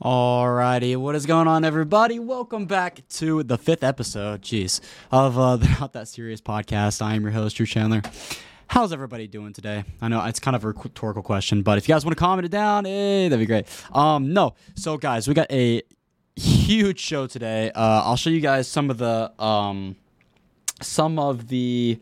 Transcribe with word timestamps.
Alrighty, 0.00 0.96
what 0.96 1.14
is 1.14 1.26
going 1.26 1.46
on, 1.46 1.64
everybody? 1.64 2.18
Welcome 2.18 2.66
back 2.66 3.06
to 3.10 3.44
the 3.44 3.56
fifth 3.56 3.84
episode, 3.84 4.42
jeez, 4.42 4.80
of 5.12 5.38
uh, 5.38 5.56
the 5.58 5.68
Not 5.78 5.92
That 5.92 6.08
Serious 6.08 6.40
podcast. 6.40 7.00
I 7.00 7.14
am 7.14 7.22
your 7.22 7.30
host, 7.30 7.56
Drew 7.56 7.66
Chandler. 7.66 8.02
How's 8.66 8.92
everybody 8.92 9.28
doing 9.28 9.52
today? 9.52 9.84
I 10.00 10.08
know 10.08 10.24
it's 10.24 10.40
kind 10.40 10.56
of 10.56 10.64
a 10.64 10.68
rhetorical 10.68 11.22
question, 11.22 11.62
but 11.62 11.78
if 11.78 11.88
you 11.88 11.94
guys 11.94 12.04
want 12.04 12.16
to 12.16 12.20
comment 12.20 12.46
it 12.46 12.50
down, 12.50 12.84
hey, 12.84 13.28
that'd 13.28 13.38
be 13.38 13.46
great. 13.46 13.66
Um, 13.92 14.32
no, 14.32 14.54
so 14.74 14.96
guys, 14.96 15.28
we 15.28 15.34
got 15.34 15.52
a 15.52 15.82
huge 16.34 16.98
show 16.98 17.28
today. 17.28 17.70
Uh, 17.72 18.02
I'll 18.02 18.16
show 18.16 18.30
you 18.30 18.40
guys 18.40 18.66
some 18.66 18.90
of 18.90 18.98
the 18.98 19.30
um, 19.40 19.94
some 20.80 21.20
of 21.20 21.46
the 21.46 22.00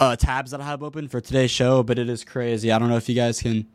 uh, 0.00 0.16
tabs 0.16 0.50
that 0.50 0.60
I 0.60 0.64
have 0.64 0.82
open 0.82 1.06
for 1.08 1.20
today's 1.20 1.50
show, 1.50 1.82
but 1.82 1.98
it 1.98 2.08
is 2.08 2.24
crazy. 2.24 2.72
I 2.72 2.78
don't 2.78 2.88
know 2.88 2.96
if 2.96 3.08
you 3.08 3.14
guys 3.14 3.40
can. 3.40 3.66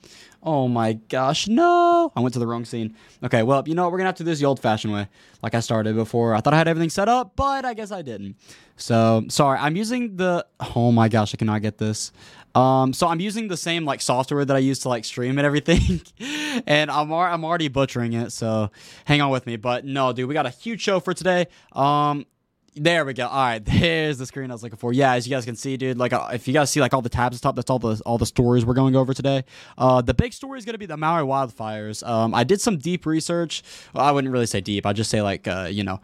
Oh 0.41 0.67
my 0.67 0.93
gosh, 0.93 1.47
no! 1.47 2.11
I 2.15 2.19
went 2.19 2.33
to 2.33 2.39
the 2.39 2.45
wrong 2.45 2.65
scene. 2.65 2.95
Okay, 3.23 3.41
well, 3.41 3.63
you 3.65 3.73
know 3.73 3.83
what? 3.83 3.91
We're 3.91 3.97
gonna 3.99 4.09
have 4.09 4.15
to 4.17 4.23
do 4.23 4.29
this 4.29 4.39
the 4.39 4.45
old-fashioned 4.45 4.93
way, 4.93 5.07
like 5.41 5.55
I 5.55 5.59
started 5.59 5.95
before. 5.95 6.35
I 6.35 6.41
thought 6.41 6.53
I 6.53 6.57
had 6.57 6.67
everything 6.67 6.89
set 6.89 7.09
up, 7.09 7.35
but 7.35 7.65
I 7.65 7.73
guess 7.73 7.91
I 7.91 8.03
didn't. 8.03 8.35
So 8.75 9.23
sorry. 9.29 9.57
I'm 9.59 9.75
using 9.75 10.17
the. 10.17 10.45
Oh 10.75 10.91
my 10.91 11.09
gosh, 11.09 11.33
I 11.33 11.37
cannot 11.37 11.61
get 11.61 11.77
this. 11.77 12.11
Um, 12.53 12.93
so 12.93 13.07
I'm 13.07 13.19
using 13.19 13.47
the 13.47 13.57
same 13.57 13.85
like 13.85 14.01
software 14.01 14.45
that 14.45 14.55
I 14.55 14.59
use 14.59 14.79
to 14.79 14.89
like 14.89 15.03
stream 15.03 15.37
and 15.37 15.45
everything, 15.45 16.01
and 16.67 16.91
I'm 16.91 17.11
I'm 17.11 17.43
already 17.43 17.67
butchering 17.67 18.13
it. 18.13 18.31
So 18.31 18.71
hang 19.05 19.21
on 19.21 19.31
with 19.31 19.45
me. 19.47 19.55
But 19.57 19.83
no, 19.83 20.13
dude, 20.13 20.27
we 20.27 20.33
got 20.33 20.45
a 20.45 20.51
huge 20.51 20.81
show 20.81 20.99
for 20.99 21.13
today. 21.13 21.47
Um, 21.71 22.25
there 22.75 23.05
we 23.05 23.13
go. 23.13 23.27
All 23.27 23.43
right, 23.43 23.59
there's 23.65 24.17
the 24.17 24.25
screen 24.25 24.51
I 24.51 24.53
was 24.53 24.63
looking 24.63 24.77
for. 24.77 24.93
Yeah, 24.93 25.13
as 25.13 25.27
you 25.27 25.35
guys 25.35 25.45
can 25.45 25.55
see, 25.55 25.77
dude. 25.77 25.97
Like, 25.97 26.13
uh, 26.13 26.29
if 26.33 26.47
you 26.47 26.53
guys 26.53 26.69
see 26.69 26.81
like 26.81 26.93
all 26.93 27.01
the 27.01 27.09
tabs 27.09 27.35
at 27.35 27.41
the 27.41 27.47
top, 27.47 27.55
that's 27.55 27.69
all 27.69 27.79
the 27.79 28.01
all 28.05 28.17
the 28.17 28.25
stories 28.25 28.65
we're 28.65 28.73
going 28.73 28.95
over 28.95 29.13
today. 29.13 29.43
Uh, 29.77 30.01
the 30.01 30.13
big 30.13 30.33
story 30.33 30.59
is 30.59 30.65
gonna 30.65 30.77
be 30.77 30.85
the 30.85 30.97
Maui 30.97 31.23
wildfires. 31.23 32.07
Um, 32.07 32.33
I 32.33 32.43
did 32.43 32.61
some 32.61 32.77
deep 32.77 33.05
research. 33.05 33.63
Well, 33.93 34.05
I 34.05 34.11
wouldn't 34.11 34.31
really 34.31 34.45
say 34.45 34.61
deep. 34.61 34.85
I 34.85 34.93
just 34.93 35.09
say 35.09 35.21
like, 35.21 35.47
uh, 35.47 35.67
you 35.71 35.83
know, 35.83 35.99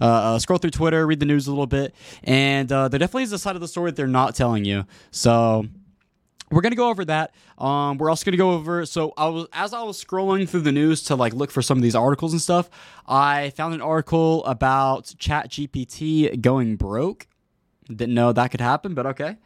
uh, 0.00 0.04
uh, 0.04 0.38
scroll 0.38 0.58
through 0.58 0.70
Twitter, 0.70 1.06
read 1.06 1.20
the 1.20 1.26
news 1.26 1.46
a 1.46 1.50
little 1.50 1.66
bit, 1.66 1.94
and 2.24 2.70
uh, 2.70 2.88
there 2.88 2.98
definitely 2.98 3.24
is 3.24 3.32
a 3.32 3.38
side 3.38 3.54
of 3.54 3.60
the 3.60 3.68
story 3.68 3.90
that 3.90 3.96
they're 3.96 4.06
not 4.06 4.34
telling 4.34 4.64
you. 4.64 4.84
So 5.10 5.66
we're 6.50 6.60
gonna 6.60 6.76
go 6.76 6.88
over 6.88 7.04
that. 7.04 7.34
Um, 7.58 7.98
we're 7.98 8.10
also 8.10 8.24
gonna 8.24 8.36
go 8.36 8.52
over. 8.52 8.86
So 8.86 9.12
I 9.16 9.28
was 9.28 9.46
as 9.52 9.72
I 9.72 9.82
was 9.82 10.02
scrolling 10.02 10.48
through 10.48 10.60
the 10.60 10.72
news 10.72 11.02
to 11.04 11.16
like 11.16 11.34
look 11.34 11.50
for 11.50 11.62
some 11.62 11.78
of 11.78 11.82
these 11.82 11.94
articles 11.94 12.32
and 12.32 12.40
stuff. 12.40 12.70
I 13.06 13.50
found 13.50 13.74
an 13.74 13.82
article 13.82 14.44
about 14.44 15.14
Chat 15.18 15.50
GPT 15.50 16.40
going 16.40 16.76
broke. 16.76 17.26
Didn't 17.88 18.14
know 18.14 18.32
that 18.32 18.50
could 18.50 18.60
happen, 18.60 18.94
but 18.94 19.06
okay. 19.06 19.36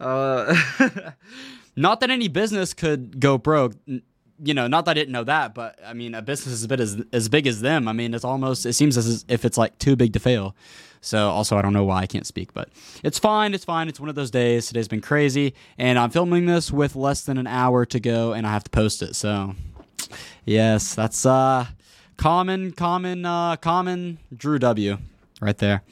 Uh, 0.00 0.54
not 1.76 2.00
that 2.00 2.10
any 2.10 2.28
business 2.28 2.74
could 2.74 3.20
go 3.20 3.38
broke. 3.38 3.74
You 3.86 4.54
know, 4.54 4.68
not 4.68 4.84
that 4.84 4.92
I 4.92 4.94
didn't 4.94 5.12
know 5.12 5.24
that, 5.24 5.54
but 5.54 5.78
I 5.84 5.94
mean, 5.94 6.14
a 6.14 6.22
business 6.22 6.54
as 6.54 6.66
big 6.66 6.80
as 6.80 7.02
as 7.12 7.28
big 7.28 7.46
as 7.46 7.60
them. 7.60 7.88
I 7.88 7.92
mean, 7.92 8.14
it's 8.14 8.24
almost 8.24 8.66
it 8.66 8.74
seems 8.74 8.96
as 8.96 9.24
if 9.28 9.44
it's 9.44 9.58
like 9.58 9.78
too 9.78 9.96
big 9.96 10.12
to 10.12 10.20
fail. 10.20 10.54
So 11.00 11.30
also, 11.30 11.56
I 11.56 11.62
don't 11.62 11.72
know 11.72 11.84
why 11.84 12.00
I 12.00 12.06
can't 12.06 12.26
speak, 12.26 12.52
but 12.52 12.68
it's 13.02 13.18
fine. 13.18 13.54
It's 13.54 13.64
fine. 13.64 13.88
It's 13.88 14.00
one 14.00 14.08
of 14.08 14.14
those 14.14 14.30
days. 14.30 14.66
Today's 14.66 14.88
been 14.88 15.00
crazy, 15.00 15.54
and 15.78 15.98
I'm 15.98 16.10
filming 16.10 16.46
this 16.46 16.70
with 16.72 16.96
less 16.96 17.22
than 17.22 17.38
an 17.38 17.46
hour 17.46 17.86
to 17.86 18.00
go, 18.00 18.32
and 18.32 18.46
I 18.46 18.50
have 18.52 18.64
to 18.64 18.70
post 18.70 19.02
it. 19.02 19.14
So, 19.14 19.54
yes, 20.44 20.94
that's 20.94 21.24
uh, 21.24 21.66
common, 22.16 22.72
common, 22.72 23.24
uh, 23.24 23.56
common 23.56 24.18
Drew 24.36 24.58
W. 24.58 24.98
right 25.40 25.58
there. 25.58 25.82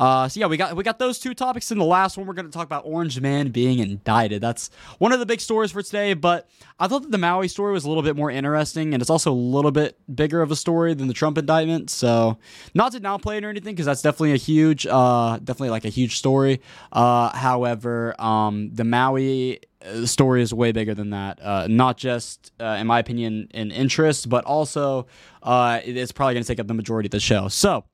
Uh, 0.00 0.26
so 0.26 0.40
yeah, 0.40 0.46
we 0.46 0.56
got 0.56 0.74
we 0.74 0.82
got 0.82 0.98
those 0.98 1.18
two 1.18 1.34
topics 1.34 1.70
in 1.70 1.76
the 1.76 1.84
last 1.84 2.16
one. 2.16 2.26
We're 2.26 2.32
going 2.32 2.46
to 2.46 2.52
talk 2.52 2.64
about 2.64 2.84
Orange 2.86 3.20
Man 3.20 3.50
being 3.50 3.80
indicted. 3.80 4.40
That's 4.40 4.70
one 4.98 5.12
of 5.12 5.18
the 5.18 5.26
big 5.26 5.42
stories 5.42 5.72
for 5.72 5.82
today. 5.82 6.14
But 6.14 6.48
I 6.78 6.88
thought 6.88 7.02
that 7.02 7.10
the 7.10 7.18
Maui 7.18 7.48
story 7.48 7.74
was 7.74 7.84
a 7.84 7.88
little 7.88 8.02
bit 8.02 8.16
more 8.16 8.30
interesting, 8.30 8.94
and 8.94 9.02
it's 9.02 9.10
also 9.10 9.30
a 9.30 9.34
little 9.34 9.70
bit 9.70 9.98
bigger 10.12 10.40
of 10.40 10.50
a 10.50 10.56
story 10.56 10.94
than 10.94 11.06
the 11.06 11.12
Trump 11.12 11.36
indictment. 11.36 11.90
So 11.90 12.38
not 12.74 12.92
to 12.92 13.00
downplay 13.00 13.36
it 13.36 13.44
or 13.44 13.50
anything, 13.50 13.74
because 13.74 13.84
that's 13.84 14.00
definitely 14.00 14.32
a 14.32 14.38
huge, 14.38 14.86
uh, 14.86 15.38
definitely 15.44 15.68
like 15.68 15.84
a 15.84 15.90
huge 15.90 16.16
story. 16.16 16.62
Uh, 16.92 17.36
however, 17.36 18.18
um, 18.18 18.70
the 18.72 18.84
Maui 18.84 19.60
uh, 19.84 20.06
story 20.06 20.40
is 20.40 20.54
way 20.54 20.72
bigger 20.72 20.94
than 20.94 21.10
that. 21.10 21.38
Uh, 21.42 21.66
not 21.68 21.98
just, 21.98 22.52
uh, 22.58 22.78
in 22.80 22.86
my 22.86 23.00
opinion, 23.00 23.48
in 23.52 23.70
interest, 23.70 24.30
but 24.30 24.46
also 24.46 25.06
uh, 25.42 25.80
it's 25.84 26.10
probably 26.10 26.32
going 26.32 26.44
to 26.44 26.48
take 26.48 26.58
up 26.58 26.68
the 26.68 26.74
majority 26.74 27.08
of 27.08 27.10
the 27.10 27.20
show. 27.20 27.48
So. 27.48 27.84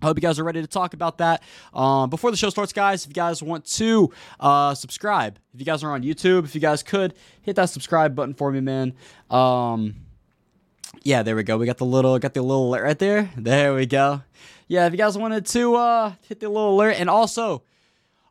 I 0.00 0.06
hope 0.06 0.16
you 0.16 0.22
guys 0.22 0.38
are 0.38 0.44
ready 0.44 0.60
to 0.60 0.66
talk 0.66 0.94
about 0.94 1.18
that. 1.18 1.42
Um, 1.74 2.10
before 2.10 2.30
the 2.30 2.36
show 2.36 2.50
starts, 2.50 2.72
guys, 2.72 3.04
if 3.04 3.10
you 3.10 3.14
guys 3.14 3.42
want 3.42 3.64
to 3.66 4.10
uh, 4.40 4.74
subscribe, 4.74 5.38
if 5.54 5.60
you 5.60 5.66
guys 5.66 5.84
are 5.84 5.92
on 5.92 6.02
YouTube, 6.02 6.44
if 6.44 6.54
you 6.54 6.60
guys 6.60 6.82
could 6.82 7.14
hit 7.42 7.56
that 7.56 7.70
subscribe 7.70 8.14
button 8.14 8.34
for 8.34 8.50
me, 8.50 8.60
man. 8.60 8.94
Um, 9.30 9.94
yeah, 11.02 11.22
there 11.22 11.36
we 11.36 11.42
go. 11.42 11.56
We 11.56 11.66
got 11.66 11.78
the 11.78 11.84
little, 11.84 12.18
got 12.18 12.34
the 12.34 12.42
little 12.42 12.68
alert 12.68 12.82
right 12.82 12.98
there. 12.98 13.30
There 13.36 13.74
we 13.74 13.86
go. 13.86 14.22
Yeah, 14.68 14.86
if 14.86 14.92
you 14.92 14.98
guys 14.98 15.18
wanted 15.18 15.46
to 15.46 15.74
uh, 15.74 16.12
hit 16.28 16.40
the 16.40 16.48
little 16.48 16.74
alert, 16.74 16.96
and 16.98 17.10
also 17.10 17.62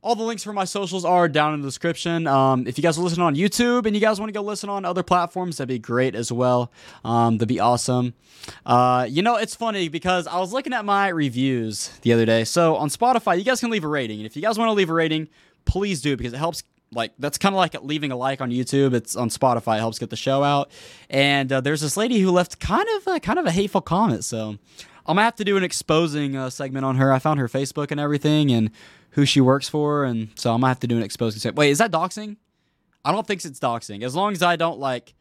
all 0.04 0.16
the 0.16 0.24
links 0.24 0.44
for 0.44 0.52
my 0.52 0.66
socials 0.66 1.06
are 1.06 1.30
down 1.30 1.54
in 1.54 1.62
the 1.62 1.68
description. 1.68 2.26
Um, 2.26 2.66
if 2.66 2.78
you 2.78 2.82
guys 2.82 2.98
are 2.98 3.02
listening 3.02 3.26
on 3.26 3.36
YouTube 3.36 3.86
and 3.86 3.96
you 3.96 4.02
guys 4.02 4.20
want 4.20 4.30
to 4.30 4.34
go 4.34 4.42
listen 4.42 4.68
on 4.70 4.84
other 4.84 5.04
platforms, 5.04 5.58
that'd 5.58 5.68
be 5.68 5.78
great 5.78 6.16
as 6.16 6.32
well. 6.32 6.72
Um, 7.06 7.38
that'd 7.38 7.48
be 7.48 7.60
awesome. 7.60 8.16
Uh, 8.66 9.06
you 9.08 9.22
know, 9.22 9.36
it's 9.36 9.54
funny 9.54 9.90
because 9.90 10.26
I 10.26 10.40
was 10.40 10.54
looking 10.54 10.74
at 10.74 10.86
my 10.86 11.10
reviews 11.10 11.90
the 12.02 12.14
other 12.14 12.26
day. 12.26 12.46
So 12.46 12.78
on 12.78 12.90
Spotify, 12.90 13.38
you 13.38 13.44
guys 13.44 13.60
can 13.60 13.70
leave 13.70 13.84
a 13.84 13.88
rating. 13.88 14.20
And 14.20 14.26
if 14.26 14.36
you 14.36 14.42
guys 14.42 14.58
want 14.58 14.70
to 14.70 14.74
leave 14.74 14.90
a 14.90 14.94
rating, 14.94 15.28
please 15.66 16.02
do 16.02 16.18
because 16.18 16.34
it 16.34 16.38
helps 16.38 16.64
like 16.94 17.14
that's 17.20 17.38
kind 17.38 17.54
of 17.54 17.58
like 17.58 17.82
leaving 17.84 18.12
a 18.12 18.18
like 18.18 18.42
on 18.42 18.50
YouTube. 18.50 18.94
It's 18.94 19.16
on 19.16 19.30
Spotify. 19.30 19.78
It 19.78 19.80
helps 19.80 20.00
get 20.00 20.10
the 20.10 20.16
show 20.16 20.44
out. 20.44 20.72
And 21.10 21.52
uh, 21.52 21.62
there's 21.62 21.82
this 21.82 21.96
lady 21.96 22.20
who 22.20 22.32
left 22.32 22.60
kind 22.60 22.88
of 22.98 23.16
a, 23.16 23.20
kind 23.20 23.38
of 23.38 23.46
a 23.46 23.52
hateful 23.52 23.82
comment. 23.82 24.26
So 24.26 24.58
I'm 25.12 25.16
gonna 25.16 25.26
have 25.26 25.36
to 25.36 25.44
do 25.44 25.58
an 25.58 25.64
exposing 25.66 26.38
uh, 26.38 26.50
segment 26.50 26.86
on 26.86 26.96
her. 26.96 27.12
I 27.12 27.20
found 27.20 27.38
her 27.42 27.50
Facebook 27.50 27.92
and 27.92 28.00
everything, 28.00 28.50
and 28.50 28.72
who 29.10 29.26
she 29.26 29.42
works 29.42 29.68
for, 29.68 30.06
and 30.06 30.30
so 30.36 30.54
I'm 30.54 30.62
gonna 30.62 30.70
have 30.70 30.80
to 30.80 30.88
do 30.88 30.96
an 30.96 31.04
exposing 31.04 31.42
segment. 31.42 31.58
Wait, 31.58 31.72
is 31.72 31.80
that 31.80 31.92
doxing? 31.92 32.38
I 33.04 33.12
don't 33.12 33.28
think 33.28 33.44
it's 33.44 33.60
doxing. 33.60 34.04
As 34.04 34.16
long 34.16 34.32
as 34.32 34.42
I 34.42 34.56
don't 34.56 34.80
like. 34.80 35.14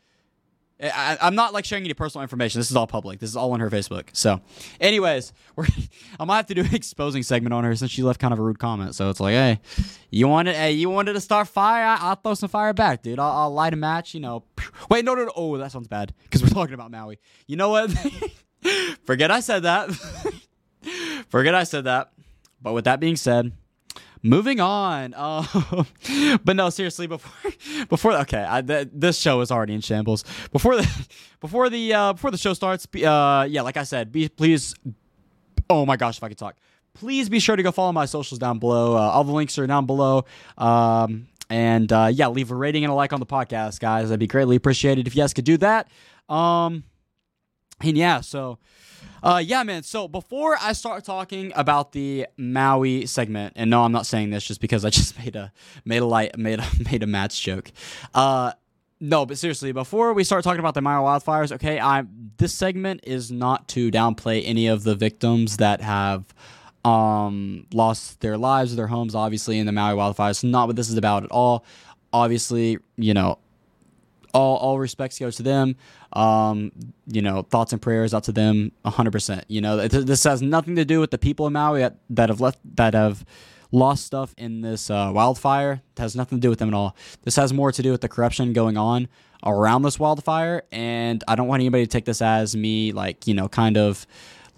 I, 0.81 1.19
am 1.21 1.35
not 1.35 1.53
like 1.53 1.65
sharing 1.65 1.85
any 1.85 1.93
personal 1.93 2.23
information. 2.23 2.61
This 2.61 2.71
is 2.71 2.77
all 2.77 2.87
public. 2.87 3.19
This 3.19 3.29
is 3.31 3.37
all 3.37 3.53
on 3.53 3.59
her 3.59 3.69
Facebook. 3.69 4.11
So, 4.13 4.41
anyways, 4.81 5.33
we're 5.57 5.67
I 6.21 6.25
might 6.25 6.37
have 6.37 6.47
to 6.47 6.55
do 6.55 6.61
an 6.61 6.73
exposing 6.73 7.25
segment 7.25 7.53
on 7.53 7.65
her 7.65 7.75
since 7.75 7.91
she 7.91 8.05
left 8.05 8.21
kind 8.21 8.33
of 8.33 8.39
a 8.39 8.43
rude 8.43 8.61
comment. 8.61 8.95
So 8.95 9.11
it's 9.11 9.19
like, 9.19 9.35
hey, 9.35 9.61
you 10.11 10.29
wanted, 10.29 10.55
hey, 10.55 10.71
you 10.71 10.89
wanted 10.89 11.15
to 11.15 11.21
start 11.21 11.49
fire? 11.49 11.99
I, 12.01 12.11
will 12.11 12.15
throw 12.15 12.35
some 12.35 12.49
fire 12.49 12.73
back, 12.73 13.03
dude. 13.03 13.19
I'll, 13.19 13.33
I'll, 13.33 13.53
light 13.53 13.73
a 13.73 13.77
match. 13.77 14.15
You 14.15 14.21
know. 14.21 14.45
Wait, 14.89 15.05
no, 15.05 15.17
no, 15.17 15.25
no. 15.25 15.33
Oh, 15.35 15.59
that 15.59 15.73
sounds 15.73 15.89
bad 15.89 16.15
because 16.23 16.45
we're 16.45 16.49
talking 16.49 16.75
about 16.75 16.93
Maui. 16.93 17.19
You 17.49 17.57
know 17.57 17.71
what? 17.71 17.91
Forget 19.05 19.31
I 19.31 19.41
said 19.41 19.63
that. 19.63 19.91
Forget 21.29 21.55
I 21.55 21.65
said 21.65 21.85
that. 21.85 22.13
But 22.63 22.75
with 22.75 22.85
that 22.85 23.01
being 23.01 23.17
said, 23.17 23.53
moving 24.23 24.61
on. 24.61 25.15
Uh, 25.17 25.45
but 26.45 26.57
no, 26.57 26.71
seriously, 26.71 27.07
before 27.07 27.53
before 27.89 28.13
okay, 28.19 28.45
I, 28.49 28.63
th- 28.63 28.89
this 28.93 29.19
show 29.19 29.41
is 29.41 29.51
already 29.51 29.75
in 29.75 29.81
shambles. 29.81 30.25
Before 30.53 30.77
the 30.77 31.07
before 31.41 31.71
the 31.71 31.93
uh, 31.93 32.13
before 32.13 32.31
the 32.31 32.39
show 32.39 32.53
starts, 32.55 32.87
uh, 32.97 33.47
yeah, 33.49 33.63
like 33.63 33.77
I 33.77 33.85
said, 33.85 34.13
be 34.13 34.29
please. 34.29 34.75
Oh 35.69 35.87
my 35.87 35.97
gosh, 35.97 36.19
if 36.19 36.25
I 36.25 36.29
could 36.29 36.39
talk. 36.39 36.57
Please 36.93 37.29
be 37.29 37.39
sure 37.39 37.55
to 37.55 37.63
go 37.63 37.71
follow 37.71 37.93
my 37.93 38.05
socials 38.05 38.41
down 38.41 38.59
below. 38.59 38.97
Uh, 38.97 39.01
all 39.01 39.23
the 39.23 39.33
links 39.33 39.57
are 39.59 39.67
down 39.67 39.87
below. 39.87 40.25
Um, 40.59 41.29
and 41.49 41.91
uh, 41.93 42.11
yeah, 42.13 42.29
leave 42.29 42.51
a 42.51 42.55
rating 42.55 42.85
and 42.85 42.91
a 42.91 42.95
like 42.95 43.13
on 43.13 43.21
the 43.21 43.27
podcast, 43.27 43.79
guys. 43.81 44.09
That'd 44.09 44.21
be 44.21 44.27
greatly 44.27 44.57
appreciated 44.57 45.07
if 45.07 45.15
you 45.15 45.23
guys 45.23 45.33
could 45.33 45.45
do 45.45 45.57
that. 45.59 45.89
Um, 46.29 46.85
and 47.81 47.97
yeah, 47.97 48.21
so 48.21 48.59
uh, 49.23 49.43
yeah, 49.45 49.63
man. 49.63 49.83
So 49.83 50.09
before 50.09 50.57
I 50.61 50.73
start 50.73 51.05
talking 51.05 51.53
about 51.55 51.93
the 51.93 52.27
Maui 52.37 53.07
segment, 53.07 53.55
and 53.57 53.71
no, 53.71 53.83
I'm 53.83 53.93
not 53.93 54.07
saying 54.07 54.31
this 54.31 54.45
just 54.45 54.61
because 54.61 54.85
I 54.85 54.91
just 55.01 55.19
made 55.19 55.37
a 55.37 55.53
made 55.85 56.03
a 56.03 56.07
light 56.07 56.39
made 56.39 56.59
a 56.61 56.67
made 56.91 57.03
a 57.03 57.07
match 57.07 57.43
joke. 57.43 57.71
Uh, 58.15 58.53
no, 59.03 59.25
but 59.25 59.39
seriously, 59.39 59.73
before 59.73 60.13
we 60.13 60.25
start 60.25 60.45
talking 60.45 60.61
about 60.61 60.75
the 60.75 60.83
Maui 60.83 61.03
wildfires, 61.03 61.53
okay, 61.53 61.81
I 61.81 62.05
this 62.37 62.55
segment 62.55 63.01
is 63.05 63.31
not 63.31 63.69
to 63.69 63.91
downplay 63.91 64.43
any 64.45 64.67
of 64.67 64.85
the 64.85 64.95
victims 64.95 65.59
that 65.59 65.81
have 65.81 66.35
um 66.85 67.67
lost 67.75 68.21
their 68.21 68.39
lives 68.39 68.73
or 68.73 68.77
their 68.77 68.87
homes, 68.87 69.15
obviously, 69.15 69.59
in 69.59 69.67
the 69.67 69.73
Maui 69.73 69.97
wildfires. 69.97 70.45
Not 70.45 70.67
what 70.67 70.77
this 70.77 70.89
is 70.89 70.97
about 70.97 71.25
at 71.25 71.31
all. 71.31 71.65
Obviously, 72.13 72.79
you 72.97 73.15
know, 73.15 73.39
all 74.33 74.57
all 74.57 74.79
respects 74.79 75.19
goes 75.19 75.37
to 75.37 75.43
them. 75.43 75.77
Um, 76.13 76.73
you 77.07 77.23
know, 77.23 77.43
thoughts 77.43 77.73
and 77.73 77.81
prayers 77.81 78.15
out 78.15 78.25
to 78.25 78.33
them, 78.33 78.73
hundred 78.85 79.13
percent. 79.13 79.45
You 79.49 79.61
know, 79.61 79.89
this 79.89 80.25
has 80.25 80.43
nothing 80.43 80.77
to 80.77 80.85
do 80.85 81.01
with 81.01 81.11
the 81.11 81.19
people 81.19 81.47
of 81.47 81.53
Maui 81.53 81.81
that, 81.81 81.97
that 82.11 82.29
have 82.29 82.41
left 82.41 82.59
that 82.77 82.95
have 82.95 83.25
lost 83.73 84.05
stuff 84.05 84.35
in 84.37 84.61
this 84.61 84.91
uh, 84.91 85.11
wildfire. 85.15 85.83
It 85.97 86.01
has 86.01 86.17
nothing 86.17 86.39
to 86.39 86.43
do 86.43 86.51
with 86.51 86.59
them 86.59 86.69
at 86.69 86.75
all. 86.75 86.97
This 87.23 87.37
has 87.37 87.53
more 87.53 87.73
to 87.73 87.83
do 87.83 87.93
with 87.93 88.01
the 88.01 88.09
corruption 88.09 88.53
going 88.53 88.77
on 88.77 89.09
around 89.45 89.83
this 89.83 89.99
wildfire, 89.99 90.65
and 90.73 91.23
I 91.29 91.35
don't 91.35 91.49
want 91.49 91.61
anybody 91.61 91.85
to 91.85 91.91
take 91.91 92.05
this 92.05 92.21
as 92.21 92.57
me 92.57 92.93
like 92.93 93.27
you 93.27 93.35
know, 93.35 93.49
kind 93.49 93.77
of 93.77 94.07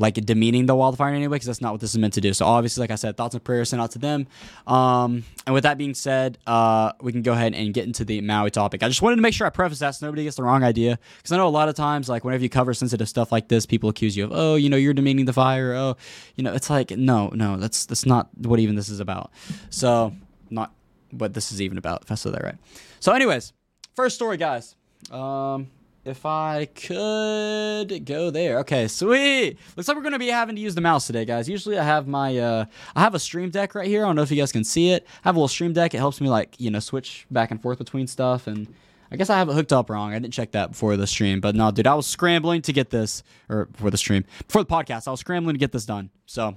like 0.02 0.14
demeaning 0.14 0.66
the 0.66 0.74
wildfire 0.74 1.10
in 1.10 1.16
any 1.16 1.28
way 1.28 1.36
because 1.36 1.46
that's 1.46 1.60
not 1.60 1.72
what 1.72 1.80
this 1.80 1.90
is 1.90 1.98
meant 1.98 2.14
to 2.14 2.20
do. 2.20 2.34
So 2.34 2.44
obviously, 2.44 2.82
like 2.82 2.90
I 2.90 2.96
said, 2.96 3.16
thoughts 3.16 3.34
and 3.34 3.42
prayers 3.42 3.70
sent 3.70 3.80
out 3.80 3.92
to 3.92 3.98
them. 3.98 4.26
Um, 4.66 5.24
and 5.46 5.54
with 5.54 5.62
that 5.62 5.78
being 5.78 5.94
said, 5.94 6.38
uh, 6.46 6.92
we 7.00 7.12
can 7.12 7.22
go 7.22 7.32
ahead 7.32 7.54
and 7.54 7.72
get 7.72 7.86
into 7.86 8.04
the 8.04 8.20
Maui 8.20 8.50
topic. 8.50 8.82
I 8.82 8.88
just 8.88 9.00
wanted 9.00 9.16
to 9.16 9.22
make 9.22 9.32
sure 9.32 9.46
I 9.46 9.50
preface 9.50 9.78
that 9.78 9.92
so 9.92 10.04
nobody 10.04 10.24
gets 10.24 10.36
the 10.36 10.42
wrong 10.42 10.64
idea 10.64 10.98
because 11.16 11.32
I 11.32 11.36
know 11.36 11.46
a 11.46 11.48
lot 11.48 11.68
of 11.68 11.76
times, 11.76 12.08
like 12.08 12.24
whenever 12.24 12.42
you 12.42 12.50
cover 12.50 12.74
sensitive 12.74 13.08
stuff 13.08 13.32
like 13.32 13.48
this, 13.48 13.64
people 13.64 13.88
accuse 13.88 14.16
you 14.16 14.24
of, 14.24 14.32
oh, 14.34 14.56
you 14.56 14.68
know, 14.68 14.76
you're 14.76 14.94
demeaning 14.94 15.24
the 15.24 15.32
fire. 15.32 15.72
Oh, 15.72 15.96
you 16.34 16.44
know, 16.44 16.52
it's 16.52 16.68
like 16.68 16.90
no, 16.90 17.28
no, 17.28 17.56
that's 17.56 17.86
that's 17.86 18.04
not 18.04 18.28
what 18.36 18.58
even 18.58 18.74
this 18.74 18.88
is 18.88 19.00
about. 19.00 19.30
So 19.70 20.12
not 20.50 20.72
what 21.10 21.34
this 21.34 21.52
is 21.52 21.62
even 21.62 21.78
about. 21.78 22.02
If 22.02 22.10
I 22.10 22.16
said 22.16 22.34
that 22.34 22.42
right. 22.42 22.56
So, 23.00 23.12
anyways, 23.12 23.52
first 23.94 24.16
story, 24.16 24.36
guys. 24.36 24.74
Um, 25.10 25.70
if 26.04 26.26
I 26.26 26.66
could 26.66 28.04
go 28.04 28.30
there. 28.30 28.58
Okay, 28.60 28.88
sweet. 28.88 29.58
Looks 29.76 29.88
like 29.88 29.96
we're 29.96 30.02
gonna 30.02 30.18
be 30.18 30.28
having 30.28 30.56
to 30.56 30.62
use 30.62 30.74
the 30.74 30.80
mouse 30.80 31.06
today, 31.06 31.24
guys. 31.24 31.48
Usually 31.48 31.78
I 31.78 31.84
have 31.84 32.06
my 32.08 32.36
uh 32.38 32.64
I 32.96 33.00
have 33.00 33.14
a 33.14 33.18
stream 33.18 33.50
deck 33.50 33.74
right 33.74 33.86
here. 33.86 34.04
I 34.04 34.08
don't 34.08 34.16
know 34.16 34.22
if 34.22 34.30
you 34.30 34.36
guys 34.36 34.52
can 34.52 34.64
see 34.64 34.90
it. 34.90 35.06
I 35.24 35.28
have 35.28 35.36
a 35.36 35.38
little 35.38 35.48
stream 35.48 35.72
deck. 35.72 35.94
It 35.94 35.98
helps 35.98 36.20
me 36.20 36.28
like, 36.28 36.60
you 36.60 36.70
know, 36.70 36.80
switch 36.80 37.26
back 37.30 37.50
and 37.50 37.62
forth 37.62 37.78
between 37.78 38.06
stuff 38.06 38.46
and 38.46 38.72
I 39.12 39.16
guess 39.16 39.28
I 39.28 39.36
have 39.36 39.50
it 39.50 39.52
hooked 39.52 39.74
up 39.74 39.90
wrong. 39.90 40.14
I 40.14 40.18
didn't 40.18 40.32
check 40.32 40.52
that 40.52 40.70
before 40.70 40.96
the 40.96 41.06
stream. 41.06 41.40
But 41.40 41.54
no, 41.54 41.70
dude, 41.70 41.86
I 41.86 41.94
was 41.94 42.06
scrambling 42.06 42.62
to 42.62 42.72
get 42.72 42.88
this 42.88 43.22
or 43.48 43.66
before 43.66 43.90
the 43.90 43.98
stream. 43.98 44.24
Before 44.46 44.64
the 44.64 44.70
podcast, 44.70 45.06
I 45.06 45.10
was 45.10 45.20
scrambling 45.20 45.54
to 45.54 45.58
get 45.58 45.70
this 45.70 45.84
done. 45.84 46.08
So 46.24 46.56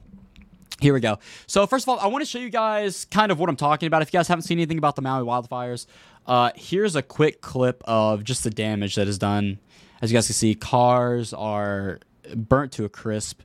here 0.79 0.93
we 0.93 1.01
go. 1.01 1.19
So 1.47 1.67
first 1.67 1.83
of 1.83 1.89
all, 1.89 1.99
I 1.99 2.07
want 2.07 2.23
to 2.23 2.29
show 2.29 2.39
you 2.39 2.49
guys 2.49 3.05
kind 3.05 3.31
of 3.31 3.39
what 3.39 3.49
I'm 3.49 3.57
talking 3.57 3.87
about. 3.87 4.01
If 4.01 4.13
you 4.13 4.17
guys 4.17 4.29
haven't 4.29 4.43
seen 4.43 4.57
anything 4.57 4.77
about 4.77 4.95
the 4.95 5.01
Maui 5.01 5.25
wildfires, 5.25 5.85
uh, 6.27 6.51
here's 6.55 6.95
a 6.95 7.01
quick 7.01 7.41
clip 7.41 7.81
of 7.85 8.23
just 8.23 8.43
the 8.43 8.49
damage 8.49 8.95
that 8.95 9.07
is 9.07 9.17
done. 9.17 9.59
As 10.01 10.11
you 10.11 10.17
guys 10.17 10.27
can 10.27 10.33
see, 10.33 10.55
cars 10.55 11.33
are 11.33 11.99
burnt 12.35 12.71
to 12.73 12.85
a 12.85 12.89
crisp. 12.89 13.41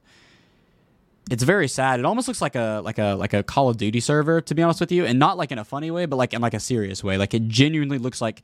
It's 1.31 1.43
very 1.43 1.69
sad. 1.69 2.00
It 2.00 2.06
almost 2.06 2.27
looks 2.27 2.43
like 2.43 2.56
a 2.56 2.81
like 2.85 2.99
a 2.99 3.15
like 3.15 3.35
a 3.35 3.43
Call 3.43 3.69
of 3.69 3.77
Duty 3.77 4.00
server, 4.00 4.41
to 4.41 4.55
be 4.55 4.62
honest 4.62 4.81
with 4.81 4.91
you, 4.91 5.05
and 5.05 5.19
not 5.19 5.37
like 5.37 5.53
in 5.53 5.59
a 5.59 5.65
funny 5.65 5.91
way, 5.91 6.06
but 6.06 6.17
like 6.17 6.35
in 6.35 6.41
like 6.41 6.55
a 6.55 6.61
serious 6.61 7.05
way. 7.05 7.19
Like 7.19 7.35
it 7.35 7.47
genuinely 7.47 7.99
looks 7.99 8.21
like 8.21 8.43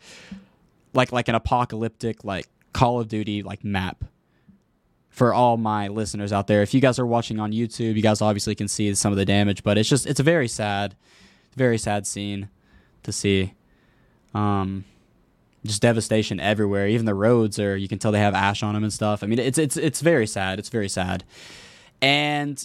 like 0.92 1.10
like 1.10 1.28
an 1.28 1.34
apocalyptic 1.34 2.22
like 2.24 2.46
Call 2.72 3.00
of 3.00 3.08
Duty 3.08 3.42
like 3.42 3.64
map 3.64 4.04
for 5.08 5.32
all 5.32 5.56
my 5.56 5.88
listeners 5.88 6.32
out 6.32 6.46
there. 6.46 6.62
If 6.62 6.74
you 6.74 6.80
guys 6.80 6.98
are 6.98 7.06
watching 7.06 7.40
on 7.40 7.50
YouTube, 7.50 7.96
you 7.96 8.02
guys 8.02 8.20
obviously 8.20 8.54
can 8.54 8.68
see 8.68 8.94
some 8.94 9.12
of 9.12 9.16
the 9.16 9.24
damage, 9.24 9.62
but 9.62 9.78
it's 9.78 9.88
just 9.88 10.06
it's 10.06 10.20
a 10.20 10.22
very 10.22 10.46
sad, 10.46 10.94
very 11.56 11.78
sad 11.78 12.06
scene 12.06 12.50
to 13.02 13.12
see. 13.12 13.54
Um, 14.36 14.84
just 15.64 15.82
devastation 15.82 16.38
everywhere. 16.38 16.86
Even 16.88 17.06
the 17.06 17.14
roads 17.14 17.58
are 17.58 17.76
you 17.76 17.88
can 17.88 17.98
tell 17.98 18.12
they 18.12 18.20
have 18.20 18.34
ash 18.34 18.62
on 18.62 18.74
them 18.74 18.84
and 18.84 18.92
stuff. 18.92 19.22
I 19.22 19.26
mean, 19.26 19.38
it's 19.38 19.58
it's 19.58 19.76
it's 19.76 20.00
very 20.00 20.26
sad. 20.26 20.58
It's 20.58 20.68
very 20.68 20.88
sad. 20.88 21.24
And 22.00 22.64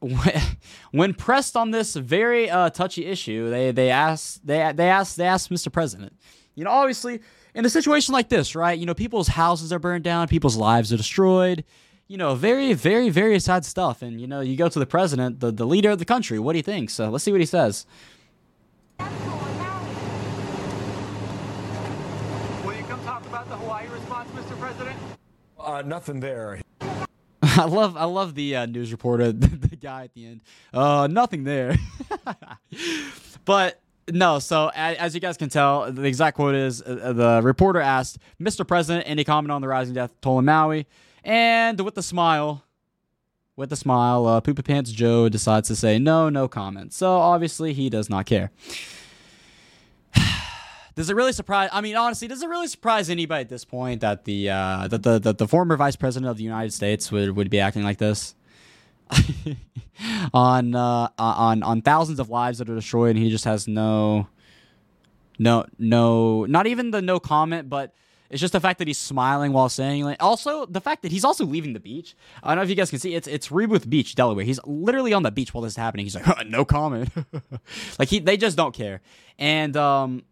when, 0.90 1.14
pressed 1.14 1.56
on 1.56 1.70
this 1.70 1.94
very 1.94 2.50
uh, 2.50 2.70
touchy 2.70 3.06
issue, 3.06 3.50
they 3.50 3.70
they 3.70 3.90
asked 3.90 4.46
they 4.46 4.72
they 4.74 4.88
asked 4.88 5.16
they 5.16 5.26
asked 5.26 5.50
Mr. 5.50 5.72
President. 5.72 6.12
You 6.54 6.64
know, 6.64 6.70
obviously 6.70 7.20
in 7.56 7.64
a 7.64 7.70
situation 7.70 8.12
like 8.12 8.28
this, 8.28 8.54
right? 8.54 8.78
You 8.78 8.84
know, 8.86 8.94
people's 8.94 9.28
houses 9.28 9.72
are 9.72 9.78
burned 9.78 10.04
down, 10.04 10.28
people's 10.28 10.56
lives 10.56 10.92
are 10.92 10.96
destroyed. 10.96 11.64
You 12.06 12.18
know, 12.18 12.34
very, 12.34 12.72
very, 12.74 13.08
very 13.08 13.40
sad 13.40 13.64
stuff. 13.64 14.02
And 14.02 14.20
you 14.20 14.26
know, 14.26 14.40
you 14.40 14.56
go 14.56 14.68
to 14.68 14.78
the 14.78 14.86
president, 14.86 15.40
the, 15.40 15.50
the 15.50 15.66
leader 15.66 15.90
of 15.90 15.98
the 15.98 16.04
country. 16.04 16.38
What 16.38 16.52
do 16.52 16.58
you 16.58 16.62
think? 16.62 16.90
So 16.90 17.08
let's 17.08 17.24
see 17.24 17.32
what 17.32 17.40
he 17.40 17.46
says. 17.46 17.86
Will 18.98 19.06
you 22.74 22.84
come 22.84 23.02
talk 23.04 23.26
about 23.26 23.48
the 23.48 23.56
Hawaii 23.56 23.88
response, 23.88 24.30
Mr. 24.30 24.58
President? 24.60 24.96
Uh, 25.66 25.82
nothing 25.82 26.20
there. 26.20 26.60
I 27.42 27.64
love 27.64 27.96
I 27.96 28.04
love 28.04 28.36
the 28.36 28.54
uh, 28.54 28.66
news 28.66 28.92
reporter, 28.92 29.32
the, 29.32 29.48
the 29.48 29.76
guy 29.76 30.04
at 30.04 30.14
the 30.14 30.26
end. 30.26 30.40
Uh, 30.72 31.08
nothing 31.10 31.42
there. 31.42 31.76
but 33.44 33.80
no, 34.08 34.38
so 34.38 34.70
as, 34.72 34.96
as, 34.98 35.14
you 35.14 35.20
guys 35.20 35.36
can 35.36 35.48
tell, 35.48 35.90
the 35.90 36.04
exact 36.04 36.36
quote 36.36 36.54
is 36.54 36.80
uh, 36.82 37.12
the 37.12 37.40
reporter 37.42 37.80
asked, 37.80 38.18
"Mr. 38.40 38.66
President, 38.66 39.08
any 39.08 39.24
comment 39.24 39.50
on 39.50 39.60
the 39.60 39.66
rising 39.66 39.94
death 39.94 40.12
toll 40.20 40.38
in 40.38 40.44
Maui?" 40.44 40.86
And 41.24 41.80
with 41.80 41.98
a 41.98 42.02
smile, 42.02 42.62
with 43.56 43.72
a 43.72 43.76
smile, 43.76 44.24
uh, 44.26 44.40
Poopy 44.40 44.62
Pants 44.62 44.92
Joe 44.92 45.28
decides 45.28 45.66
to 45.66 45.74
say, 45.74 45.98
"No, 45.98 46.28
no 46.28 46.46
comment." 46.46 46.92
So 46.92 47.16
obviously 47.16 47.72
he 47.72 47.90
does 47.90 48.08
not 48.08 48.26
care. 48.26 48.52
Does 50.96 51.10
it 51.10 51.14
really 51.14 51.32
surprise? 51.32 51.68
I 51.72 51.82
mean, 51.82 51.94
honestly, 51.94 52.26
does 52.26 52.42
it 52.42 52.48
really 52.48 52.68
surprise 52.68 53.10
anybody 53.10 53.42
at 53.42 53.50
this 53.50 53.66
point 53.66 54.00
that 54.00 54.24
the 54.24 54.48
uh, 54.48 54.88
that 54.88 55.02
the, 55.02 55.18
the 55.18 55.34
the 55.34 55.46
former 55.46 55.76
vice 55.76 55.94
president 55.94 56.30
of 56.30 56.38
the 56.38 56.42
United 56.42 56.72
States 56.72 57.12
would 57.12 57.36
would 57.36 57.50
be 57.50 57.60
acting 57.60 57.82
like 57.82 57.98
this? 57.98 58.34
on 60.34 60.74
uh, 60.74 61.08
on 61.18 61.62
on 61.62 61.82
thousands 61.82 62.18
of 62.18 62.30
lives 62.30 62.58
that 62.58 62.70
are 62.70 62.74
destroyed, 62.74 63.14
and 63.14 63.24
he 63.24 63.30
just 63.30 63.44
has 63.44 63.68
no, 63.68 64.26
no, 65.38 65.66
no, 65.78 66.46
not 66.46 66.66
even 66.66 66.90
the 66.90 67.02
no 67.02 67.20
comment, 67.20 67.68
but 67.68 67.94
it's 68.30 68.40
just 68.40 68.54
the 68.54 68.60
fact 68.60 68.78
that 68.78 68.88
he's 68.88 68.98
smiling 68.98 69.52
while 69.52 69.68
saying 69.68 70.06
it. 70.06 70.20
Also, 70.20 70.66
the 70.66 70.80
fact 70.80 71.02
that 71.02 71.12
he's 71.12 71.24
also 71.24 71.44
leaving 71.44 71.74
the 71.74 71.80
beach. 71.80 72.16
I 72.42 72.48
don't 72.48 72.56
know 72.56 72.62
if 72.62 72.70
you 72.70 72.74
guys 72.74 72.90
can 72.90 72.98
see. 72.98 73.14
It's 73.14 73.28
it's 73.28 73.52
Rehoboth 73.52 73.88
Beach, 73.88 74.14
Delaware. 74.14 74.44
He's 74.44 74.60
literally 74.64 75.12
on 75.12 75.22
the 75.22 75.30
beach 75.30 75.54
while 75.54 75.62
this 75.62 75.74
is 75.74 75.76
happening. 75.76 76.06
He's 76.06 76.14
like, 76.16 76.46
no 76.48 76.64
comment. 76.64 77.10
like 77.98 78.08
he, 78.08 78.18
they 78.18 78.36
just 78.36 78.56
don't 78.56 78.74
care. 78.74 79.02
And 79.38 79.76
um, 79.76 80.22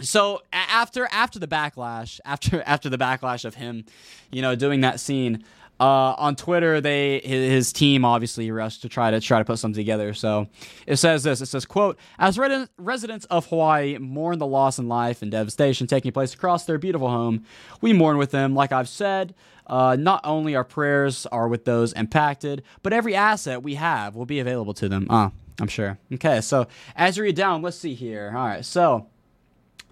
so 0.00 0.42
after 0.52 1.08
after 1.10 1.38
the 1.38 1.48
backlash, 1.48 2.20
after 2.24 2.62
after 2.62 2.88
the 2.88 2.98
backlash 2.98 3.44
of 3.44 3.54
him, 3.54 3.84
you 4.30 4.42
know, 4.42 4.54
doing 4.54 4.80
that 4.82 5.00
scene. 5.00 5.44
Uh, 5.80 6.14
on 6.18 6.36
Twitter, 6.36 6.80
they 6.80 7.18
his 7.18 7.72
team 7.72 8.04
obviously 8.04 8.48
rushed 8.52 8.82
to 8.82 8.88
try 8.88 9.10
to 9.10 9.20
try 9.20 9.40
to 9.40 9.44
put 9.44 9.58
something 9.58 9.80
together. 9.80 10.14
So 10.14 10.46
it 10.86 10.96
says 10.96 11.24
this: 11.24 11.40
it 11.40 11.46
says, 11.46 11.66
"quote 11.66 11.98
As 12.16 12.38
re- 12.38 12.68
residents 12.78 13.24
of 13.24 13.46
Hawaii 13.48 13.98
mourn 13.98 14.38
the 14.38 14.46
loss 14.46 14.78
in 14.78 14.86
life 14.86 15.20
and 15.20 15.32
devastation 15.32 15.88
taking 15.88 16.12
place 16.12 16.32
across 16.32 16.64
their 16.64 16.78
beautiful 16.78 17.08
home, 17.08 17.44
we 17.80 17.92
mourn 17.92 18.18
with 18.18 18.30
them. 18.30 18.54
Like 18.54 18.70
I've 18.70 18.88
said, 18.88 19.34
uh, 19.66 19.96
not 19.98 20.20
only 20.22 20.54
our 20.54 20.62
prayers 20.62 21.26
are 21.26 21.48
with 21.48 21.64
those 21.64 21.92
impacted, 21.94 22.62
but 22.84 22.92
every 22.92 23.16
asset 23.16 23.64
we 23.64 23.74
have 23.74 24.14
will 24.14 24.26
be 24.26 24.38
available 24.38 24.74
to 24.74 24.88
them. 24.88 25.08
Uh, 25.10 25.30
I'm 25.60 25.68
sure. 25.68 25.98
Okay, 26.12 26.40
so 26.40 26.68
as 26.94 27.16
you 27.16 27.24
read 27.24 27.34
down, 27.34 27.62
let's 27.62 27.76
see 27.76 27.94
here. 27.94 28.32
All 28.32 28.46
right, 28.46 28.64
so." 28.64 29.08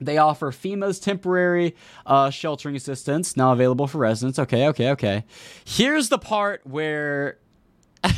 They 0.05 0.19
offer 0.19 0.51
FEMA's 0.51 0.99
temporary 0.99 1.75
uh, 2.07 2.31
sheltering 2.31 2.77
assistance 2.77 3.37
now 3.37 3.53
available 3.53 3.87
for 3.87 3.99
residents. 3.99 4.39
Okay, 4.39 4.69
okay, 4.69 4.91
okay. 4.91 5.25
Here's 5.65 6.09
the 6.09 6.19
part 6.19 6.61
where. 6.65 7.39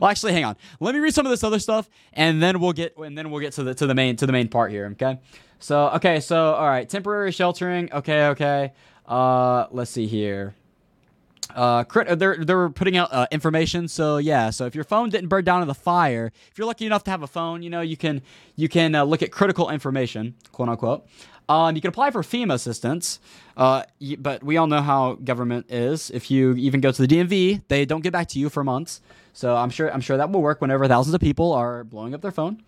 well, 0.00 0.04
actually, 0.08 0.32
hang 0.32 0.44
on. 0.44 0.56
Let 0.78 0.94
me 0.94 1.00
read 1.00 1.12
some 1.12 1.26
of 1.26 1.30
this 1.30 1.42
other 1.42 1.58
stuff, 1.58 1.88
and 2.12 2.40
then 2.40 2.60
we'll 2.60 2.72
get 2.72 2.96
and 2.96 3.18
then 3.18 3.30
we'll 3.30 3.40
get 3.40 3.52
to 3.54 3.64
the 3.64 3.74
to 3.74 3.86
the 3.86 3.94
main 3.94 4.16
to 4.16 4.26
the 4.26 4.32
main 4.32 4.48
part 4.48 4.70
here. 4.70 4.86
Okay. 4.92 5.18
So 5.58 5.88
okay, 5.90 6.20
so 6.20 6.54
all 6.54 6.68
right, 6.68 6.88
temporary 6.88 7.32
sheltering. 7.32 7.92
Okay, 7.92 8.26
okay. 8.28 8.72
Uh, 9.06 9.66
let's 9.70 9.90
see 9.90 10.06
here. 10.06 10.54
Uh, 11.56 11.84
they're 12.16 12.44
they're 12.44 12.68
putting 12.68 12.98
out 12.98 13.08
uh, 13.10 13.26
information. 13.30 13.88
So 13.88 14.18
yeah, 14.18 14.50
so 14.50 14.66
if 14.66 14.74
your 14.74 14.84
phone 14.84 15.08
didn't 15.08 15.28
burn 15.28 15.42
down 15.42 15.62
in 15.62 15.68
the 15.68 15.74
fire, 15.74 16.30
if 16.50 16.58
you're 16.58 16.66
lucky 16.66 16.84
enough 16.84 17.02
to 17.04 17.10
have 17.10 17.22
a 17.22 17.26
phone, 17.26 17.62
you 17.62 17.70
know 17.70 17.80
you 17.80 17.96
can 17.96 18.20
you 18.56 18.68
can 18.68 18.94
uh, 18.94 19.04
look 19.04 19.22
at 19.22 19.32
critical 19.32 19.70
information, 19.70 20.34
quote 20.52 20.68
unquote. 20.68 21.08
Um, 21.48 21.74
you 21.74 21.80
can 21.80 21.88
apply 21.88 22.10
for 22.10 22.22
FEMA 22.22 22.54
assistance, 22.54 23.20
uh, 23.56 23.84
but 24.18 24.42
we 24.42 24.56
all 24.56 24.66
know 24.66 24.82
how 24.82 25.14
government 25.14 25.66
is. 25.70 26.10
If 26.10 26.30
you 26.30 26.54
even 26.54 26.80
go 26.80 26.90
to 26.90 27.06
the 27.06 27.08
DMV, 27.08 27.62
they 27.68 27.84
don't 27.84 28.02
get 28.02 28.12
back 28.12 28.28
to 28.28 28.38
you 28.38 28.50
for 28.50 28.62
months. 28.62 29.00
So 29.32 29.56
I'm 29.56 29.70
sure 29.70 29.90
I'm 29.90 30.00
sure 30.02 30.18
that 30.18 30.30
will 30.30 30.42
work 30.42 30.60
whenever 30.60 30.86
thousands 30.86 31.14
of 31.14 31.20
people 31.22 31.52
are 31.52 31.84
blowing 31.84 32.12
up 32.14 32.20
their 32.20 32.32
phone. 32.32 32.62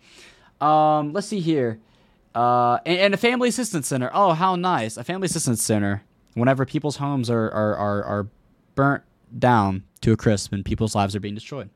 Um, 0.61 1.13
let's 1.13 1.27
see 1.27 1.41
here, 1.41 1.79
uh, 2.33 2.79
and, 2.87 2.99
and 2.99 3.13
a 3.13 3.17
family 3.17 3.49
assistance 3.49 3.87
center. 3.87 4.09
Oh, 4.13 4.33
how 4.33 4.55
nice! 4.55 4.97
A 4.97 5.03
family 5.03 5.25
assistance 5.27 5.61
center. 5.61 6.03
Whenever 6.33 6.65
people's 6.65 6.97
homes 6.97 7.29
are 7.29 7.51
are 7.51 7.75
are, 7.75 8.03
are 8.03 8.27
burnt 8.79 9.03
down 9.37 9.83
to 9.99 10.13
a 10.13 10.15
crisp 10.15 10.53
and 10.53 10.63
people's 10.63 10.95
lives 10.95 11.13
are 11.13 11.19
being 11.19 11.35
destroyed. 11.35 11.69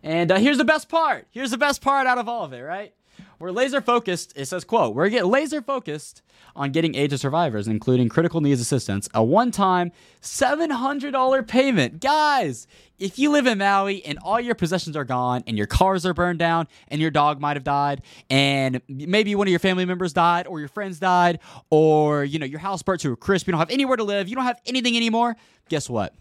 And 0.00 0.30
uh, 0.30 0.36
here's 0.36 0.58
the 0.58 0.64
best 0.64 0.88
part. 0.88 1.26
Here's 1.32 1.50
the 1.50 1.58
best 1.58 1.82
part 1.82 2.06
out 2.06 2.18
of 2.18 2.28
all 2.28 2.44
of 2.44 2.52
it, 2.52 2.60
right? 2.60 2.94
We're 3.40 3.52
laser 3.52 3.80
focused. 3.80 4.34
It 4.36 4.44
says, 4.44 4.64
quote, 4.64 4.94
we're 4.94 5.08
get 5.08 5.26
laser 5.26 5.62
focused 5.62 6.20
on 6.54 6.72
getting 6.72 6.94
aid 6.94 7.08
to 7.08 7.16
survivors, 7.16 7.66
including 7.66 8.10
critical 8.10 8.42
needs 8.42 8.60
assistance, 8.60 9.08
a 9.14 9.24
one-time 9.24 9.92
$700 10.20 11.48
payment. 11.48 12.00
Guys, 12.00 12.66
if 12.98 13.18
you 13.18 13.30
live 13.30 13.46
in 13.46 13.56
Maui 13.56 14.04
and 14.04 14.18
all 14.18 14.38
your 14.38 14.54
possessions 14.54 14.94
are 14.94 15.06
gone 15.06 15.42
and 15.46 15.56
your 15.56 15.66
cars 15.66 16.04
are 16.04 16.12
burned 16.12 16.38
down 16.38 16.68
and 16.88 17.00
your 17.00 17.10
dog 17.10 17.40
might 17.40 17.56
have 17.56 17.64
died 17.64 18.02
and 18.28 18.82
maybe 18.88 19.34
one 19.34 19.46
of 19.46 19.50
your 19.50 19.58
family 19.58 19.86
members 19.86 20.12
died 20.12 20.46
or 20.46 20.60
your 20.60 20.68
friends 20.68 20.98
died 20.98 21.38
or, 21.70 22.24
you 22.24 22.38
know, 22.38 22.44
your 22.44 22.60
house 22.60 22.82
burnt 22.82 23.00
to 23.00 23.12
a 23.12 23.16
crisp, 23.16 23.46
you 23.46 23.52
don't 23.52 23.58
have 23.58 23.70
anywhere 23.70 23.96
to 23.96 24.04
live, 24.04 24.28
you 24.28 24.36
don't 24.36 24.44
have 24.44 24.60
anything 24.66 24.96
anymore, 24.96 25.34
guess 25.70 25.88
what? 25.88 26.14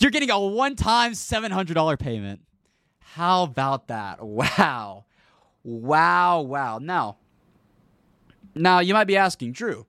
You're 0.00 0.10
getting 0.10 0.30
a 0.30 0.40
one-time 0.40 1.12
$700 1.12 1.98
payment. 2.00 2.40
How 2.98 3.44
about 3.44 3.86
that? 3.86 4.20
Wow. 4.20 5.04
Wow, 5.64 6.42
wow. 6.42 6.78
Now, 6.78 7.16
now 8.54 8.80
you 8.80 8.94
might 8.94 9.06
be 9.06 9.16
asking, 9.16 9.52
Drew, 9.52 9.86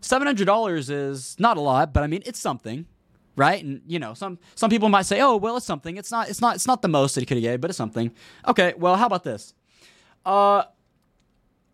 $700 0.00 0.90
is 0.90 1.36
not 1.38 1.56
a 1.56 1.60
lot, 1.60 1.92
but 1.92 2.02
I 2.02 2.06
mean, 2.06 2.22
it's 2.26 2.38
something. 2.40 2.86
right? 3.36 3.62
And 3.62 3.82
you 3.86 3.98
know, 3.98 4.14
some 4.14 4.38
some 4.54 4.70
people 4.70 4.88
might 4.88 5.04
say, 5.06 5.20
"Oh, 5.20 5.36
well, 5.36 5.56
it's 5.58 5.66
something. 5.66 5.96
It's 5.98 6.10
not. 6.10 6.28
It's 6.30 6.40
not. 6.40 6.54
It's 6.56 6.66
not 6.66 6.80
the 6.82 6.88
most 6.88 7.14
that 7.14 7.20
he 7.20 7.26
could 7.26 7.36
have 7.36 7.42
gave, 7.42 7.60
but 7.60 7.70
it's 7.70 7.76
something." 7.76 8.10
Okay. 8.48 8.72
Well, 8.78 8.96
how 8.96 9.06
about 9.06 9.24
this? 9.24 9.52
Uh, 10.24 10.64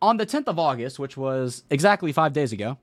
on 0.01 0.17
the 0.17 0.27
10th 0.27 0.49
of 0.49 0.59
August, 0.59 0.99
which 0.99 1.17
was 1.17 1.63
exactly 1.71 2.13
five 2.13 2.33
days 2.33 2.53
ago, 2.53 2.79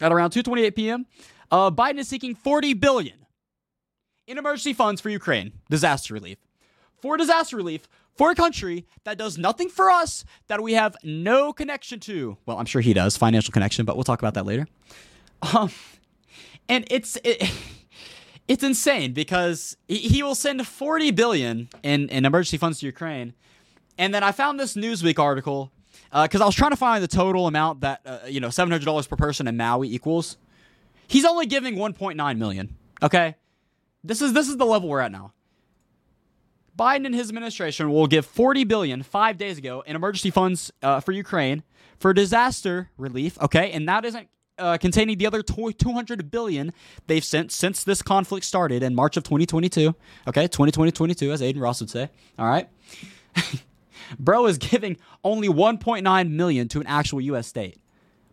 at 0.00 0.10
around 0.12 0.30
2:28 0.32 0.74
p.m., 0.74 1.06
uh, 1.52 1.70
Biden 1.70 1.98
is 1.98 2.08
seeking 2.08 2.34
40 2.34 2.74
billion 2.74 3.16
in 4.26 4.38
emergency 4.38 4.72
funds 4.72 5.00
for 5.00 5.10
Ukraine 5.10 5.52
disaster 5.70 6.14
relief. 6.14 6.38
For 7.00 7.16
disaster 7.16 7.56
relief 7.56 7.88
for 8.18 8.32
a 8.32 8.34
country 8.34 8.84
that 9.04 9.16
does 9.16 9.38
nothing 9.38 9.68
for 9.68 9.90
us 9.90 10.24
that 10.48 10.60
we 10.60 10.72
have 10.72 10.96
no 11.04 11.52
connection 11.52 12.00
to. 12.00 12.36
Well, 12.44 12.58
I'm 12.58 12.66
sure 12.66 12.80
he 12.82 12.92
does, 12.92 13.16
financial 13.16 13.52
connection, 13.52 13.84
but 13.84 13.96
we'll 13.96 14.04
talk 14.04 14.20
about 14.20 14.34
that 14.34 14.44
later. 14.44 14.66
Um, 15.54 15.70
and 16.68 16.84
it's 16.90 17.16
it, 17.22 17.50
it's 18.48 18.64
insane 18.64 19.12
because 19.12 19.76
he, 19.86 20.22
will 20.22 20.34
send 20.34 20.66
40 20.66 21.12
billion 21.12 21.68
in, 21.84 22.08
in 22.08 22.24
emergency 22.24 22.58
funds 22.58 22.80
to 22.80 22.86
Ukraine. 22.86 23.34
And 23.96 24.12
then 24.12 24.24
I 24.24 24.32
found 24.32 24.58
this 24.58 24.74
Newsweek 24.74 25.18
article 25.18 25.70
because 26.10 26.40
uh, 26.40 26.44
I 26.44 26.46
was 26.46 26.56
trying 26.56 26.70
to 26.70 26.76
find 26.76 27.02
the 27.02 27.08
total 27.08 27.46
amount 27.46 27.82
that 27.82 28.00
uh, 28.04 28.18
you 28.26 28.40
know 28.40 28.48
$700 28.48 29.08
per 29.08 29.16
person 29.16 29.46
in 29.46 29.56
Maui 29.56 29.88
equals. 29.94 30.38
He's 31.06 31.24
only 31.24 31.46
giving 31.46 31.76
1.9 31.76 32.38
million. 32.38 32.76
Okay, 33.02 33.36
this 34.02 34.20
is 34.20 34.32
this 34.32 34.48
is 34.48 34.56
the 34.56 34.66
level 34.66 34.88
we're 34.88 35.00
at 35.00 35.12
now. 35.12 35.32
Biden 36.78 37.06
and 37.06 37.14
his 37.14 37.28
administration 37.28 37.90
will 37.92 38.06
give 38.06 38.24
40 38.24 38.64
billion 38.64 39.02
five 39.02 39.36
days 39.36 39.58
ago 39.58 39.82
in 39.86 39.96
emergency 39.96 40.30
funds 40.30 40.70
uh, 40.82 41.00
for 41.00 41.12
Ukraine 41.12 41.64
for 41.98 42.14
disaster 42.14 42.90
relief. 42.96 43.36
Okay, 43.42 43.72
and 43.72 43.88
that 43.88 44.04
isn't 44.04 44.28
uh, 44.58 44.76
containing 44.78 45.18
the 45.18 45.26
other 45.26 45.42
200 45.42 46.30
billion 46.30 46.72
they've 47.06 47.24
sent 47.24 47.52
since 47.52 47.84
this 47.84 48.02
conflict 48.02 48.46
started 48.46 48.82
in 48.82 48.94
March 48.94 49.16
of 49.16 49.24
2022. 49.24 49.94
Okay, 50.28 50.48
2020-22, 50.48 51.32
as 51.32 51.42
Adin 51.42 51.60
Ross 51.60 51.80
would 51.80 51.90
say. 51.90 52.08
All 52.38 52.46
right. 52.46 52.68
Bro 54.18 54.46
is 54.46 54.58
giving 54.58 54.96
only 55.22 55.48
1.9 55.48 56.30
million 56.30 56.68
to 56.68 56.80
an 56.80 56.86
actual 56.86 57.20
U.S. 57.20 57.46
state, 57.46 57.78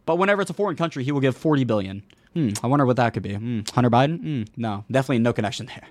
but 0.06 0.18
whenever 0.18 0.42
it's 0.42 0.52
a 0.52 0.54
foreign 0.54 0.78
country, 0.78 1.04
he 1.04 1.12
will 1.12 1.20
give 1.20 1.36
40 1.36 1.64
billion. 1.66 2.04
Hmm, 2.34 2.50
I 2.64 2.68
wonder 2.68 2.86
what 2.86 2.96
that 2.98 3.14
could 3.14 3.24
be. 3.24 3.34
Hmm, 3.34 3.62
Hunter 3.74 3.90
Biden? 3.90 4.20
Hmm, 4.20 4.44
no, 4.56 4.86
definitely 4.90 5.20
no 5.20 5.34
connection 5.34 5.66
there. 5.66 5.84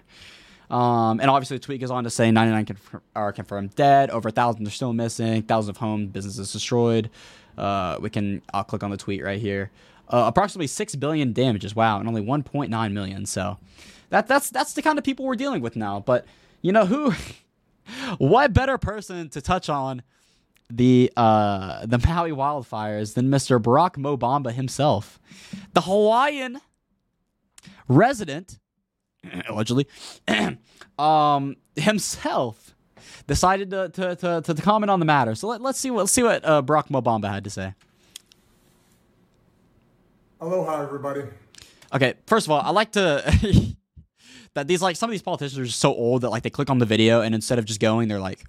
Um, 0.75 1.21
and 1.21 1.31
obviously, 1.31 1.59
the 1.59 1.63
tweet 1.63 1.81
goes 1.81 1.93
on 1.93 2.03
to 2.03 2.11
say 2.11 2.33
99 2.33 2.67
conf- 2.67 3.03
are 3.15 3.33
confirmed 3.33 3.77
dead, 3.77 4.11
over 4.11 4.29
a 4.29 4.33
thousand 4.33 4.67
are 4.67 4.71
still 4.71 4.93
missing, 4.93 5.43
thousands 5.43 5.69
of 5.69 5.77
homes, 5.77 6.09
businesses 6.09 6.53
destroyed. 6.53 7.11
Uh, 7.57 7.97
we 8.01 8.11
can, 8.11 8.43
I'll 8.53 8.65
click 8.65 8.83
on 8.83 8.91
the 8.91 8.97
tweet 8.97 9.23
right 9.23 9.41
here. 9.41 9.71
Uh, 10.09 10.25
approximately 10.27 10.67
six 10.67 10.97
billion 10.97 11.33
damages. 11.33 11.77
Wow, 11.77 12.01
and 12.01 12.09
only 12.09 12.23
1.9 12.23 12.93
million. 12.93 13.25
So 13.25 13.57
that 14.11 14.27
that's 14.27 14.51
that's 14.51 14.75
the 14.75 14.83
kind 14.83 14.99
of 14.99 15.05
people 15.05 15.25
we're 15.25 15.37
dealing 15.37 15.63
with 15.63 15.77
now. 15.77 16.01
But 16.01 16.27
you 16.61 16.73
know 16.73 16.87
who? 16.87 17.15
what 18.19 18.53
better 18.53 18.77
person 18.77 19.29
to 19.31 19.41
touch 19.41 19.69
on 19.69 20.03
the 20.69 21.13
uh, 21.17 21.87
the 21.87 21.99
Maui 21.99 22.33
wildfires 22.33 23.15
than 23.15 23.31
Mr. 23.31 23.63
Barack 23.63 23.97
Mo 23.97 24.17
Bamba 24.17 24.53
himself, 24.53 25.21
the 25.73 25.83
Hawaiian 25.83 26.61
resident, 27.89 28.59
allegedly, 29.49 29.87
um, 30.99 31.57
himself 31.77 32.75
decided 33.27 33.71
to, 33.71 33.89
to, 33.91 34.17
to, 34.17 34.55
to, 34.55 34.63
comment 34.63 34.91
on 34.91 34.99
the 34.99 35.07
matter. 35.07 35.35
So 35.35 35.49
let, 35.49 35.61
let's 35.61 35.79
see 35.79 35.91
what 35.91 36.01
let's 36.01 36.13
see 36.13 36.23
what 36.23 36.45
uh, 36.45 36.63
Barack 36.63 36.91
Mo 36.91 37.01
Bamba 37.01 37.31
had 37.31 37.45
to 37.45 37.51
say. 37.51 37.75
Aloha, 40.41 40.83
everybody. 40.83 41.23
Okay, 41.95 42.15
first 42.27 42.47
of 42.47 42.51
all, 42.51 42.61
I 42.61 42.71
like 42.71 42.93
to 42.93 43.23
that 44.55 44.67
these 44.67 44.83
like 44.83 44.97
some 44.97 45.11
of 45.11 45.13
these 45.13 45.23
politicians 45.23 45.59
are 45.59 45.65
just 45.65 45.81
so 45.81 45.95
old 45.95 46.23
that 46.23 46.31
like 46.31 46.43
they 46.43 46.51
click 46.51 46.71
on 46.71 46.79
the 46.79 46.87
video 46.87 47.21
and 47.21 47.35
instead 47.35 47.59
of 47.59 47.65
just 47.65 47.81
going, 47.81 48.09
they're 48.09 48.21
like, 48.21 48.45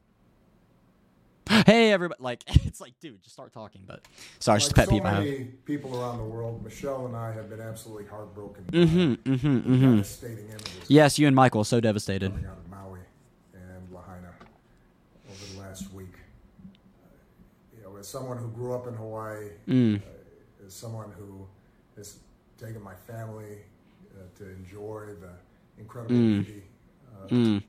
"Hey, 1.50 1.92
everybody!" 1.92 2.22
Like 2.24 2.44
it's 2.66 2.80
like, 2.82 2.94
dude, 3.00 3.22
just 3.24 3.34
start 3.36 3.54
talking. 3.54 3.82
But 3.86 4.02
sorry, 4.40 4.56
like 4.58 4.62
just 4.64 4.76
pet 4.76 4.86
so 4.86 4.92
peeve 4.92 5.04
many 5.04 5.16
I 5.16 5.38
have. 5.42 5.66
people 5.66 6.00
around 6.00 6.18
the 6.18 6.24
world, 6.24 6.64
Michelle 6.64 7.06
and 7.06 7.16
I 7.16 7.32
have 7.34 7.50
been 7.50 7.62
absolutely 7.62 8.06
heartbroken 8.06 8.66
Mm-hmm, 8.72 9.32
mm-hmm, 9.34 9.74
mm-hmm. 9.74 10.72
Yes, 10.88 11.18
you 11.20 11.28
and 11.28 11.36
Michael 11.36 11.64
so 11.64 11.80
devastated. 11.80 12.32
coming 12.32 12.46
out 12.46 12.58
of 12.58 12.70
Maui 12.70 13.00
and 13.54 13.92
Lahaina 13.94 14.32
over 15.30 15.54
the 15.54 15.60
last 15.62 15.92
week. 15.94 16.14
Uh, 17.04 17.78
you 17.78 17.84
know, 17.84 17.98
as 17.98 18.08
someone 18.08 18.38
who 18.38 18.48
grew 18.50 18.74
up 18.74 18.88
in 18.88 18.94
Hawaii, 18.94 19.50
Mm. 19.68 19.98
uh, 19.98 20.66
as 20.68 20.74
someone 20.74 21.12
who 21.18 21.46
has 21.98 22.18
taken 22.58 22.82
my 22.82 22.96
family 22.96 23.58
uh, 24.16 24.24
to 24.38 24.50
enjoy 24.52 25.08
the 25.22 25.32
incredible 25.80 26.16
Mm. 26.16 26.44
beauty. 26.46 26.64
Uh, 27.14 27.28
Mm. 27.28 27.64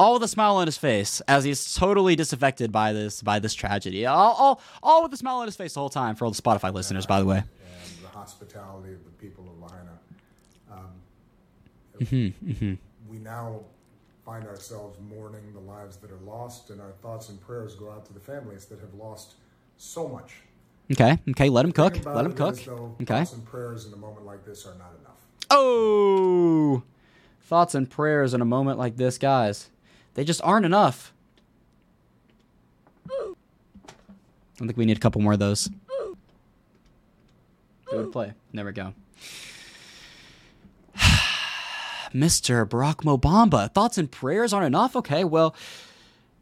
All 0.00 0.14
with 0.14 0.22
a 0.22 0.28
smile 0.28 0.56
on 0.56 0.66
his 0.66 0.78
face 0.78 1.20
as 1.28 1.44
he's 1.44 1.74
totally 1.74 2.16
disaffected 2.16 2.72
by 2.72 2.92
this 2.92 3.22
by 3.22 3.38
this 3.38 3.52
tragedy. 3.54 4.06
All, 4.06 4.34
all, 4.34 4.60
all 4.82 5.02
with 5.02 5.12
a 5.12 5.16
smile 5.16 5.36
on 5.36 5.46
his 5.46 5.56
face 5.56 5.74
the 5.74 5.80
whole 5.80 5.90
time 5.90 6.14
for 6.16 6.24
all 6.24 6.30
the 6.30 6.40
Spotify 6.40 6.72
listeners, 6.72 7.04
by 7.06 7.20
the 7.20 7.26
way. 7.26 7.38
and 7.38 8.04
the 8.04 8.08
hospitality 8.08 8.92
of 8.94 9.04
the 9.04 9.10
people 9.24 9.44
of 9.48 9.58
Lahaina. 9.60 9.98
Um, 10.72 10.86
Mm-hmm, 12.00 12.74
We 13.10 13.18
now 13.18 13.60
find 14.24 14.46
ourselves 14.46 14.96
mourning 15.14 15.52
the 15.52 15.60
lives 15.60 15.96
that 15.98 16.10
are 16.10 16.24
lost, 16.24 16.70
and 16.70 16.80
our 16.80 16.92
thoughts 17.02 17.28
and 17.28 17.38
prayers 17.40 17.74
go 17.74 17.90
out 17.90 18.06
to 18.06 18.12
the 18.14 18.20
families 18.20 18.64
that 18.66 18.80
have 18.80 18.94
lost 18.94 19.34
so 19.76 20.08
much. 20.08 20.32
Okay, 20.90 21.18
okay, 21.30 21.48
let 21.50 21.64
him 21.66 21.72
cook. 21.72 22.04
Let 22.06 22.24
him 22.24 22.32
cook. 22.32 22.56
though 22.64 22.96
Okay. 23.02 23.18
Thoughts 23.18 23.32
and 23.34 23.44
prayers 23.44 23.86
in 23.86 23.92
a 23.92 23.96
moment 23.96 24.24
like 24.24 24.44
this 24.46 24.64
are 24.66 24.74
not 24.78 24.92
enough. 25.00 25.20
Oh, 25.50 26.82
thoughts 27.42 27.74
and 27.74 27.88
prayers 27.90 28.32
in 28.34 28.40
a 28.40 28.44
moment 28.46 28.78
like 28.78 28.96
this, 28.96 29.18
guys. 29.18 29.68
They 30.14 30.24
just 30.24 30.40
aren't 30.42 30.66
enough. 30.66 31.12
I 33.08 33.34
think 34.66 34.76
we 34.76 34.84
need 34.84 34.96
a 34.98 35.00
couple 35.00 35.22
more 35.22 35.32
of 35.32 35.38
those. 35.38 35.70
Good 37.86 38.12
play. 38.12 38.34
There 38.52 38.64
we 38.64 38.72
go. 38.72 38.94
Mr. 42.14 42.68
Barack 42.68 42.96
Mobamba, 42.96 43.72
thoughts 43.72 43.98
and 43.98 44.10
prayers 44.10 44.52
aren't 44.52 44.66
enough. 44.66 44.94
Okay, 44.94 45.24
well, 45.24 45.56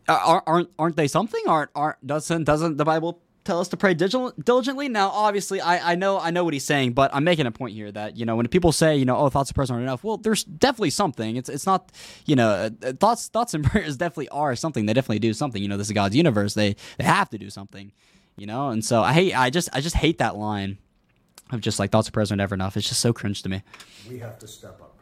aren't 0.09 0.71
aren't 0.79 0.97
they 0.97 1.09
something? 1.09 1.43
Aren't 1.47 1.71
aren't 1.75 2.07
doesn't 2.07 2.45
doesn't 2.45 2.77
the 2.77 2.85
Bible 2.85 3.21
tell 3.49 3.61
us 3.61 3.69
to 3.69 3.77
pray 3.77 3.95
digil- 3.95 4.33
diligently? 4.45 4.89
Now, 4.89 5.09
obviously, 5.09 5.61
I 5.61 5.93
I 5.93 5.95
know 5.97 6.21
I 6.21 6.31
know 6.31 6.45
what 6.45 6.53
he's 6.55 6.65
saying, 6.65 6.93
but 6.93 7.11
I'm 7.15 7.25
making 7.25 7.47
a 7.47 7.51
point 7.51 7.75
here 7.75 7.91
that 7.91 8.17
you 8.17 8.25
know 8.27 8.37
when 8.37 8.47
people 8.49 8.71
say 8.73 8.97
you 8.97 9.05
know 9.05 9.17
oh 9.17 9.29
thoughts 9.31 9.51
and 9.51 9.55
prayers 9.57 9.71
aren't 9.71 9.83
enough, 9.83 10.05
well, 10.05 10.19
there's 10.19 10.45
definitely 10.45 10.91
something. 10.91 11.37
It's 11.37 11.49
it's 11.49 11.67
not 11.67 11.91
you 12.27 12.37
know 12.37 12.51
uh, 12.51 12.93
thoughts 13.01 13.29
thoughts 13.29 13.55
and 13.55 13.65
prayers 13.71 13.97
definitely 13.97 14.29
are 14.29 14.55
something. 14.55 14.87
They 14.87 14.93
definitely 14.93 15.19
do 15.21 15.33
something. 15.33 15.61
You 15.63 15.69
know, 15.69 15.77
this 15.77 15.89
is 15.89 15.93
God's 15.95 16.15
universe. 16.15 16.55
They 16.55 16.77
they 16.99 17.05
have 17.05 17.31
to 17.31 17.39
do 17.39 17.51
something. 17.51 17.91
You 18.37 18.47
know, 18.47 18.69
and 18.69 18.85
so 18.85 19.03
I 19.03 19.13
hate 19.15 19.35
I 19.35 19.51
just 19.51 19.69
I 19.73 19.81
just 19.81 19.97
hate 19.97 20.19
that 20.19 20.37
line 20.37 20.79
of 21.51 21.61
just 21.61 21.79
like 21.79 21.91
thoughts 21.91 22.07
and 22.09 22.15
prayers 22.15 22.31
are 22.31 22.37
never 22.37 22.55
enough. 22.55 22.77
It's 22.77 22.87
just 22.89 23.01
so 23.01 23.13
cringe 23.13 23.43
to 23.43 23.49
me. 23.49 23.63
We 24.09 24.19
have 24.19 24.39
to 24.39 24.47
step 24.47 24.81
up, 24.81 24.97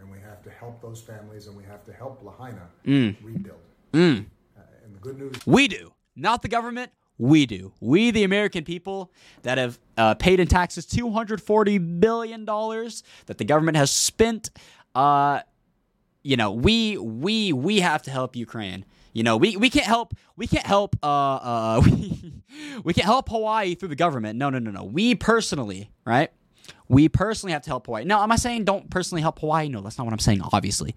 and 0.00 0.10
we 0.10 0.18
have 0.20 0.42
to 0.42 0.50
help 0.50 0.80
those 0.80 1.00
families, 1.00 1.46
and 1.46 1.56
we 1.56 1.64
have 1.64 1.84
to 1.84 1.92
help 1.92 2.22
Lahaina 2.24 2.68
Mm. 2.86 3.16
rebuild. 3.22 3.60
Mm. 3.92 4.24
Uh, 4.56 4.60
and 4.84 4.94
the 4.94 4.98
good 5.00 5.18
news 5.18 5.36
We 5.46 5.68
do. 5.68 5.92
Not 6.16 6.42
the 6.42 6.48
government. 6.48 6.90
We 7.22 7.46
do. 7.46 7.72
We, 7.78 8.10
the 8.10 8.24
American 8.24 8.64
people 8.64 9.12
that 9.42 9.56
have 9.56 9.78
uh, 9.96 10.14
paid 10.14 10.40
in 10.40 10.48
taxes 10.48 10.84
$240 10.86 12.00
billion 12.00 12.44
that 12.44 13.38
the 13.38 13.44
government 13.44 13.76
has 13.76 13.92
spent, 13.92 14.50
uh, 14.96 15.42
you 16.24 16.36
know, 16.36 16.50
we, 16.50 16.98
we, 16.98 17.52
we 17.52 17.78
have 17.78 18.02
to 18.02 18.10
help 18.10 18.34
Ukraine. 18.34 18.84
You 19.12 19.22
know, 19.22 19.36
we, 19.36 19.56
we 19.56 19.70
can't 19.70 19.86
help, 19.86 20.14
we 20.34 20.48
can't 20.48 20.66
help, 20.66 20.96
uh, 21.00 21.06
uh, 21.06 21.82
we, 21.84 22.42
we 22.82 22.92
can't 22.92 23.06
help 23.06 23.28
Hawaii 23.28 23.76
through 23.76 23.90
the 23.90 23.94
government. 23.94 24.36
No, 24.36 24.50
no, 24.50 24.58
no, 24.58 24.72
no. 24.72 24.82
We 24.82 25.14
personally, 25.14 25.92
right? 26.04 26.32
We 26.88 27.08
personally 27.08 27.52
have 27.52 27.62
to 27.62 27.70
help 27.70 27.86
Hawaii. 27.86 28.04
Now, 28.04 28.24
am 28.24 28.32
I 28.32 28.36
saying 28.36 28.64
don't 28.64 28.90
personally 28.90 29.22
help 29.22 29.38
Hawaii? 29.38 29.68
No, 29.68 29.80
that's 29.80 29.96
not 29.96 30.04
what 30.04 30.12
I'm 30.12 30.18
saying, 30.18 30.40
obviously 30.52 30.96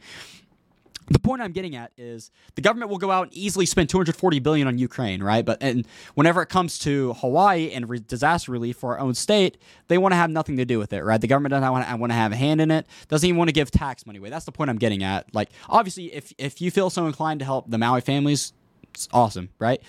the 1.07 1.19
point 1.19 1.41
I'm 1.41 1.51
getting 1.51 1.75
at 1.75 1.91
is 1.97 2.31
the 2.55 2.61
government 2.61 2.89
will 2.89 2.97
go 2.97 3.11
out 3.11 3.27
and 3.27 3.33
easily 3.33 3.65
spend 3.65 3.89
240 3.89 4.39
billion 4.39 4.67
on 4.67 4.77
Ukraine, 4.77 5.21
right? 5.21 5.45
But 5.45 5.59
and 5.61 5.87
whenever 6.15 6.41
it 6.41 6.47
comes 6.49 6.79
to 6.79 7.13
Hawaii 7.13 7.71
and 7.71 7.87
re- 7.87 7.99
disaster 7.99 8.51
relief 8.51 8.77
for 8.77 8.93
our 8.93 8.99
own 8.99 9.13
state, 9.13 9.57
they 9.87 9.97
want 9.97 10.13
to 10.13 10.15
have 10.17 10.29
nothing 10.29 10.57
to 10.57 10.65
do 10.65 10.79
with 10.79 10.93
it, 10.93 11.03
right? 11.03 11.21
The 11.21 11.27
government 11.27 11.51
doesn't 11.51 11.71
want 11.71 11.87
to, 11.87 11.95
want 11.95 12.11
to 12.11 12.15
have 12.15 12.31
a 12.31 12.35
hand 12.35 12.61
in 12.61 12.71
it. 12.71 12.87
Doesn't 13.07 13.27
even 13.27 13.37
want 13.37 13.49
to 13.49 13.53
give 13.53 13.71
tax 13.71 14.05
money 14.05 14.19
away. 14.19 14.29
That's 14.29 14.45
the 14.45 14.51
point 14.51 14.69
I'm 14.69 14.77
getting 14.77 15.03
at. 15.03 15.33
Like, 15.33 15.49
obviously, 15.69 16.13
if 16.13 16.33
if 16.37 16.61
you 16.61 16.71
feel 16.71 16.89
so 16.89 17.05
inclined 17.05 17.39
to 17.39 17.45
help 17.45 17.69
the 17.69 17.77
Maui 17.77 18.01
families, 18.01 18.53
it's 18.93 19.07
awesome, 19.13 19.49
right? 19.59 19.81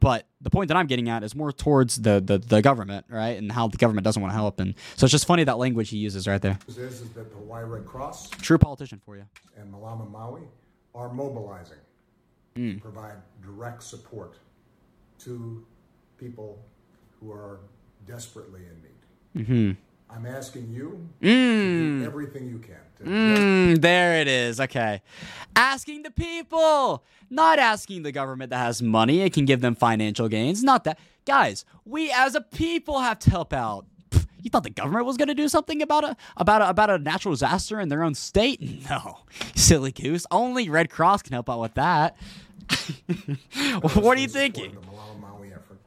But 0.00 0.26
the 0.40 0.50
point 0.50 0.68
that 0.68 0.76
I'm 0.76 0.86
getting 0.86 1.08
at 1.08 1.22
is 1.24 1.34
more 1.34 1.50
towards 1.50 1.96
the, 2.02 2.20
the, 2.24 2.38
the 2.38 2.62
government, 2.62 3.06
right? 3.08 3.36
And 3.36 3.50
how 3.50 3.66
the 3.68 3.76
government 3.76 4.04
doesn't 4.04 4.22
want 4.22 4.32
to 4.32 4.36
help. 4.36 4.60
And 4.60 4.74
so 4.96 5.04
it's 5.06 5.10
just 5.12 5.26
funny 5.26 5.42
that 5.44 5.58
language 5.58 5.90
he 5.90 5.96
uses 5.96 6.28
right 6.28 6.40
there. 6.40 6.58
is, 6.68 6.78
is 6.78 7.00
that 7.10 7.30
the 7.30 7.36
Hawaii 7.36 7.64
Red 7.64 7.84
Cross 7.84 8.30
True 8.30 8.58
politician 8.58 9.00
for 9.04 9.16
you. 9.16 9.24
and 9.56 9.72
Malama 9.72 10.08
Maui 10.10 10.42
are 10.94 11.12
mobilizing 11.12 11.78
Mm. 12.56 12.74
to 12.76 12.80
provide 12.80 13.14
direct 13.42 13.82
support 13.84 14.38
to 15.20 15.64
people 16.16 16.58
who 17.20 17.30
are 17.30 17.60
desperately 18.06 18.62
in 18.62 18.82
need. 18.82 19.46
Mm-hmm. 19.46 19.80
I'm 20.10 20.26
asking 20.26 20.70
you 20.70 21.08
to 21.20 21.26
Mm. 21.26 22.00
do 22.00 22.04
everything 22.06 22.48
you 22.48 22.58
can 22.58 22.76
to 22.98 23.04
get 23.74 23.82
there 23.82 24.20
it 24.20 24.28
is. 24.28 24.60
Okay. 24.60 25.02
Asking 25.54 26.02
the 26.02 26.10
people, 26.10 27.04
not 27.30 27.58
asking 27.58 28.02
the 28.02 28.12
government 28.12 28.50
that 28.50 28.58
has 28.58 28.80
money 28.82 29.20
and 29.22 29.32
can 29.32 29.44
give 29.44 29.60
them 29.60 29.74
financial 29.74 30.28
gains. 30.28 30.62
Not 30.64 30.84
that. 30.84 30.98
Guys, 31.26 31.64
we 31.84 32.10
as 32.10 32.34
a 32.34 32.40
people 32.40 33.00
have 33.00 33.18
to 33.20 33.30
help 33.30 33.52
out. 33.52 33.84
You 34.40 34.50
thought 34.50 34.62
the 34.62 34.70
government 34.70 35.04
was 35.04 35.16
going 35.18 35.28
to 35.28 35.34
do 35.34 35.48
something 35.48 35.82
about 35.82 36.04
a 36.04 36.16
about 36.36 36.62
a, 36.62 36.68
about 36.70 36.88
a 36.90 36.98
natural 36.98 37.34
disaster 37.34 37.78
in 37.80 37.88
their 37.88 38.02
own 38.02 38.14
state? 38.14 38.60
No, 38.88 39.18
silly 39.54 39.92
goose. 39.92 40.26
Only 40.30 40.70
Red 40.70 40.88
Cross 40.90 41.22
can 41.22 41.32
help 41.34 41.50
out 41.50 41.60
with 41.60 41.74
that. 41.74 42.16
what 43.82 44.16
are 44.16 44.20
you 44.20 44.28
thinking? 44.28 44.72
The 44.74 44.80
Malama 44.80 45.20
Maui 45.20 45.48
effort. 45.52 45.78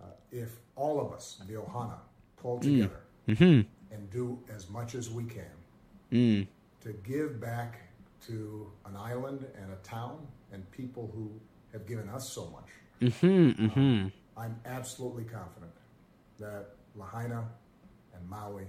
Uh, 0.00 0.06
if 0.30 0.50
all 0.76 1.00
of 1.00 1.12
us, 1.12 1.40
the 1.46 1.54
Ohana, 1.54 1.94
pull 2.36 2.60
Mm. 2.60 2.90
Mm-hmm. 3.28 3.94
and 3.94 4.10
do 4.10 4.38
as 4.54 4.68
much 4.70 4.94
as 4.94 5.10
we 5.10 5.24
can 5.24 5.44
Mm. 6.12 6.46
to 6.80 6.92
give 7.04 7.38
back 7.40 7.80
to 8.26 8.70
an 8.86 8.96
island 8.96 9.46
and 9.60 9.70
a 9.72 9.76
town 9.76 10.26
and 10.52 10.68
people 10.70 11.10
who 11.14 11.30
have 11.72 11.86
given 11.86 12.08
us 12.08 12.28
so 12.30 12.46
much, 12.50 12.68
Mm-hmm. 13.02 13.66
Mm-hmm. 13.66 14.08
I'm 14.40 14.56
absolutely 14.64 15.24
confident 15.24 15.72
that 16.40 16.70
Lahaina 16.96 17.44
and 18.14 18.28
Maui 18.28 18.64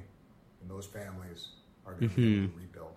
and 0.61 0.69
those 0.69 0.85
families 0.85 1.47
are 1.85 1.93
going 1.93 2.09
to 2.09 2.15
be 2.15 2.37
able 2.37 2.47
to 2.49 2.53
rebuild. 2.57 2.95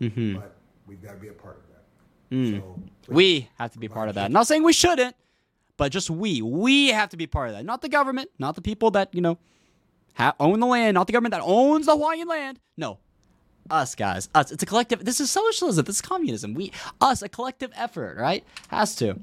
Mm-hmm. 0.00 0.38
But 0.40 0.56
we've 0.86 1.02
got 1.02 1.12
to 1.12 1.18
be 1.18 1.28
a 1.28 1.32
part 1.32 1.58
of 1.58 1.62
that. 1.68 2.36
Mm. 2.36 2.60
So 2.60 2.80
We 3.12 3.48
have 3.58 3.72
to 3.72 3.78
be 3.78 3.88
part 3.88 4.08
of 4.08 4.14
that. 4.16 4.30
Not 4.32 4.46
saying 4.46 4.62
we 4.62 4.72
shouldn't, 4.72 5.14
but 5.76 5.92
just 5.92 6.10
we. 6.10 6.42
We 6.42 6.88
have 6.88 7.10
to 7.10 7.16
be 7.16 7.26
part 7.26 7.48
of 7.50 7.54
that. 7.56 7.64
Not 7.64 7.82
the 7.82 7.88
government, 7.88 8.30
not 8.38 8.54
the 8.54 8.62
people 8.62 8.90
that, 8.92 9.14
you 9.14 9.20
know, 9.20 9.38
ha- 10.20 10.34
own 10.38 10.60
the 10.60 10.66
land, 10.66 10.94
not 10.94 11.06
the 11.06 11.12
government 11.12 11.32
that 11.32 11.42
owns 11.42 11.86
the 11.86 11.92
Hawaiian 11.92 12.28
land. 12.28 12.60
No. 12.76 12.98
Us 13.70 13.94
guys. 13.94 14.28
Us. 14.34 14.50
It's 14.50 14.62
a 14.62 14.66
collective. 14.66 15.04
This 15.04 15.20
is 15.20 15.30
socialism. 15.30 15.84
This 15.84 15.96
is 15.96 16.02
communism. 16.02 16.54
We 16.54 16.72
us 17.00 17.22
a 17.22 17.28
collective 17.28 17.70
effort, 17.74 18.16
right? 18.18 18.44
Has 18.68 18.96
to. 18.96 19.20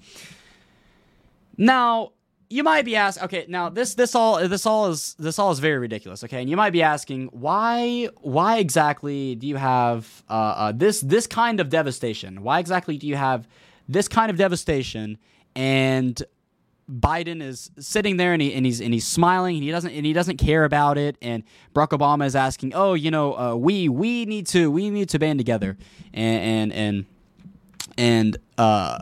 Now, 1.58 2.14
you 2.50 2.64
might 2.64 2.86
be 2.86 2.96
asking, 2.96 3.26
okay, 3.26 3.46
now 3.50 3.70
this 3.70 3.96
this 3.96 4.16
all 4.16 4.48
this 4.48 4.66
all 4.66 4.88
is 4.88 5.16
this 5.20 5.38
all 5.38 5.52
is 5.52 5.60
very 5.60 5.78
ridiculous, 5.80 6.24
okay? 6.24 6.40
And 6.40 6.50
you 6.50 6.56
might 6.56 6.72
be 6.72 6.82
asking, 6.82 7.28
why 7.28 8.10
why 8.22 8.60
exactly 8.60 9.36
do 9.36 9.48
you 9.48 9.58
have 9.58 10.24
uh, 10.30 10.34
uh, 10.34 10.72
this 10.72 11.02
this 11.02 11.28
kind 11.28 11.60
of 11.60 11.70
devastation? 11.70 12.44
Why 12.44 12.60
exactly 12.60 12.98
do 12.98 13.06
you 13.06 13.16
have 13.16 13.48
this 13.90 14.08
kind 14.08 14.30
of 14.30 14.38
devastation 14.38 15.18
and 15.56 16.22
Biden 16.90 17.42
is 17.42 17.70
sitting 17.80 18.18
there 18.18 18.32
and, 18.32 18.42
he, 18.42 18.54
and 18.54 18.66
he's 18.66 18.80
and 18.80 18.94
he's 18.94 19.06
smiling 19.06 19.56
and 19.58 19.64
he 19.64 19.72
doesn't 19.72 19.92
and 19.92 20.06
he 20.06 20.14
doesn't 20.14 20.38
care 20.38 20.64
about 20.64 20.98
it 20.98 21.18
and 21.22 21.44
Barack 21.76 21.90
Obama 21.90 22.26
is 22.26 22.36
asking, 22.36 22.74
"Oh, 22.74 22.94
you 22.94 23.12
know, 23.12 23.38
uh, 23.38 23.56
we 23.56 23.90
we 23.90 24.26
need 24.26 24.48
to 24.48 24.72
we 24.72 24.90
need 24.90 25.10
to 25.10 25.20
band 25.20 25.40
together." 25.40 25.78
And 26.14 26.72
and 26.72 26.74
and 26.74 27.06
and 27.98 28.38
uh 28.58 29.00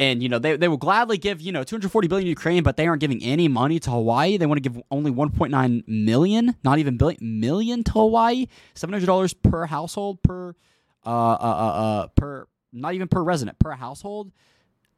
and 0.00 0.22
you 0.22 0.28
know 0.28 0.38
they, 0.38 0.56
they 0.56 0.66
will 0.66 0.78
gladly 0.78 1.18
give 1.18 1.40
you 1.40 1.52
know 1.52 1.62
240 1.62 2.08
billion 2.08 2.24
to 2.24 2.30
Ukraine, 2.30 2.62
but 2.62 2.76
they 2.76 2.88
aren't 2.88 3.00
giving 3.00 3.22
any 3.22 3.46
money 3.46 3.78
to 3.78 3.90
Hawaii. 3.90 4.36
They 4.38 4.46
want 4.46 4.60
to 4.62 4.68
give 4.68 4.82
only 4.90 5.12
1.9 5.12 5.86
million, 5.86 6.56
not 6.64 6.78
even 6.78 6.96
billion 6.96 7.40
million 7.40 7.84
to 7.84 7.92
Hawaii. 7.92 8.46
Seven 8.74 8.94
hundred 8.94 9.06
dollars 9.06 9.34
per 9.34 9.66
household 9.66 10.22
per 10.22 10.56
uh, 11.04 11.08
uh 11.08 11.36
uh 11.38 12.04
uh 12.04 12.06
per 12.08 12.48
not 12.72 12.94
even 12.94 13.06
per 13.08 13.22
resident 13.22 13.58
per 13.58 13.72
household. 13.72 14.32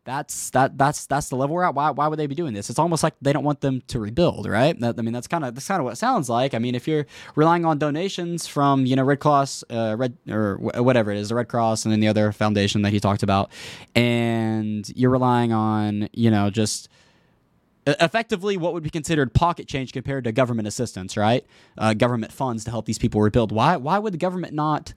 That's 0.05 0.51
that 0.51 0.77
that's 0.77 1.07
that's 1.07 1.29
the 1.29 1.37
level 1.37 1.55
we're 1.55 1.63
at. 1.63 1.75
Why 1.77 1.91
why 1.91 2.09
would 2.09 2.19
they 2.19 2.27
be 2.27 2.35
doing 2.35 2.55
this? 2.55 2.69
It's 2.69 2.79
almost 2.81 3.05
like 3.05 3.15
they 3.23 3.33
don't 3.33 3.45
want 3.45 3.61
them 3.61 3.83
to 3.87 4.01
rebuild, 4.01 4.47
right? 4.47 4.79
That, 4.81 4.97
I 4.99 5.03
mean 5.03 5.13
that's 5.13 5.29
kind 5.29 5.45
of 5.45 5.55
that's 5.55 5.69
kind 5.69 5.79
of 5.79 5.85
what 5.85 5.93
it 5.93 5.97
sounds 5.97 6.29
like. 6.29 6.55
I 6.55 6.59
mean 6.59 6.75
if 6.75 6.89
you're 6.89 7.07
relying 7.37 7.65
on 7.65 7.79
donations 7.79 8.49
from 8.49 8.85
you 8.85 8.97
know 8.97 9.05
Red 9.05 9.21
Cross, 9.21 9.63
uh, 9.71 9.95
Red 9.97 10.17
or 10.29 10.57
wh- 10.57 10.85
whatever 10.85 11.13
it 11.13 11.19
is, 11.19 11.29
the 11.29 11.37
Red 11.37 11.47
Cross, 11.47 11.85
and 11.85 11.93
then 11.93 12.01
the 12.01 12.09
other 12.09 12.33
foundation 12.33 12.83
that 12.83 12.91
he 12.91 12.99
talked 12.99 13.23
about, 13.23 13.53
and 13.95 14.89
you're 14.97 15.11
relying 15.11 15.53
on 15.53 16.09
you 16.13 16.33
know 16.33 16.51
just 16.51 16.89
effectively 17.87 18.57
what 18.57 18.73
would 18.73 18.83
be 18.83 18.91
considered 18.91 19.35
pocket 19.35 19.69
change 19.69 19.93
compared 19.93 20.25
to 20.25 20.33
government 20.33 20.67
assistance, 20.67 21.17
right? 21.17 21.45
Uh, 21.79 21.95
government 21.95 22.33
funds 22.33 22.65
to 22.65 22.71
help 22.73 22.87
these 22.87 22.99
people 22.99 23.21
rebuild. 23.21 23.53
Why 23.53 23.77
why 23.77 24.01
would 24.01 24.15
the 24.15 24.19
government 24.19 24.53
not? 24.53 24.95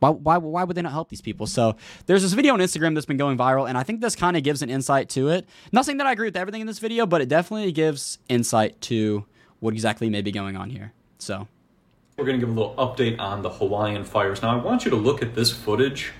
Why, 0.00 0.10
why, 0.10 0.38
why 0.38 0.64
would 0.64 0.76
they 0.76 0.82
not 0.82 0.92
help 0.92 1.10
these 1.10 1.20
people? 1.20 1.46
So 1.46 1.76
there's 2.06 2.22
this 2.22 2.32
video 2.32 2.54
on 2.54 2.60
Instagram 2.60 2.94
that's 2.94 3.06
been 3.06 3.18
going 3.18 3.36
viral, 3.36 3.68
and 3.68 3.76
I 3.78 3.82
think 3.82 4.00
this 4.00 4.16
kind 4.16 4.36
of 4.36 4.42
gives 4.42 4.62
an 4.62 4.70
insight 4.70 5.10
to 5.10 5.28
it. 5.28 5.46
Not 5.72 5.84
saying 5.84 5.98
that 5.98 6.06
I 6.06 6.12
agree 6.12 6.26
with 6.26 6.36
everything 6.36 6.62
in 6.62 6.66
this 6.66 6.78
video, 6.78 7.06
but 7.06 7.20
it 7.20 7.28
definitely 7.28 7.70
gives 7.70 8.18
insight 8.28 8.80
to 8.82 9.26
what 9.60 9.74
exactly 9.74 10.08
may 10.08 10.22
be 10.22 10.32
going 10.32 10.56
on 10.56 10.70
here. 10.70 10.92
So 11.18 11.46
We're 12.16 12.24
going 12.24 12.40
to 12.40 12.46
give 12.46 12.56
a 12.56 12.58
little 12.58 12.74
update 12.76 13.18
on 13.20 13.42
the 13.42 13.50
Hawaiian 13.50 14.04
fires. 14.04 14.40
Now, 14.40 14.58
I 14.58 14.62
want 14.62 14.86
you 14.86 14.90
to 14.90 14.96
look 14.96 15.22
at 15.22 15.34
this 15.34 15.52
footage, 15.52 16.12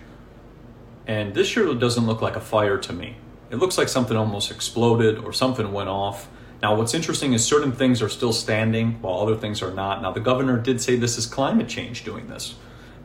and 1.07 1.35
this 1.35 1.49
sure 1.49 1.75
doesn't 1.75 2.07
look 2.07 2.21
like 2.21 2.37
a 2.37 2.41
fire 2.41 2.77
to 2.79 2.93
me. 2.93 3.17
It 3.51 3.57
looks 3.57 3.79
like 3.79 3.89
something 3.89 4.17
almost 4.17 4.51
exploded 4.51 5.19
or 5.19 5.33
something 5.33 5.73
went 5.73 5.89
off. 5.89 6.29
Now, 6.63 6.77
what's 6.77 6.93
interesting 6.93 7.33
is 7.33 7.43
certain 7.45 7.73
things 7.73 8.03
are 8.03 8.11
still 8.11 8.35
standing 8.35 9.01
while 9.01 9.21
other 9.21 9.35
things 9.37 9.63
are 9.63 9.73
not. 9.73 10.03
Now, 10.03 10.13
the 10.13 10.21
governor 10.21 10.59
did 10.59 10.83
say 10.83 10.97
this 10.97 11.17
is 11.17 11.25
climate 11.25 11.67
change 11.67 12.05
doing 12.05 12.29
this. 12.29 12.55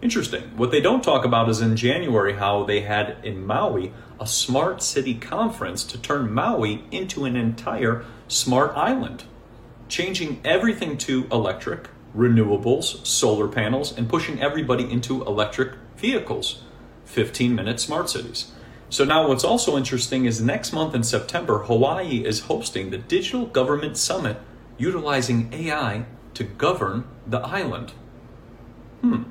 Interesting. 0.06 0.56
What 0.56 0.70
they 0.70 0.82
don't 0.82 1.04
talk 1.04 1.26
about 1.26 1.50
is 1.50 1.62
in 1.62 1.76
January 1.76 2.34
how 2.34 2.64
they 2.64 2.82
had 2.82 3.18
in 3.24 3.44
Maui 3.44 3.92
a 4.20 4.28
smart 4.28 4.84
city 4.84 5.16
conference 5.16 5.84
to 5.86 5.98
turn 5.98 6.32
Maui 6.32 6.84
into 6.92 7.26
an 7.26 7.36
entire 7.36 8.06
smart 8.28 8.78
island 8.78 9.24
changing 9.88 10.42
everything 10.46 10.96
to 10.96 11.26
electric, 11.32 11.90
renewables, 12.16 13.04
solar 13.04 13.48
panels, 13.48 13.98
and 13.98 14.08
pushing 14.08 14.40
everybody 14.40 14.84
into 14.84 15.24
electric 15.24 15.74
vehicles. 15.98 16.62
15 17.06 17.56
minute 17.56 17.80
smart 17.80 18.08
cities. 18.08 18.52
So, 18.92 19.06
now 19.06 19.28
what's 19.28 19.44
also 19.44 19.76
interesting 19.76 20.26
is 20.26 20.40
next 20.40 20.72
month 20.72 20.94
in 20.94 21.02
September, 21.02 21.64
Hawaii 21.64 22.24
is 22.24 22.42
hosting 22.42 22.92
the 22.92 23.00
Digital 23.00 23.48
Government 23.48 23.98
Summit 23.98 24.38
utilizing 24.78 25.52
AI 25.52 26.06
to 26.36 26.44
govern 26.44 27.06
the 27.26 27.40
island. 27.40 27.94
Hmm. 29.02 29.24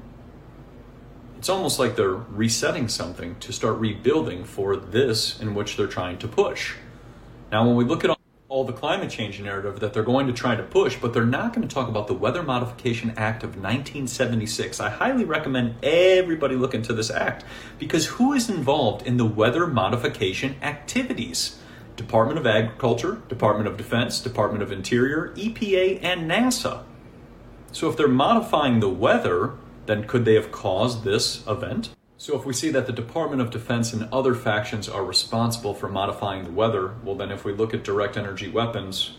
It's 1.45 1.51
almost 1.51 1.79
like 1.79 1.95
they're 1.95 2.09
resetting 2.09 2.89
something 2.89 3.37
to 3.41 3.53
start 3.53 3.77
rebuilding 3.77 4.45
for 4.45 4.77
this 4.77 5.39
in 5.39 5.55
which 5.55 5.77
they're 5.77 5.87
trying 5.87 6.17
to 6.21 6.27
push. 6.27 6.73
Now, 7.53 7.67
when 7.67 7.77
we 7.77 7.85
look 7.85 8.03
at 8.03 8.17
all- 8.49 8.65
the 8.65 8.73
climate 8.73 9.11
change 9.11 9.39
narrative 9.43 9.79
that 9.81 9.93
they're 9.93 10.03
going 10.03 10.27
to 10.27 10.33
try 10.33 10.57
to 10.57 10.63
push, 10.63 10.97
but 10.97 11.13
they're 11.13 11.27
not 11.27 11.53
going 11.53 11.69
to 11.69 11.75
talk 11.75 11.87
about 11.87 12.07
the 12.07 12.15
Weather 12.15 12.43
Modification 12.43 13.13
Act 13.19 13.45
of 13.45 13.59
1976. 13.59 14.81
I 14.81 14.89
highly 14.89 15.27
recommend 15.27 15.75
everybody 15.85 16.57
look 16.57 16.73
into 16.73 16.95
this 16.95 17.11
act 17.11 17.45
because 17.79 18.07
who 18.07 18.33
is 18.33 18.49
involved 18.49 19.07
in 19.07 19.19
the 19.19 19.27
weather 19.27 19.67
modification 19.67 20.57
activities? 20.63 21.59
Department 21.95 22.39
of 22.39 22.47
Agriculture, 22.47 23.21
Department 23.29 23.69
of 23.69 23.77
Defense, 23.77 24.19
Department 24.19 24.63
of 24.63 24.73
Interior, 24.73 25.35
EPA, 25.37 26.03
and 26.03 26.31
NASA. 26.31 26.85
So 27.71 27.91
if 27.91 27.99
they're 27.99 28.09
modifying 28.09 28.81
the 28.81 28.89
weather, 28.89 29.53
then 29.87 30.07
could 30.07 30.25
they 30.25 30.35
have 30.35 30.51
caused 30.51 31.05
this 31.05 31.47
event? 31.47 31.91
So 32.17 32.39
if 32.39 32.47
we 32.47 32.53
see 32.53 32.71
that 32.71 32.87
the 32.87 32.93
Department 32.93 33.43
of 33.43 33.51
Defense 33.51 33.93
and 33.93 34.09
other 34.13 34.35
factions 34.35 34.89
are 34.89 35.05
responsible 35.05 35.75
for 35.75 35.89
modifying 35.89 36.45
the 36.45 36.51
weather, 36.51 36.95
well 37.05 37.15
then 37.15 37.31
if 37.31 37.45
we 37.45 37.53
look 37.53 37.75
at 37.75 37.85
direct 37.85 38.17
energy 38.17 38.49
weapons, 38.49 39.19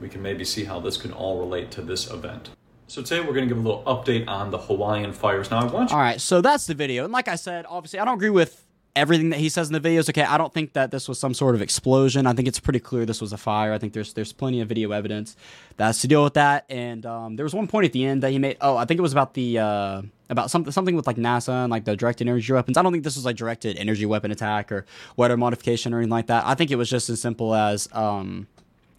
we 0.00 0.08
can 0.08 0.22
maybe 0.22 0.44
see 0.44 0.64
how 0.64 0.80
this 0.80 0.96
can 0.96 1.12
all 1.12 1.38
relate 1.38 1.70
to 1.72 1.82
this 1.82 2.10
event. 2.10 2.50
So 2.86 3.02
today 3.02 3.20
we're 3.20 3.34
going 3.34 3.48
to 3.48 3.54
give 3.54 3.62
a 3.62 3.68
little 3.68 3.84
update 3.84 4.26
on 4.28 4.50
the 4.50 4.58
Hawaiian 4.58 5.12
fires. 5.12 5.50
Now 5.50 5.60
I 5.60 5.64
want 5.66 5.90
you 5.90 5.96
All 5.96 6.02
right, 6.02 6.20
so 6.20 6.40
that's 6.40 6.66
the 6.66 6.74
video. 6.74 7.04
And 7.04 7.12
like 7.12 7.28
I 7.28 7.34
said, 7.34 7.66
obviously, 7.68 7.98
I 7.98 8.04
don't 8.04 8.14
agree 8.14 8.30
with 8.30 8.64
everything 8.98 9.30
that 9.30 9.38
he 9.38 9.48
says 9.48 9.70
in 9.70 9.80
the 9.80 9.80
videos. 9.80 10.08
Okay, 10.08 10.22
I 10.22 10.36
don't 10.36 10.52
think 10.52 10.72
that 10.72 10.90
this 10.90 11.08
was 11.08 11.18
some 11.18 11.32
sort 11.32 11.54
of 11.54 11.62
explosion. 11.62 12.26
I 12.26 12.32
think 12.32 12.48
it's 12.48 12.60
pretty 12.60 12.80
clear 12.80 13.06
this 13.06 13.20
was 13.20 13.32
a 13.32 13.36
fire. 13.36 13.72
I 13.72 13.78
think 13.78 13.92
there's 13.92 14.12
there's 14.12 14.32
plenty 14.32 14.60
of 14.60 14.68
video 14.68 14.90
evidence 14.90 15.36
that 15.76 15.86
has 15.86 16.00
to 16.00 16.08
deal 16.08 16.24
with 16.24 16.34
that. 16.34 16.64
And 16.68 17.06
um, 17.06 17.36
there 17.36 17.44
was 17.44 17.54
one 17.54 17.68
point 17.68 17.86
at 17.86 17.92
the 17.92 18.04
end 18.04 18.22
that 18.22 18.30
he 18.30 18.38
made. 18.38 18.56
Oh, 18.60 18.76
I 18.76 18.84
think 18.84 18.98
it 18.98 19.02
was 19.02 19.12
about 19.12 19.34
the 19.34 19.58
uh, 19.58 20.02
about 20.28 20.50
something 20.50 20.72
something 20.72 20.96
with 20.96 21.06
like 21.06 21.16
NASA 21.16 21.64
and 21.64 21.70
like 21.70 21.84
the 21.84 21.96
directed 21.96 22.28
energy 22.28 22.52
weapons. 22.52 22.76
I 22.76 22.82
don't 22.82 22.92
think 22.92 23.04
this 23.04 23.16
was 23.16 23.24
like 23.24 23.36
directed 23.36 23.76
energy 23.76 24.06
weapon 24.06 24.30
attack 24.30 24.70
or 24.72 24.84
weather 25.16 25.36
modification 25.36 25.94
or 25.94 25.98
anything 25.98 26.10
like 26.10 26.26
that. 26.26 26.44
I 26.46 26.54
think 26.54 26.70
it 26.70 26.76
was 26.76 26.90
just 26.90 27.08
as 27.08 27.20
simple 27.20 27.54
as 27.54 27.88
um, 27.92 28.46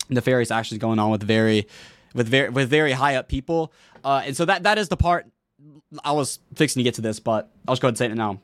nefarious 0.09 0.51
actions 0.51 0.79
going 0.79 0.99
on 0.99 1.12
with 1.12 1.23
very 1.23 1.67
with 2.13 2.27
very 2.27 2.49
with 2.49 2.69
very 2.69 2.93
high 2.93 3.15
up 3.15 3.27
people. 3.27 3.73
Uh, 4.03 4.23
and 4.25 4.35
so 4.35 4.45
that 4.45 4.63
that 4.63 4.77
is 4.77 4.88
the 4.89 4.97
part 4.97 5.27
I 6.03 6.12
was 6.13 6.39
fixing 6.55 6.79
to 6.79 6.83
get 6.83 6.95
to 6.95 7.01
this, 7.01 7.19
but 7.19 7.49
I'll 7.67 7.73
just 7.73 7.81
go 7.81 7.88
ahead 7.88 7.93
and 7.93 7.97
say 7.97 8.05
it 8.05 8.15
now. 8.15 8.39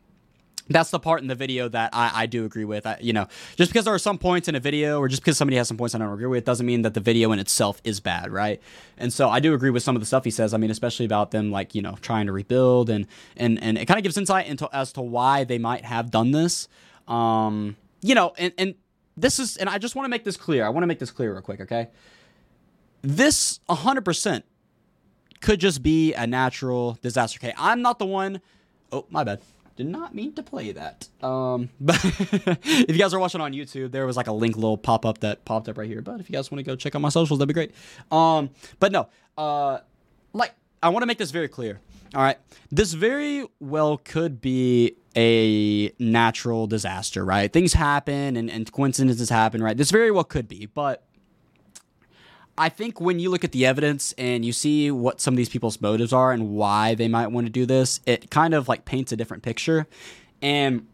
That's 0.67 0.89
the 0.89 0.99
part 0.99 1.21
in 1.21 1.28
the 1.28 1.36
video 1.36 1.69
that 1.69 1.91
I, 1.93 2.12
I 2.13 2.25
do 2.25 2.43
agree 2.43 2.65
with. 2.65 2.88
I, 2.88 2.97
you 2.99 3.13
know, 3.13 3.28
just 3.56 3.71
because 3.71 3.86
there 3.86 3.93
are 3.93 3.99
some 3.99 4.17
points 4.17 4.47
in 4.47 4.56
a 4.56 4.60
video, 4.60 4.99
or 4.99 5.08
just 5.08 5.21
because 5.21 5.38
somebody 5.38 5.58
has 5.58 5.67
some 5.67 5.78
points 5.78 5.93
I 5.93 5.99
don't 5.99 6.12
agree 6.12 6.25
with, 6.25 6.43
doesn't 6.43 6.65
mean 6.65 6.82
that 6.82 6.95
the 6.95 6.99
video 6.99 7.32
in 7.32 7.39
itself 7.39 7.80
is 7.84 7.99
bad, 7.99 8.32
right? 8.32 8.60
And 8.97 9.13
so 9.13 9.30
I 9.30 9.39
do 9.39 9.54
agree 9.54 9.69
with 9.69 9.84
some 9.84 9.95
of 9.95 10.01
the 10.01 10.06
stuff 10.08 10.23
he 10.23 10.32
says. 10.32 10.54
I 10.54 10.58
mean, 10.58 10.71
especially 10.71 11.06
about 11.06 11.32
them, 11.32 11.51
like 11.51 11.75
you 11.75 11.82
know, 11.82 11.97
trying 12.01 12.25
to 12.25 12.32
rebuild, 12.32 12.89
and 12.89 13.06
and 13.38 13.62
and 13.62 13.78
it 13.78 13.86
kind 13.86 13.99
of 13.99 14.04
gives 14.04 14.17
insight 14.17 14.47
into 14.47 14.67
as 14.73 14.91
to 14.93 15.01
why 15.01 15.43
they 15.43 15.60
might 15.60 15.86
have 15.86 16.10
done 16.10 16.32
this. 16.32 16.67
Um, 17.08 17.75
you 18.01 18.15
know, 18.15 18.34
and 18.38 18.51
and 18.58 18.75
this 19.17 19.39
is, 19.39 19.58
and 19.58 19.69
I 19.69 19.78
just 19.78 19.95
want 19.95 20.06
to 20.06 20.10
make 20.10 20.23
this 20.23 20.38
clear. 20.38 20.65
I 20.65 20.69
want 20.69 20.84
to 20.84 20.88
make 20.88 20.99
this 20.99 21.12
clear 21.12 21.34
real 21.34 21.41
quick, 21.41 21.62
okay? 21.62 21.88
This 23.01 23.60
100% 23.69 24.43
could 25.41 25.60
just 25.60 25.82
be 25.84 26.13
a 26.13 26.28
natural 26.28 26.97
disaster. 27.01 27.39
Okay, 27.39 27.54
I'm 27.58 27.82
not 27.82 27.99
the 27.99 28.06
one. 28.06 28.41
Oh, 28.91 29.06
my 29.10 29.23
bad. 29.23 29.41
Did 29.76 29.88
not 29.88 30.16
mean 30.16 30.34
to 30.34 30.44
play 30.44 30.72
that. 30.72 31.10
Um, 31.22 31.70
but 31.82 32.00
if 32.04 32.90
you 32.90 32.98
guys 32.98 33.14
are 33.14 33.20
watching 33.20 33.42
on 33.42 33.54
YouTube, 33.54 33.92
there 33.92 34.06
was 34.06 34.16
like 34.16 34.28
a 34.28 34.32
link 34.32 34.56
little 34.56 34.78
pop 34.78 35.06
up 35.06 35.20
that 35.20 35.44
popped 35.46 35.68
up 35.68 35.78
right 35.78 35.88
here. 35.88 36.02
But 36.02 36.20
if 36.20 36.30
you 36.30 36.34
guys 36.34 36.50
want 36.50 36.60
to 36.60 36.64
go 36.64 36.76
check 36.76 36.96
out 36.96 37.02
my 37.02 37.10
socials, 37.10 37.40
that'd 37.40 37.48
be 37.48 37.54
great. 37.54 37.72
Um, 38.12 38.50
but 38.80 38.92
no, 38.92 39.10
uh, 39.38 39.80
like 40.34 40.54
I 40.82 40.90
want 40.90 41.04
to 41.04 41.08
make 41.08 41.18
this 41.18 41.32
very 41.32 41.48
clear. 41.50 41.80
All 42.14 42.22
right, 42.22 42.38
this 42.72 42.94
very 42.94 43.46
well 43.60 43.98
could 43.98 44.40
be 44.40 44.96
a 45.18 45.92
natural 46.00 46.68
disaster, 46.68 47.26
right? 47.26 47.52
Things 47.52 47.74
happen 47.74 48.38
and, 48.38 48.50
and 48.50 48.72
coincidences 48.72 49.30
happen, 49.30 49.62
right? 49.62 49.76
This 49.76 49.92
very 49.92 50.12
well 50.12 50.24
could 50.24 50.48
be, 50.48 50.68
but 50.68 51.04
I 52.58 52.70
think 52.70 53.02
when 53.02 53.20
you 53.20 53.30
look 53.30 53.44
at 53.44 53.52
the 53.52 53.65
evidence 53.65 54.13
and 54.18 54.46
you 54.46 54.54
see 54.54 54.89
what 54.89 55.20
some 55.20 55.34
of 55.34 55.38
these 55.38 55.50
people's 55.50 55.82
motives 55.82 56.13
are 56.13 56.32
and 56.32 56.52
why 56.52 56.96
they 56.96 57.08
might 57.08 57.28
want 57.28 57.48
to 57.48 57.52
do 57.52 57.65
this, 57.65 58.00
it 58.06 58.32
kind 58.32 58.54
of 58.54 58.68
like 58.68 58.86
paints 58.86 59.12
a 59.12 59.18
different 59.18 59.44
picture. 59.44 59.88
And 60.41 60.88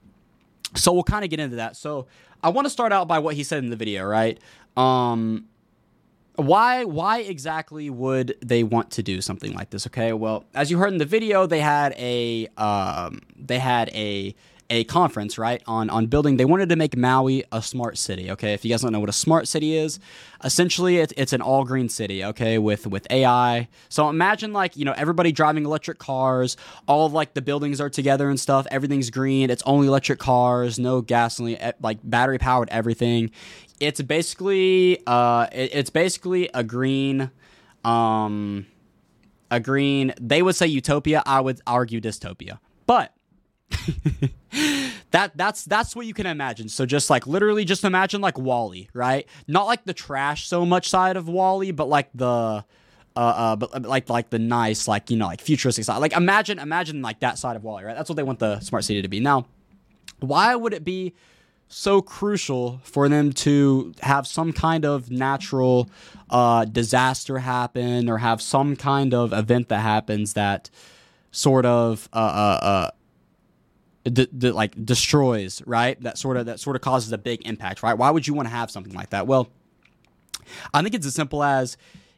so 0.76 0.92
we'll 0.92 1.04
kind 1.04 1.24
of 1.24 1.30
get 1.30 1.40
into 1.40 1.58
that. 1.58 1.76
So 1.76 2.08
I 2.44 2.50
want 2.50 2.66
to 2.66 2.70
start 2.70 2.92
out 2.92 3.08
by 3.08 3.20
what 3.20 3.36
he 3.36 3.44
said 3.44 3.64
in 3.64 3.70
the 3.70 3.76
video, 3.76 4.06
right? 4.06 4.40
Um, 4.76 5.46
why 6.36 6.86
why 6.86 7.20
exactly 7.20 7.90
would 7.90 8.36
they 8.42 8.64
want 8.64 8.90
to 8.92 9.04
do 9.04 9.22
something 9.22 9.54
like 9.54 9.70
this? 9.70 9.86
Okay, 9.88 10.14
well, 10.14 10.46
as 10.54 10.72
you 10.72 10.78
heard 10.78 10.92
in 10.92 10.98
the 10.98 11.06
video, 11.06 11.46
they 11.46 11.60
had 11.60 11.94
a 11.98 12.48
um, 12.58 13.22
they 13.38 13.60
had 13.60 13.90
a 13.90 14.34
a 14.72 14.86
conference, 14.86 15.38
right, 15.38 15.62
on 15.68 15.90
on 15.90 16.08
building. 16.08 16.38
They 16.38 16.46
wanted 16.46 16.70
to 16.70 16.78
make 16.78 16.96
Maui 16.96 17.44
a 17.52 17.62
smart 17.62 17.98
city. 17.98 18.32
Okay, 18.32 18.54
if 18.54 18.64
you 18.64 18.72
guys 18.72 18.82
don't 18.82 18.94
know 18.94 19.02
what 19.02 19.10
a 19.10 19.14
smart 19.14 19.48
city 19.48 19.76
is, 19.76 20.00
essentially 20.46 20.98
it's, 20.98 21.14
it's 21.18 21.34
an 21.34 21.42
all 21.42 21.66
green 21.66 21.90
city. 21.90 22.24
Okay, 22.24 22.58
with 22.58 22.88
with 22.88 23.06
AI. 23.12 23.68
So 23.90 24.10
imagine 24.10 24.54
like 24.54 24.78
you 24.78 24.86
know 24.86 24.94
everybody 24.96 25.34
driving 25.34 25.66
electric 25.66 26.00
cars. 26.00 26.56
All 26.88 27.06
of 27.06 27.12
like 27.12 27.34
the 27.34 27.42
buildings 27.42 27.82
are 27.82 27.90
together 27.90 28.30
and 28.30 28.40
stuff. 28.40 28.66
Everything's 28.72 29.10
green. 29.10 29.50
It's 29.50 29.62
only 29.66 29.88
electric 29.88 30.20
cars, 30.20 30.80
no 30.80 31.02
gasoline, 31.02 31.58
like 31.82 32.00
battery 32.02 32.40
powered 32.40 32.70
everything. 32.70 33.32
It's 33.82 34.02
basically 34.02 35.06
uh, 35.06 35.48
it, 35.52 35.76
it's 35.76 35.90
basically 35.90 36.50
a 36.54 36.64
green, 36.64 37.30
um, 37.84 38.66
a 39.52 39.60
green. 39.60 40.14
They 40.20 40.42
would 40.42 40.56
say 40.56 40.68
utopia. 40.68 41.24
I 41.26 41.42
would 41.42 41.60
argue 41.68 42.00
dystopia, 42.00 42.60
but. 42.86 43.14
that 45.12 45.32
that's 45.36 45.66
that's 45.66 45.96
what 45.96 46.06
you 46.06 46.14
can 46.14 46.26
imagine. 46.26 46.70
So 46.70 46.86
just 46.86 47.10
like 47.10 47.28
literally 47.28 47.66
just 47.66 47.84
imagine 47.84 48.22
like 48.22 48.38
WALL-E, 48.38 48.90
right? 48.94 49.28
Not 49.48 49.66
like 49.68 49.84
the 49.86 49.94
trash 49.94 50.48
so 50.48 50.66
much 50.66 50.90
side 50.90 51.18
of 51.18 51.28
WALL-E, 51.28 51.72
but 51.72 51.90
like 51.90 52.10
the 52.14 52.64
uh, 53.16 53.20
uh 53.20 53.56
but 53.56 53.84
like 53.84 54.10
like 54.10 54.30
the 54.30 54.40
nice 54.40 54.88
like 54.88 55.10
you 55.10 55.18
know 55.18 55.28
like 55.28 55.42
futuristic 55.42 55.86
side. 55.86 55.98
Like 55.98 56.14
imagine 56.14 56.60
imagine 56.60 57.02
like 57.02 57.20
that 57.20 57.38
side 57.38 57.56
of 57.56 57.64
WALL-E, 57.64 57.84
right? 57.84 57.96
That's 57.96 58.10
what 58.10 58.16
they 58.16 58.24
want 58.24 58.40
the 58.40 58.60
smart 58.60 58.84
city 58.84 59.02
to 59.02 59.08
be. 59.08 59.20
Now, 59.20 59.46
why 60.20 60.56
would 60.56 60.74
it 60.74 60.84
be 60.84 61.14
so 61.68 62.02
crucial 62.02 62.82
for 62.84 63.08
them 63.08 63.32
to 63.32 63.94
have 64.02 64.28
some 64.28 64.52
kind 64.52 64.86
of 64.86 65.10
natural 65.10 65.90
uh, 66.30 66.66
disaster 66.66 67.40
happen 67.40 68.10
or 68.10 68.18
have 68.18 68.42
some 68.42 68.76
kind 68.76 69.14
of 69.14 69.32
event 69.32 69.70
that 69.70 69.80
happens 69.80 70.34
that 70.34 70.70
sort 71.32 71.66
of 71.66 72.10
uh, 72.12 72.18
uh, 72.18 72.92
uh 74.06 74.10
d- 74.10 74.28
d- 74.38 74.52
like 74.52 74.86
destroys, 74.86 75.62
right? 75.66 76.02
That 76.02 76.18
sort 76.18 76.38
of 76.38 76.46
that 76.48 76.60
sort 76.60 76.76
of 76.76 76.82
causes 76.82 77.12
a 77.12 77.18
big 77.18 77.46
impact, 77.48 77.84
right? 77.84 77.94
Why 77.94 78.10
would 78.10 78.28
you 78.28 78.34
want 78.34 78.48
to 78.48 78.54
have 78.54 78.72
something 78.72 78.94
like 78.94 79.10
that? 79.12 79.28
Well, 79.28 79.50
I 80.74 80.82
think 80.82 80.96
it's 80.96 81.06
as 81.06 81.16
simple 81.16 81.44
as 81.44 81.78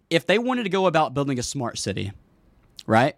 if 0.09 0.25
they 0.25 0.39
wanted 0.39 0.63
to 0.63 0.69
go 0.69 0.85
about 0.85 1.13
building 1.13 1.39
a 1.39 1.43
smart 1.43 1.77
city, 1.77 2.11
right? 2.85 3.15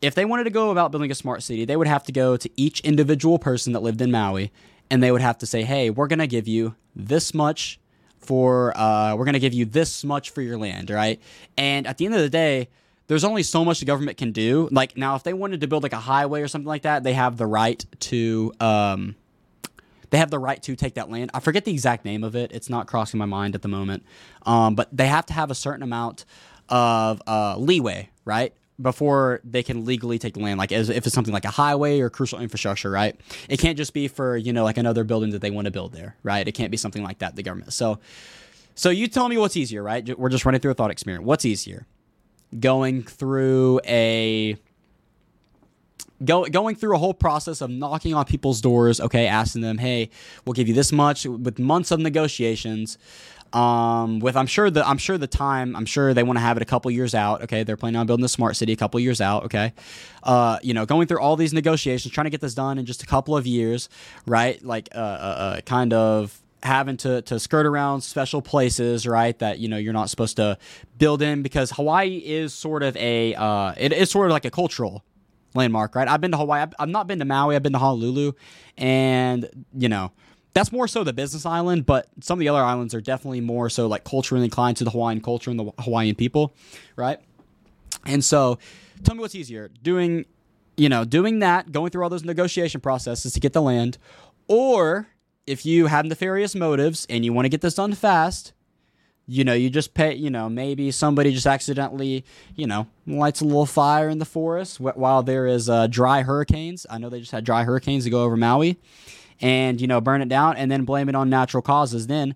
If 0.00 0.14
they 0.14 0.24
wanted 0.24 0.44
to 0.44 0.50
go 0.50 0.70
about 0.70 0.90
building 0.90 1.10
a 1.10 1.14
smart 1.14 1.42
city, 1.42 1.64
they 1.64 1.76
would 1.76 1.86
have 1.86 2.02
to 2.04 2.12
go 2.12 2.36
to 2.36 2.50
each 2.56 2.80
individual 2.80 3.38
person 3.38 3.72
that 3.72 3.80
lived 3.80 4.00
in 4.00 4.10
Maui 4.10 4.50
and 4.90 5.02
they 5.02 5.10
would 5.10 5.22
have 5.22 5.38
to 5.38 5.46
say, 5.46 5.62
"Hey, 5.62 5.90
we're 5.90 6.08
going 6.08 6.18
to 6.18 6.26
give 6.26 6.46
you 6.48 6.74
this 6.94 7.32
much 7.32 7.80
for 8.18 8.76
uh, 8.76 9.16
we're 9.16 9.24
going 9.24 9.32
to 9.32 9.40
give 9.40 9.54
you 9.54 9.64
this 9.64 10.04
much 10.04 10.30
for 10.30 10.42
your 10.42 10.58
land, 10.58 10.90
right?" 10.90 11.20
And 11.56 11.86
at 11.86 11.98
the 11.98 12.04
end 12.04 12.14
of 12.14 12.20
the 12.20 12.28
day, 12.28 12.68
there's 13.06 13.24
only 13.24 13.42
so 13.42 13.64
much 13.64 13.80
the 13.80 13.86
government 13.86 14.16
can 14.16 14.32
do. 14.32 14.68
Like 14.70 14.96
now, 14.96 15.16
if 15.16 15.22
they 15.22 15.32
wanted 15.32 15.60
to 15.62 15.66
build 15.66 15.82
like 15.82 15.92
a 15.92 16.00
highway 16.00 16.42
or 16.42 16.48
something 16.48 16.68
like 16.68 16.82
that, 16.82 17.02
they 17.02 17.12
have 17.12 17.36
the 17.36 17.46
right 17.46 17.84
to. 18.00 18.52
Um, 18.60 19.16
they 20.10 20.18
have 20.18 20.30
the 20.30 20.38
right 20.38 20.62
to 20.64 20.76
take 20.76 20.94
that 20.94 21.10
land. 21.10 21.30
I 21.32 21.40
forget 21.40 21.64
the 21.64 21.72
exact 21.72 22.04
name 22.04 22.22
of 22.22 22.36
it. 22.36 22.52
It's 22.52 22.68
not 22.68 22.86
crossing 22.86 23.16
my 23.16 23.24
mind 23.24 23.54
at 23.54 23.62
the 23.62 23.68
moment. 23.68 24.04
Um, 24.44 24.74
but 24.74 24.94
they 24.94 25.06
have 25.06 25.24
to 25.26 25.32
have 25.32 25.50
a 25.50 25.54
certain 25.54 25.82
amount 25.82 26.26
of 26.68 27.22
uh, 27.26 27.56
leeway, 27.56 28.10
right? 28.26 28.52
Before 28.80 29.40
they 29.42 29.62
can 29.62 29.86
legally 29.86 30.18
take 30.18 30.34
the 30.34 30.40
land, 30.40 30.58
like 30.58 30.70
as 30.70 30.90
if 30.90 31.06
it's 31.06 31.14
something 31.14 31.32
like 31.32 31.46
a 31.46 31.50
highway 31.50 32.00
or 32.00 32.10
crucial 32.10 32.40
infrastructure, 32.40 32.90
right? 32.90 33.18
It 33.48 33.58
can't 33.58 33.78
just 33.78 33.94
be 33.94 34.06
for 34.06 34.36
you 34.36 34.52
know 34.52 34.64
like 34.64 34.76
another 34.76 35.02
building 35.02 35.30
that 35.30 35.40
they 35.40 35.50
want 35.50 35.64
to 35.64 35.70
build 35.70 35.92
there, 35.94 36.14
right? 36.22 36.46
It 36.46 36.52
can't 36.52 36.70
be 36.70 36.76
something 36.76 37.02
like 37.02 37.20
that. 37.20 37.34
The 37.34 37.42
government. 37.42 37.72
So, 37.72 37.98
so 38.74 38.90
you 38.90 39.08
tell 39.08 39.28
me 39.28 39.38
what's 39.38 39.56
easier, 39.56 39.82
right? 39.82 40.18
We're 40.18 40.28
just 40.28 40.44
running 40.44 40.60
through 40.60 40.72
a 40.72 40.74
thought 40.74 40.90
experiment. 40.90 41.24
What's 41.24 41.46
easier? 41.46 41.86
Going 42.58 43.02
through 43.02 43.80
a 43.84 44.56
go, 46.24 46.44
going 46.44 46.76
through 46.76 46.94
a 46.94 46.98
whole 46.98 47.14
process 47.14 47.60
of 47.60 47.70
knocking 47.70 48.14
on 48.14 48.24
people's 48.24 48.60
doors, 48.60 49.00
okay, 49.00 49.26
asking 49.26 49.62
them, 49.62 49.78
hey, 49.78 50.10
we'll 50.44 50.54
give 50.54 50.68
you 50.68 50.74
this 50.74 50.92
much 50.92 51.24
with 51.24 51.58
months 51.58 51.90
of 51.90 52.00
negotiations. 52.00 52.98
Um, 53.52 54.20
with 54.20 54.34
I'm 54.34 54.46
sure 54.46 54.70
the 54.70 54.86
I'm 54.88 54.96
sure 54.96 55.18
the 55.18 55.26
time 55.26 55.76
I'm 55.76 55.84
sure 55.84 56.14
they 56.14 56.22
want 56.22 56.38
to 56.38 56.40
have 56.40 56.56
it 56.56 56.62
a 56.62 56.66
couple 56.66 56.90
years 56.90 57.14
out. 57.14 57.42
Okay, 57.42 57.64
they're 57.64 57.76
planning 57.76 58.00
on 58.00 58.06
building 58.06 58.24
a 58.24 58.28
smart 58.28 58.56
city 58.56 58.72
a 58.72 58.76
couple 58.76 58.98
years 58.98 59.20
out. 59.20 59.44
Okay, 59.44 59.74
uh, 60.22 60.58
you 60.62 60.72
know, 60.72 60.86
going 60.86 61.06
through 61.06 61.20
all 61.20 61.36
these 61.36 61.52
negotiations, 61.52 62.14
trying 62.14 62.24
to 62.24 62.30
get 62.30 62.40
this 62.40 62.54
done 62.54 62.78
in 62.78 62.86
just 62.86 63.02
a 63.02 63.06
couple 63.06 63.36
of 63.36 63.46
years, 63.46 63.90
right? 64.26 64.64
Like, 64.64 64.88
uh, 64.94 64.98
uh, 64.98 65.00
uh 65.00 65.60
kind 65.60 65.92
of 65.92 66.41
having 66.62 66.96
to, 66.98 67.22
to 67.22 67.40
skirt 67.40 67.66
around 67.66 68.02
special 68.02 68.40
places, 68.40 69.06
right? 69.06 69.38
That 69.38 69.58
you 69.58 69.68
know 69.68 69.76
you're 69.76 69.92
not 69.92 70.10
supposed 70.10 70.36
to 70.36 70.58
build 70.98 71.22
in 71.22 71.42
because 71.42 71.70
Hawaii 71.72 72.16
is 72.24 72.54
sort 72.54 72.82
of 72.82 72.96
a 72.96 73.34
uh, 73.34 73.74
it 73.76 73.92
is 73.92 74.10
sort 74.10 74.26
of 74.26 74.32
like 74.32 74.44
a 74.44 74.50
cultural 74.50 75.04
landmark, 75.54 75.94
right? 75.94 76.08
I've 76.08 76.20
been 76.20 76.30
to 76.32 76.36
Hawaii. 76.36 76.62
I've, 76.62 76.74
I've 76.78 76.88
not 76.88 77.06
been 77.06 77.18
to 77.18 77.24
Maui. 77.24 77.56
I've 77.56 77.62
been 77.62 77.72
to 77.72 77.78
Honolulu, 77.78 78.32
and 78.76 79.66
you 79.76 79.88
know 79.88 80.12
that's 80.54 80.70
more 80.72 80.86
so 80.86 81.04
the 81.04 81.12
business 81.12 81.46
island. 81.46 81.86
But 81.86 82.08
some 82.20 82.38
of 82.38 82.40
the 82.40 82.48
other 82.48 82.62
islands 82.62 82.94
are 82.94 83.00
definitely 83.00 83.40
more 83.40 83.68
so 83.68 83.86
like 83.86 84.04
culturally 84.04 84.44
inclined 84.44 84.76
to 84.78 84.84
the 84.84 84.90
Hawaiian 84.90 85.20
culture 85.20 85.50
and 85.50 85.58
the 85.58 85.72
Hawaiian 85.80 86.14
people, 86.14 86.54
right? 86.96 87.18
And 88.06 88.24
so, 88.24 88.58
tell 89.04 89.14
me 89.14 89.20
what's 89.20 89.34
easier 89.34 89.70
doing. 89.82 90.26
You 90.74 90.88
know, 90.88 91.04
doing 91.04 91.40
that, 91.40 91.70
going 91.70 91.90
through 91.90 92.02
all 92.02 92.08
those 92.08 92.24
negotiation 92.24 92.80
processes 92.80 93.34
to 93.34 93.40
get 93.40 93.52
the 93.52 93.60
land, 93.60 93.98
or 94.48 95.06
if 95.46 95.66
you 95.66 95.86
have 95.86 96.04
nefarious 96.04 96.54
motives 96.54 97.06
and 97.10 97.24
you 97.24 97.32
want 97.32 97.44
to 97.44 97.48
get 97.48 97.60
this 97.60 97.74
done 97.74 97.94
fast, 97.94 98.52
you 99.26 99.44
know, 99.44 99.54
you 99.54 99.70
just 99.70 99.94
pay, 99.94 100.14
you 100.14 100.30
know, 100.30 100.48
maybe 100.48 100.90
somebody 100.90 101.32
just 101.32 101.46
accidentally, 101.46 102.24
you 102.54 102.66
know, 102.66 102.86
lights 103.06 103.40
a 103.40 103.44
little 103.44 103.66
fire 103.66 104.08
in 104.08 104.18
the 104.18 104.24
forest 104.24 104.80
while 104.80 105.22
there 105.22 105.46
is 105.46 105.68
uh, 105.68 105.86
dry 105.86 106.22
hurricanes. 106.22 106.86
I 106.90 106.98
know 106.98 107.08
they 107.08 107.20
just 107.20 107.32
had 107.32 107.44
dry 107.44 107.64
hurricanes 107.64 108.04
to 108.04 108.10
go 108.10 108.24
over 108.24 108.36
Maui 108.36 108.78
and, 109.40 109.80
you 109.80 109.86
know, 109.86 110.00
burn 110.00 110.22
it 110.22 110.28
down 110.28 110.56
and 110.56 110.70
then 110.70 110.84
blame 110.84 111.08
it 111.08 111.14
on 111.14 111.30
natural 111.30 111.62
causes. 111.62 112.08
Then 112.08 112.34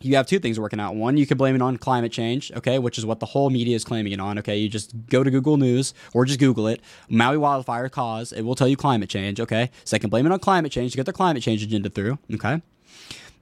you 0.00 0.16
have 0.16 0.26
two 0.26 0.38
things 0.38 0.60
working 0.60 0.80
out. 0.80 0.94
One, 0.94 1.16
you 1.16 1.26
can 1.26 1.36
blame 1.36 1.54
it 1.54 1.62
on 1.62 1.76
climate 1.76 2.12
change, 2.12 2.52
okay, 2.52 2.78
which 2.78 2.98
is 2.98 3.06
what 3.06 3.20
the 3.20 3.26
whole 3.26 3.50
media 3.50 3.74
is 3.74 3.84
claiming 3.84 4.12
it 4.12 4.20
on, 4.20 4.38
okay? 4.38 4.56
You 4.56 4.68
just 4.68 4.94
go 5.06 5.24
to 5.24 5.30
Google 5.30 5.56
News 5.56 5.94
or 6.14 6.24
just 6.24 6.38
Google 6.38 6.68
it, 6.68 6.80
Maui 7.08 7.36
wildfire 7.36 7.88
cause, 7.88 8.32
it 8.32 8.42
will 8.42 8.54
tell 8.54 8.68
you 8.68 8.76
climate 8.76 9.10
change, 9.10 9.40
okay? 9.40 9.70
Second, 9.84 10.10
blame 10.10 10.26
it 10.26 10.32
on 10.32 10.38
climate 10.38 10.72
change 10.72 10.92
to 10.92 10.96
get 10.96 11.06
their 11.06 11.12
climate 11.12 11.42
change 11.42 11.62
agenda 11.62 11.90
through, 11.90 12.18
okay? 12.34 12.62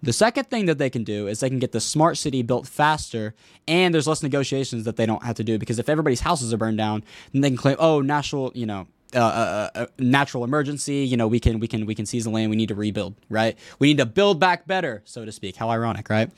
The 0.03 0.13
second 0.13 0.45
thing 0.45 0.67
that 0.67 0.79
they 0.79 0.91
can 0.91 1.05
do 1.05 1.27
is 1.27 1.41
they 1.41 1.49
can 1.49 1.59
get 1.59 1.73
the 1.73 1.81
smart 1.81 2.17
city 2.19 2.43
built 2.43 2.67
faster, 2.67 3.35
and 3.67 3.93
there's 3.95 4.07
less 4.07 4.23
negotiations 4.23 4.85
that 4.85 4.97
they 4.97 5.07
don't 5.07 5.25
have 5.25 5.37
to 5.37 5.45
do 5.45 5.59
because 5.59 5.79
if 5.79 5.89
everybody's 5.89 6.21
houses 6.21 6.53
are 6.53 6.59
burned 6.59 6.79
down, 6.79 7.03
then 7.33 7.41
they 7.43 7.49
can 7.49 7.57
claim, 7.57 7.77
oh, 7.79 8.01
national, 8.01 8.53
you 8.55 8.67
know, 8.67 8.87
uh, 9.15 9.19
uh, 9.19 9.71
uh, 9.75 9.87
natural 9.99 10.45
emergency. 10.45 11.05
You 11.05 11.17
know, 11.17 11.29
we 11.29 11.41
can 11.41 11.61
we 11.61 11.69
can 11.69 11.87
we 11.87 11.95
can 11.95 12.07
seize 12.07 12.25
the 12.25 12.31
land. 12.31 12.51
We 12.51 12.57
need 12.57 12.69
to 12.69 12.75
rebuild, 12.75 13.15
right? 13.29 13.57
We 13.79 13.89
need 13.89 13.99
to 13.99 14.07
build 14.07 14.41
back 14.41 14.67
better, 14.67 15.03
so 15.05 15.25
to 15.25 15.33
speak. 15.33 15.57
How 15.57 15.71
ironic, 15.71 16.09
right? 16.09 16.31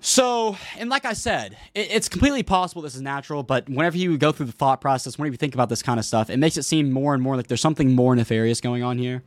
So, 0.00 0.56
and 0.76 0.88
like 0.88 1.04
I 1.04 1.12
said, 1.12 1.56
it, 1.74 1.90
it's 1.90 2.08
completely 2.08 2.44
possible 2.44 2.82
this 2.82 2.94
is 2.94 3.00
natural, 3.00 3.42
but 3.42 3.68
whenever 3.68 3.96
you 3.96 4.16
go 4.16 4.30
through 4.30 4.46
the 4.46 4.52
thought 4.52 4.80
process, 4.80 5.18
whenever 5.18 5.32
you 5.32 5.38
think 5.38 5.54
about 5.54 5.68
this 5.68 5.82
kind 5.82 5.98
of 5.98 6.06
stuff, 6.06 6.30
it 6.30 6.36
makes 6.36 6.56
it 6.56 6.62
seem 6.62 6.92
more 6.92 7.14
and 7.14 7.22
more 7.22 7.36
like 7.36 7.48
there's 7.48 7.60
something 7.60 7.92
more 7.92 8.14
nefarious 8.14 8.60
going 8.60 8.84
on 8.84 8.96
here, 8.98 9.24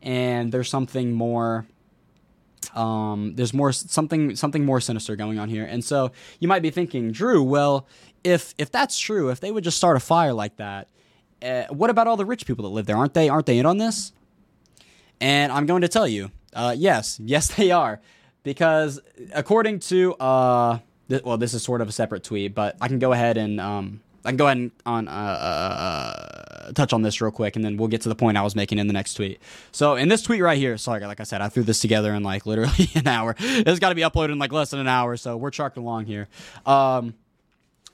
and 0.00 0.52
there's 0.52 0.70
something 0.70 1.12
more 1.12 1.66
um, 2.74 3.34
there's 3.36 3.52
more 3.52 3.72
something 3.72 4.36
something 4.36 4.64
more 4.64 4.80
sinister 4.80 5.16
going 5.16 5.38
on 5.38 5.48
here. 5.48 5.64
And 5.64 5.84
so 5.84 6.12
you 6.38 6.48
might 6.48 6.62
be 6.62 6.70
thinking, 6.70 7.12
Drew, 7.12 7.42
well, 7.42 7.86
if 8.24 8.54
if 8.58 8.70
that's 8.70 8.98
true, 8.98 9.30
if 9.30 9.40
they 9.40 9.50
would 9.50 9.64
just 9.64 9.76
start 9.76 9.96
a 9.96 10.00
fire 10.00 10.32
like 10.32 10.56
that, 10.56 10.88
uh, 11.42 11.64
what 11.70 11.90
about 11.90 12.06
all 12.06 12.16
the 12.16 12.24
rich 12.24 12.46
people 12.46 12.64
that 12.64 12.70
live 12.70 12.86
there? 12.86 12.96
Aren't 12.96 13.14
they 13.14 13.28
aren't 13.28 13.46
they 13.46 13.58
in 13.58 13.66
on 13.66 13.78
this? 13.78 14.12
And 15.20 15.52
I'm 15.52 15.66
going 15.66 15.82
to 15.82 15.88
tell 15.88 16.08
you, 16.08 16.30
uh, 16.54 16.74
yes, 16.76 17.20
yes 17.22 17.54
they 17.54 17.70
are, 17.70 18.00
because 18.42 19.00
according 19.34 19.80
to 19.80 20.14
uh, 20.14 20.78
Th- 21.10 21.24
well, 21.24 21.36
this 21.36 21.54
is 21.54 21.62
sort 21.64 21.80
of 21.80 21.88
a 21.88 21.92
separate 21.92 22.22
tweet, 22.22 22.54
but 22.54 22.76
I 22.80 22.86
can 22.86 23.00
go 23.00 23.12
ahead 23.12 23.36
and 23.36 23.60
um, 23.60 24.00
I 24.24 24.30
can 24.30 24.36
go 24.36 24.46
ahead 24.46 24.58
and 24.58 24.70
on 24.86 25.08
uh, 25.08 25.10
uh, 25.10 26.72
touch 26.72 26.92
on 26.92 27.02
this 27.02 27.20
real 27.20 27.32
quick, 27.32 27.56
and 27.56 27.64
then 27.64 27.76
we'll 27.76 27.88
get 27.88 28.02
to 28.02 28.08
the 28.08 28.14
point 28.14 28.38
I 28.38 28.42
was 28.42 28.54
making 28.54 28.78
in 28.78 28.86
the 28.86 28.92
next 28.92 29.14
tweet. 29.14 29.40
So 29.72 29.96
in 29.96 30.08
this 30.08 30.22
tweet 30.22 30.40
right 30.40 30.56
here, 30.56 30.78
sorry, 30.78 31.00
like 31.00 31.18
I 31.18 31.24
said, 31.24 31.40
I 31.40 31.48
threw 31.48 31.64
this 31.64 31.80
together 31.80 32.14
in 32.14 32.22
like 32.22 32.46
literally 32.46 32.90
an 32.94 33.08
hour. 33.08 33.34
It's 33.40 33.80
got 33.80 33.88
to 33.88 33.96
be 33.96 34.02
uploaded 34.02 34.30
in 34.30 34.38
like 34.38 34.52
less 34.52 34.70
than 34.70 34.78
an 34.78 34.86
hour, 34.86 35.16
so 35.16 35.36
we're 35.36 35.50
trucking 35.50 35.82
along 35.82 36.06
here. 36.06 36.28
Um, 36.64 37.14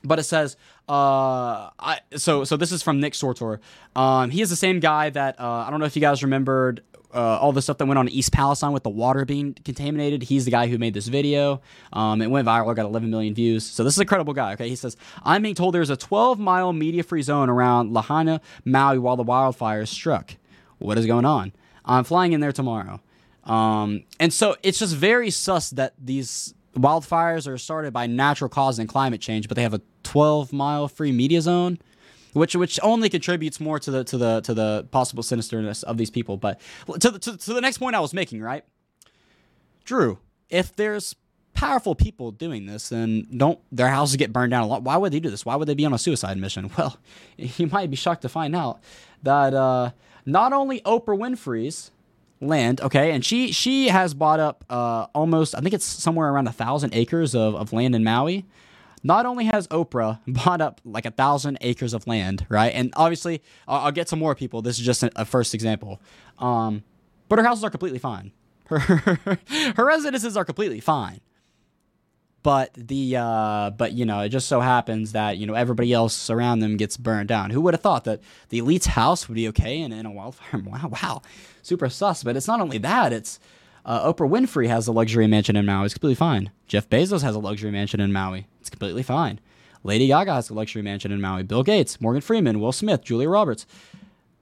but 0.06 0.18
it 0.18 0.24
says 0.24 0.56
uh 0.88 1.70
I 1.78 2.00
so 2.16 2.44
so 2.44 2.56
this 2.56 2.72
is 2.72 2.82
from 2.82 3.00
Nick 3.00 3.14
Sortor. 3.14 3.58
Um 3.94 4.30
he 4.30 4.42
is 4.42 4.50
the 4.50 4.56
same 4.56 4.80
guy 4.80 5.10
that 5.10 5.40
uh 5.40 5.64
I 5.66 5.70
don't 5.70 5.80
know 5.80 5.86
if 5.86 5.96
you 5.96 6.02
guys 6.02 6.22
remembered 6.22 6.82
uh, 7.14 7.38
all 7.38 7.52
the 7.52 7.62
stuff 7.62 7.78
that 7.78 7.86
went 7.86 7.98
on 7.98 8.06
in 8.08 8.12
East 8.12 8.30
Palestine 8.30 8.72
with 8.72 8.82
the 8.82 8.90
water 8.90 9.24
being 9.24 9.54
contaminated. 9.64 10.22
He's 10.22 10.44
the 10.44 10.50
guy 10.50 10.66
who 10.66 10.76
made 10.76 10.92
this 10.92 11.08
video. 11.08 11.62
Um, 11.92 12.20
it 12.20 12.30
went 12.30 12.46
viral, 12.46 12.74
got 12.76 12.84
11 12.84 13.08
million 13.10 13.34
views. 13.34 13.64
So 13.64 13.84
this 13.84 13.94
is 13.94 14.00
a 14.00 14.04
credible 14.04 14.34
guy. 14.34 14.52
Okay, 14.52 14.68
he 14.68 14.76
says 14.76 14.96
I'm 15.24 15.42
being 15.42 15.54
told 15.54 15.74
there's 15.74 15.90
a 15.90 15.96
12 15.96 16.38
mile 16.38 16.72
media 16.72 17.02
free 17.02 17.22
zone 17.22 17.48
around 17.48 17.92
Lahaina, 17.92 18.40
Maui, 18.64 18.98
while 18.98 19.16
the 19.16 19.24
wildfires 19.24 19.88
struck. 19.88 20.36
What 20.78 20.98
is 20.98 21.06
going 21.06 21.24
on? 21.24 21.52
I'm 21.84 22.04
flying 22.04 22.32
in 22.32 22.40
there 22.40 22.52
tomorrow. 22.52 23.00
Um, 23.44 24.04
and 24.20 24.32
so 24.32 24.56
it's 24.62 24.78
just 24.78 24.94
very 24.94 25.30
sus 25.30 25.70
that 25.70 25.94
these 25.98 26.52
wildfires 26.76 27.48
are 27.48 27.58
started 27.58 27.92
by 27.92 28.06
natural 28.06 28.48
causes 28.48 28.78
and 28.78 28.88
climate 28.88 29.20
change, 29.20 29.48
but 29.48 29.56
they 29.56 29.62
have 29.62 29.74
a 29.74 29.80
12 30.04 30.52
mile 30.52 30.88
free 30.88 31.12
media 31.12 31.40
zone, 31.40 31.78
which 32.32 32.54
which 32.54 32.78
only 32.82 33.08
contributes 33.08 33.60
more 33.60 33.78
to 33.78 33.90
the 33.90 34.04
to 34.04 34.18
the 34.18 34.40
to 34.42 34.54
the 34.54 34.86
possible 34.90 35.22
sinisterness 35.22 35.82
of 35.84 35.96
these 35.96 36.10
people. 36.10 36.36
But 36.36 36.60
to 37.00 37.10
the, 37.10 37.18
to, 37.18 37.36
to 37.36 37.54
the 37.54 37.60
next 37.60 37.78
point 37.78 37.96
I 37.96 38.00
was 38.00 38.12
making, 38.14 38.42
right, 38.42 38.64
Drew, 39.84 40.18
if 40.50 40.74
there's 40.76 41.14
powerful 41.56 41.94
people 41.94 42.30
doing 42.30 42.66
this 42.66 42.92
and 42.92 43.26
don't 43.38 43.58
their 43.72 43.88
houses 43.88 44.16
get 44.16 44.32
burned 44.32 44.50
down 44.50 44.62
a 44.62 44.66
lot. 44.66 44.82
Why 44.82 44.96
would 44.98 45.12
they 45.12 45.20
do 45.20 45.30
this? 45.30 45.44
Why 45.44 45.56
would 45.56 45.66
they 45.66 45.74
be 45.74 45.86
on 45.86 45.94
a 45.94 45.98
suicide 45.98 46.36
mission? 46.38 46.70
Well 46.78 46.98
you 47.38 47.66
might 47.68 47.90
be 47.90 47.96
shocked 47.96 48.22
to 48.22 48.28
find 48.28 48.54
out 48.54 48.80
that 49.22 49.54
uh, 49.54 49.90
not 50.26 50.52
only 50.52 50.80
oprah 50.82 51.18
winfrey's 51.18 51.90
land 52.40 52.80
okay? 52.80 53.12
And 53.12 53.24
she 53.24 53.52
she 53.52 53.88
has 53.88 54.14
bought 54.14 54.40
up 54.40 54.64
uh, 54.68 55.06
almost 55.14 55.54
i 55.54 55.60
think 55.60 55.74
it's 55.74 55.86
somewhere 55.86 56.30
around 56.30 56.48
a 56.48 56.52
thousand 56.52 56.94
acres 56.94 57.34
of, 57.34 57.54
of 57.54 57.72
land 57.72 57.94
in 57.94 58.04
maui. 58.04 58.44
Not 59.02 59.24
only 59.26 59.44
has 59.46 59.68
oprah 59.68 60.20
bought 60.26 60.60
up 60.60 60.80
like 60.84 61.06
a 61.06 61.10
thousand 61.10 61.58
acres 61.60 61.94
of 61.94 62.06
land 62.06 62.46
right? 62.48 62.72
And 62.74 62.92
obviously 62.96 63.42
i'll, 63.66 63.86
I'll 63.86 63.92
get 63.92 64.08
some 64.08 64.18
more 64.18 64.34
people. 64.34 64.62
This 64.62 64.78
is 64.78 64.84
just 64.84 65.02
a, 65.02 65.24
first 65.24 65.54
example. 65.54 66.00
Um, 66.38 66.84
but 67.28 67.38
her 67.38 67.44
houses 67.44 67.64
are 67.64 67.70
completely 67.70 67.98
fine. 67.98 68.32
Her, 68.66 68.78
her 69.76 69.84
residences 69.84 70.36
are 70.36 70.44
completely 70.44 70.80
fine. 70.80 71.20
But 72.46 72.74
the 72.74 73.16
uh, 73.16 73.70
but 73.70 73.94
you 73.94 74.04
know 74.04 74.20
it 74.20 74.28
just 74.28 74.46
so 74.46 74.60
happens 74.60 75.10
that 75.12 75.36
you 75.36 75.48
know 75.48 75.54
everybody 75.54 75.92
else 75.92 76.30
around 76.30 76.60
them 76.60 76.76
gets 76.76 76.96
burned 76.96 77.28
down. 77.28 77.50
Who 77.50 77.60
would 77.62 77.74
have 77.74 77.80
thought 77.80 78.04
that 78.04 78.20
the 78.50 78.58
elite's 78.58 78.86
house 78.86 79.28
would 79.28 79.34
be 79.34 79.48
okay 79.48 79.80
in, 79.80 79.92
in 79.92 80.06
a 80.06 80.12
wildfire? 80.12 80.62
Wow, 80.64 80.90
wow, 81.02 81.22
super 81.66 81.88
sus. 81.88 82.22
But 82.22 82.36
it's 82.36 82.48
not 82.48 82.60
only 82.60 82.78
that; 82.78 83.12
it's 83.12 83.38
uh, 83.84 84.12
Oprah 84.12 84.28
Winfrey 84.28 84.68
has 84.68 84.86
a 84.86 84.92
luxury 84.92 85.26
mansion 85.26 85.56
in 85.56 85.66
Maui. 85.66 85.86
It's 85.86 85.94
completely 85.94 86.14
fine. 86.14 86.50
Jeff 86.66 86.88
Bezos 86.88 87.22
has 87.22 87.34
a 87.34 87.40
luxury 87.40 87.70
mansion 87.70 88.00
in 88.00 88.12
Maui. 88.12 88.46
It's 88.60 88.70
completely 88.70 89.02
fine. 89.02 89.40
Lady 89.84 90.08
Gaga 90.08 90.34
has 90.34 90.50
a 90.50 90.54
luxury 90.54 90.82
mansion 90.82 91.12
in 91.12 91.20
Maui. 91.20 91.42
Bill 91.44 91.62
Gates, 91.62 92.00
Morgan 92.00 92.20
Freeman, 92.20 92.60
Will 92.60 92.72
Smith, 92.72 93.02
Julia 93.04 93.28
Roberts. 93.28 93.66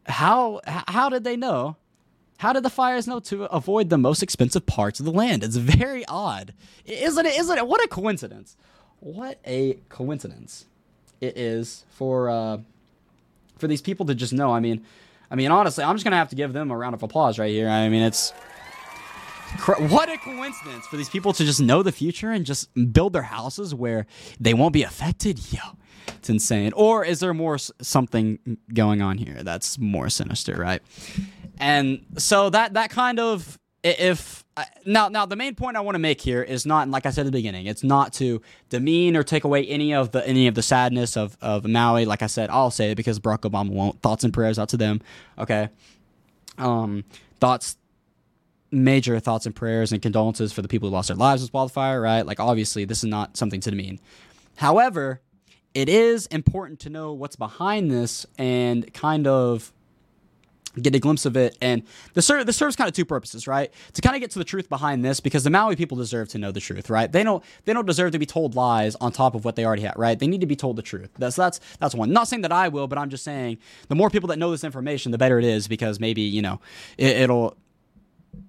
How 0.07 0.61
how 0.67 1.09
did 1.09 1.25
they 1.25 1.37
know 1.37 1.77
how 2.39 2.53
did 2.53 2.63
the 2.63 2.71
fires 2.71 3.07
know 3.07 3.21
to 3.21 3.45
avoid 3.45 3.91
the 3.91 3.99
most 3.99 4.23
expensive 4.23 4.67
parts 4.67 5.01
of 5.01 5.07
the 5.07 5.13
land? 5.13 5.45
It's 5.45 5.57
very 5.57 6.05
odd. 6.07 6.53
Isn't 6.85 7.27
it? 7.27 7.39
Isn't 7.39 7.59
it? 7.59 7.67
What 7.67 7.83
a 7.85 7.89
coincidence. 7.89 8.57
What 9.01 9.39
a 9.47 9.79
coincidence 9.89 10.67
it 11.21 11.37
is 11.37 11.85
for 11.91 12.29
uh, 12.29 12.59
for 13.59 13.67
these 13.69 13.83
people 13.83 14.07
to 14.07 14.15
just 14.15 14.33
know. 14.33 14.53
I 14.53 14.61
mean, 14.61 14.85
I 15.35 15.37
mean, 15.37 15.51
honestly, 15.51 15.83
I'm 15.83 15.97
just 15.97 16.05
gonna 16.05 16.15
have 16.15 16.29
to 16.29 16.37
give 16.37 16.53
them 16.53 16.71
a 16.71 16.77
round 16.77 16.95
of 16.95 17.03
applause 17.03 17.41
right 17.41 17.51
here. 17.51 17.69
I 17.69 17.89
mean, 17.89 18.03
it's 18.03 18.33
what 19.67 20.09
a 20.09 20.17
coincidence 20.17 20.87
for 20.87 20.97
these 20.97 21.09
people 21.09 21.33
to 21.33 21.45
just 21.45 21.61
know 21.61 21.83
the 21.83 21.91
future 21.91 22.31
and 22.31 22.47
just 22.47 22.69
build 22.93 23.15
their 23.15 23.23
houses 23.23 23.75
where 23.75 24.07
they 24.39 24.55
won't 24.55 24.73
be 24.73 24.85
affected. 24.85 25.41
Yo, 25.53 25.59
it's 26.07 26.31
insane. 26.31 26.73
Or 26.77 27.05
is 27.05 27.19
there 27.19 27.35
more 27.35 27.59
something 27.59 28.59
going 28.73 29.03
on 29.03 29.19
here 29.19 29.43
that's 29.43 29.77
more 29.77 30.09
sinister, 30.09 30.55
right? 30.55 30.81
And 31.59 32.07
so 32.17 32.49
that 32.51 32.75
that 32.75 32.91
kind 32.91 33.19
of 33.19 33.59
if 33.83 34.44
now 34.87 35.09
now 35.09 35.27
the 35.27 35.37
main 35.37 35.55
point 35.55 35.77
I 35.77 35.81
want 35.81 35.95
to 35.97 36.01
make 36.01 36.21
here 36.21 36.43
is 36.43 36.65
not 36.65 36.89
like 36.89 37.07
I 37.07 37.11
said 37.11 37.23
at 37.23 37.27
the 37.27 37.33
beginning, 37.33 37.67
it's 37.67 37.83
not 37.83 38.13
to 38.15 38.41
demean 38.69 39.17
or 39.17 39.23
take 39.23 39.45
away 39.45 39.67
any 39.67 39.95
of 39.95 40.13
the 40.13 40.27
any 40.27 40.47
of 40.47 40.55
the 40.55 40.63
sadness 40.63 41.17
of 41.17 41.37
of 41.41 41.67
Maui. 41.67 42.05
Like 42.05 42.23
I 42.23 42.27
said, 42.27 42.51
I'll 42.51 42.71
say 42.71 42.93
it 42.93 42.95
because 42.95 43.19
Barack 43.19 43.41
Obama 43.41 43.71
won't. 43.71 44.01
Thoughts 44.01 44.25
and 44.25 44.33
prayers 44.33 44.59
out 44.59 44.69
to 44.71 44.77
them. 44.77 45.01
Okay. 45.39 45.69
Um, 46.59 47.05
thoughts 47.41 47.77
major 48.71 49.19
thoughts 49.21 49.47
and 49.47 49.55
prayers 49.55 49.93
and 49.93 50.03
condolences 50.03 50.53
for 50.53 50.61
the 50.61 50.69
people 50.69 50.89
who 50.89 50.95
lost 50.95 51.09
their 51.09 51.17
lives 51.17 51.43
with 51.43 51.55
wildfire, 51.55 52.01
right? 52.01 52.27
Like 52.27 52.41
obviously 52.41 52.85
this 52.85 52.99
is 52.99 53.05
not 53.05 53.37
something 53.37 53.61
to 53.61 53.71
demean. 53.71 54.01
However, 54.57 55.21
it 55.75 55.89
is 55.89 56.27
important 56.27 56.81
to 56.81 56.91
know 56.91 57.13
what's 57.13 57.37
behind 57.37 57.91
this 57.91 58.27
and 58.39 58.93
kind 58.93 59.27
of 59.27 59.73
get 60.81 60.95
a 60.95 60.99
glimpse 60.99 61.25
of 61.25 61.37
it. 61.37 61.57
And 61.61 61.83
the 62.15 62.23
serve 62.23 62.47
this 62.47 62.57
serves 62.57 62.77
kind 62.77 62.89
of 62.89 62.95
two 62.95 63.05
purposes, 63.05 63.47
right? 63.47 63.73
To 63.95 64.03
kind 64.03 64.17
of 64.17 64.21
get 64.21 64.31
to 64.33 64.39
the 64.39 64.45
truth 64.45 64.69
behind 64.69 65.05
this, 65.05 65.21
because 65.21 65.45
the 65.45 65.51
Maui 65.51 65.77
people 65.77 65.97
deserve 65.97 66.29
to 66.31 66.39
know 66.39 66.53
the 66.53 66.61
truth, 66.61 66.91
right? 66.91 67.11
They 67.11 67.23
don't 67.23 67.43
they 67.65 67.73
don't 67.73 67.87
deserve 67.87 68.13
to 68.13 68.19
be 68.19 68.27
told 68.27 68.55
lies 68.55 68.95
on 68.97 69.13
top 69.13 69.35
of 69.35 69.45
what 69.45 69.57
they 69.57 69.65
already 69.65 69.83
have, 69.83 69.97
right? 69.97 70.19
They 70.19 70.27
need 70.27 70.41
to 70.41 70.47
be 70.47 70.57
told 70.57 70.77
the 70.77 70.83
truth. 70.83 71.11
That's 71.19 71.37
that's 71.37 71.61
that's 71.79 71.95
one. 71.95 72.13
Not 72.13 72.29
saying 72.29 72.43
that 72.43 72.53
I 72.53 72.69
will, 72.69 72.87
but 72.87 72.99
I'm 72.99 73.11
just 73.11 73.25
saying 73.25 73.59
the 73.89 73.95
more 73.95 74.11
people 74.11 74.29
that 74.29 74.39
know 74.39 74.51
this 74.51 74.65
information, 74.65 75.13
the 75.13 75.19
better 75.19 75.39
it 75.39 75.45
is, 75.45 75.69
because 75.69 76.01
maybe 76.01 76.23
you 76.23 76.43
know 76.43 76.61
it, 76.99 77.17
it'll 77.17 77.57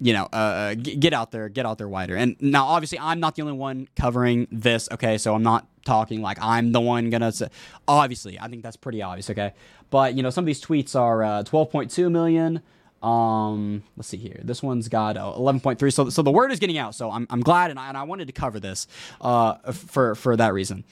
you 0.05 0.13
know, 0.13 0.25
uh, 0.25 0.75
get 0.75 1.13
out 1.13 1.31
there, 1.31 1.49
get 1.49 1.65
out 1.65 1.79
there 1.79 1.87
wider. 1.87 2.15
And 2.15 2.35
now, 2.39 2.67
obviously, 2.67 2.99
I'm 2.99 3.19
not 3.19 3.33
the 3.35 3.41
only 3.41 3.55
one 3.55 3.87
covering 3.95 4.47
this. 4.51 4.87
Okay, 4.91 5.17
so 5.17 5.33
I'm 5.33 5.41
not 5.41 5.67
talking 5.83 6.21
like 6.21 6.37
I'm 6.39 6.71
the 6.73 6.79
one 6.79 7.09
gonna. 7.09 7.31
Say, 7.31 7.47
obviously, 7.87 8.39
I 8.39 8.47
think 8.47 8.61
that's 8.61 8.77
pretty 8.77 9.01
obvious. 9.01 9.31
Okay, 9.31 9.53
but 9.89 10.13
you 10.13 10.21
know, 10.21 10.29
some 10.29 10.43
of 10.43 10.45
these 10.45 10.63
tweets 10.63 10.95
are 10.95 11.23
uh, 11.23 11.43
12.2 11.43 12.11
million. 12.11 12.61
Um, 13.01 13.81
let's 13.97 14.07
see 14.07 14.17
here. 14.17 14.39
This 14.43 14.61
one's 14.61 14.89
got 14.89 15.17
uh, 15.17 15.33
11.3. 15.35 15.91
So, 15.91 16.09
so 16.09 16.21
the 16.21 16.31
word 16.31 16.51
is 16.51 16.59
getting 16.59 16.77
out. 16.77 16.93
So 16.93 17.09
I'm, 17.09 17.25
I'm 17.31 17.41
glad, 17.41 17.71
and 17.71 17.79
I, 17.79 17.87
and 17.87 17.97
I 17.97 18.03
wanted 18.03 18.27
to 18.27 18.33
cover 18.33 18.59
this 18.59 18.85
uh, 19.21 19.55
for 19.71 20.13
for 20.13 20.37
that 20.37 20.53
reason. 20.53 20.83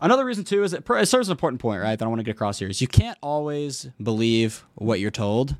Another 0.00 0.24
reason 0.24 0.42
too 0.42 0.64
is 0.64 0.72
it, 0.72 0.82
it 0.90 1.06
serves 1.06 1.28
an 1.28 1.32
important 1.32 1.60
point, 1.60 1.80
right? 1.80 1.96
That 1.96 2.04
I 2.04 2.08
want 2.08 2.18
to 2.18 2.24
get 2.24 2.32
across 2.32 2.58
here 2.58 2.68
is 2.68 2.80
you 2.80 2.88
can't 2.88 3.16
always 3.22 3.88
believe 4.02 4.64
what 4.74 4.98
you're 4.98 5.12
told. 5.12 5.54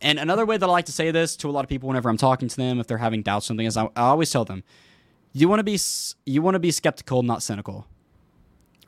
And 0.00 0.18
another 0.18 0.46
way 0.46 0.56
that 0.56 0.66
I 0.66 0.70
like 0.72 0.86
to 0.86 0.92
say 0.92 1.10
this 1.10 1.36
to 1.36 1.48
a 1.48 1.52
lot 1.52 1.64
of 1.64 1.68
people 1.68 1.88
whenever 1.88 2.08
I'm 2.08 2.16
talking 2.16 2.48
to 2.48 2.56
them, 2.56 2.80
if 2.80 2.86
they're 2.86 2.98
having 2.98 3.22
doubts, 3.22 3.46
something 3.46 3.66
is 3.66 3.76
I, 3.76 3.84
I 3.96 4.02
always 4.02 4.30
tell 4.30 4.44
them, 4.44 4.62
you 5.32 5.48
want 5.48 5.60
to 5.60 5.64
be 5.64 5.78
you 6.26 6.42
want 6.42 6.54
to 6.54 6.60
be 6.60 6.70
skeptical, 6.70 7.22
not 7.22 7.42
cynical, 7.42 7.86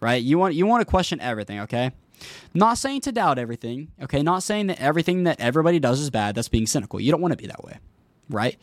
right? 0.01 0.23
You 0.23 0.39
want 0.39 0.55
you 0.55 0.67
want 0.67 0.81
to 0.81 0.85
question 0.85 1.21
everything, 1.21 1.61
okay? 1.61 1.93
Not 2.55 2.79
saying 2.79 3.03
to 3.03 3.13
doubt 3.13 3.39
everything, 3.39 3.93
okay? 4.03 4.23
Not 4.23 4.43
saying 4.43 4.69
that 4.69 4.81
everything 4.81 5.25
that 5.25 5.41
everybody 5.41 5.79
does 5.79 6.01
is 6.01 6.11
bad. 6.11 6.35
That's 6.35 6.49
being 6.49 6.67
cynical. 6.67 7.01
You 7.01 7.13
don't 7.13 7.21
want 7.21 7.33
to 7.33 7.37
be 7.37 7.47
that 7.47 7.63
way, 7.65 7.79
right? 8.31 8.57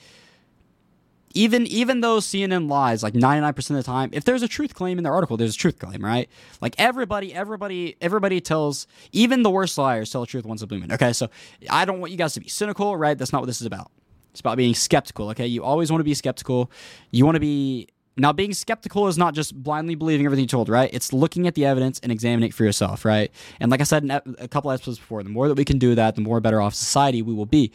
Even 1.33 1.65
even 1.67 2.01
though 2.01 2.17
CNN 2.17 2.69
lies 2.69 3.03
like 3.03 3.13
99% 3.13 3.57
of 3.57 3.75
the 3.75 3.83
time, 3.83 4.09
if 4.13 4.23
there's 4.23 4.43
a 4.43 4.47
truth 4.47 4.73
claim 4.73 4.97
in 4.97 5.03
their 5.03 5.13
article, 5.13 5.37
there's 5.37 5.55
a 5.55 5.57
truth 5.57 5.79
claim, 5.79 6.03
right? 6.03 6.29
Like 6.61 6.75
everybody, 6.77 7.33
everybody, 7.33 7.95
everybody 8.01 8.41
tells, 8.41 8.87
even 9.11 9.43
the 9.43 9.51
worst 9.51 9.77
liars 9.77 10.11
tell 10.11 10.21
the 10.21 10.27
truth 10.27 10.45
once 10.45 10.61
a 10.61 10.67
blue. 10.67 10.83
Okay, 10.91 11.13
so 11.13 11.29
I 11.69 11.85
don't 11.85 11.99
want 11.99 12.11
you 12.11 12.17
guys 12.17 12.33
to 12.33 12.39
be 12.39 12.49
cynical, 12.49 12.95
right? 12.97 13.17
That's 13.17 13.31
not 13.31 13.41
what 13.41 13.47
this 13.47 13.61
is 13.61 13.67
about. 13.67 13.91
It's 14.31 14.39
about 14.39 14.57
being 14.57 14.73
skeptical, 14.73 15.29
okay? 15.29 15.45
You 15.45 15.63
always 15.63 15.91
want 15.91 15.99
to 15.99 16.05
be 16.05 16.15
skeptical. 16.15 16.71
You 17.11 17.25
want 17.25 17.35
to 17.35 17.39
be 17.39 17.87
now, 18.15 18.31
being 18.31 18.53
skeptical 18.53 19.07
is 19.07 19.17
not 19.17 19.33
just 19.33 19.55
blindly 19.55 19.95
believing 19.95 20.25
everything 20.25 20.43
you're 20.43 20.49
told, 20.49 20.69
right? 20.69 20.89
It's 20.93 21.13
looking 21.13 21.47
at 21.47 21.55
the 21.55 21.65
evidence 21.65 21.99
and 22.03 22.11
examining 22.11 22.49
it 22.49 22.53
for 22.53 22.63
yourself, 22.63 23.05
right? 23.05 23.31
And 23.59 23.71
like 23.71 23.81
I 23.81 23.85
said 23.85 24.03
in 24.03 24.11
a 24.11 24.47
couple 24.47 24.69
episodes 24.69 24.99
before, 24.99 25.23
the 25.23 25.29
more 25.29 25.47
that 25.47 25.55
we 25.55 25.65
can 25.65 25.79
do 25.79 25.95
that, 25.95 26.13
the 26.13 26.21
more 26.21 26.39
better 26.39 26.61
off 26.61 26.75
society 26.75 27.23
we 27.23 27.33
will 27.33 27.47
be. 27.47 27.71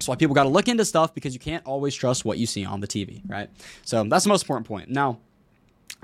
That's 0.00 0.08
why 0.08 0.16
people 0.16 0.34
got 0.34 0.44
to 0.44 0.48
look 0.48 0.66
into 0.66 0.86
stuff 0.86 1.12
because 1.12 1.34
you 1.34 1.40
can't 1.40 1.62
always 1.66 1.94
trust 1.94 2.24
what 2.24 2.38
you 2.38 2.46
see 2.46 2.64
on 2.64 2.80
the 2.80 2.88
TV, 2.88 3.20
right? 3.28 3.50
So 3.84 4.02
that's 4.04 4.24
the 4.24 4.30
most 4.30 4.44
important 4.44 4.66
point. 4.66 4.88
Now, 4.88 5.18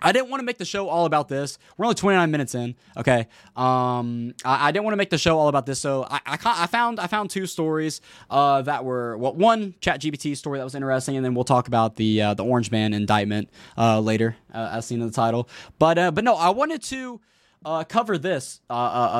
I 0.03 0.13
didn't 0.13 0.29
want 0.29 0.41
to 0.41 0.45
make 0.45 0.59
the 0.59 0.67
show 0.67 0.91
all 0.91 1.07
about 1.07 1.29
this. 1.29 1.59
We're 1.79 1.87
only 1.87 1.95
29 1.95 2.31
minutes 2.31 2.55
in. 2.55 2.75
Okay, 2.95 3.27
um, 3.57 4.35
I, 4.45 4.69
I 4.69 4.71
didn't 4.71 4.85
want 4.85 4.93
to 4.93 4.99
make 4.99 5.09
the 5.09 5.17
show 5.17 5.39
all 5.39 5.49
about 5.49 5.65
this, 5.65 5.81
so 5.81 6.07
I, 6.11 6.21
I, 6.27 6.39
I 6.45 6.67
found 6.67 7.01
I 7.01 7.07
found 7.07 7.31
two 7.31 7.47
stories 7.47 8.03
uh, 8.29 8.61
that 8.63 8.85
were 8.85 9.17
well, 9.17 9.33
one 9.33 9.73
ChatGPT 9.81 10.37
story 10.37 10.59
that 10.59 10.65
was 10.65 10.75
interesting, 10.75 11.17
and 11.17 11.25
then 11.25 11.35
we'll 11.35 11.45
talk 11.45 11.67
about 11.67 11.97
the 11.97 12.21
uh, 12.21 12.35
the 12.35 12.45
Orange 12.45 12.71
Man 12.71 12.93
indictment 12.93 13.49
uh, 13.79 13.99
later, 13.99 14.37
uh, 14.53 14.73
as 14.75 14.85
seen 14.85 15.01
in 15.01 15.07
the 15.07 15.13
title. 15.15 15.49
But 15.79 15.97
uh, 15.97 16.11
but 16.11 16.23
no, 16.23 16.35
I 16.35 16.51
wanted 16.51 16.83
to 16.83 17.19
uh, 17.65 17.85
cover 17.85 18.19
this 18.19 18.61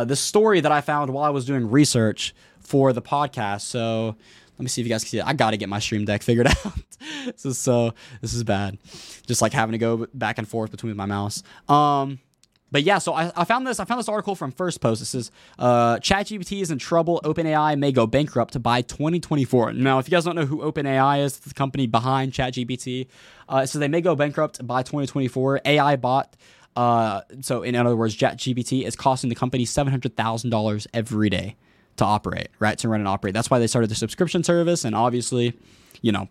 this 0.07 0.21
story 0.21 0.61
that 0.61 0.71
I 0.71 0.83
found 0.83 1.15
while 1.15 1.25
I 1.25 1.31
was 1.31 1.47
doing 1.47 1.71
research 1.71 2.35
for 2.61 2.93
the 2.93 3.01
podcast. 3.01 3.63
So 3.63 4.17
Let 4.59 4.63
me 4.63 4.69
see 4.69 4.81
if 4.81 4.87
you 4.87 4.93
guys 4.93 5.05
can 5.05 5.11
see 5.11 5.19
it. 5.19 5.27
I 5.27 5.33
gotta 5.33 5.57
get 5.57 5.69
my 5.69 5.79
stream 5.79 6.05
deck 6.05 6.23
figured 6.23 6.47
out. 6.65 6.73
this 7.27 7.45
is 7.45 7.59
so 7.59 7.93
this 8.21 8.35
is 8.35 8.45
bad. 8.45 8.79
Just 9.27 9.43
like 9.43 9.53
having 9.53 9.73
to 9.73 9.79
go 9.79 10.07
back 10.15 10.39
and 10.39 10.49
forth 10.49 10.71
between 10.71 10.97
my 10.97 11.07
mouse. 11.07 11.43
Um 11.69 12.21
but 12.73 12.83
yeah, 12.83 12.99
so 12.99 13.15
I, 13.15 13.31
I 13.37 13.45
found 13.45 13.67
this. 13.67 13.79
I 13.79 13.85
found 13.85 14.01
this 14.01 14.09
article 14.09 14.35
from 14.35 14.51
First 14.51 14.81
Post. 14.81 15.01
It 15.01 15.07
says 15.07 15.31
uh, 15.59 15.97
ChatGPT 15.97 16.61
is 16.61 16.71
in 16.71 16.79
trouble. 16.79 17.21
OpenAI 17.25 17.79
may 17.79 17.93
go 17.93 18.07
bankrupt 18.07 18.61
by 18.61 18.83
2024. 18.83 19.75
Now, 19.75 19.99
if 19.99 20.09
you 20.09 20.11
guys 20.11 20.25
don't 20.25 20.35
know 20.35 20.47
who 20.47 20.59
OpenAI 20.59 21.23
is, 21.23 21.37
it's 21.37 21.47
the 21.47 21.55
company 21.55 21.87
behind 21.87 22.33
ChatGPT, 22.33 23.07
uh, 23.49 23.67
they 23.67 23.89
may 23.89 24.01
go 24.01 24.17
bankrupt 24.17 24.67
by 24.67 24.83
2024. 24.83 25.61
AI 25.65 25.97
bot. 25.97 26.37
Uh, 26.75 27.23
so 27.41 27.63
in 27.63 27.77
other 27.77 27.97
words, 27.97 28.17
ChatGPT 28.17 28.85
is 28.85 28.97
costing 28.97 29.31
the 29.31 29.37
company 29.37 29.65
seven 29.65 29.93
hundred 29.93 30.17
thousand 30.17 30.51
dollars 30.51 30.87
every 30.93 31.31
day 31.31 31.57
to 31.97 32.05
operate, 32.05 32.49
right? 32.59 32.79
To 32.79 32.89
run 32.89 33.01
and 33.01 33.09
operate. 33.09 33.35
That's 33.35 33.51
why 33.51 33.59
they 33.59 33.67
started 33.67 33.91
the 33.91 33.95
subscription 33.95 34.45
service, 34.45 34.85
and 34.85 34.95
obviously, 34.95 35.59
you 36.03 36.13
know, 36.13 36.29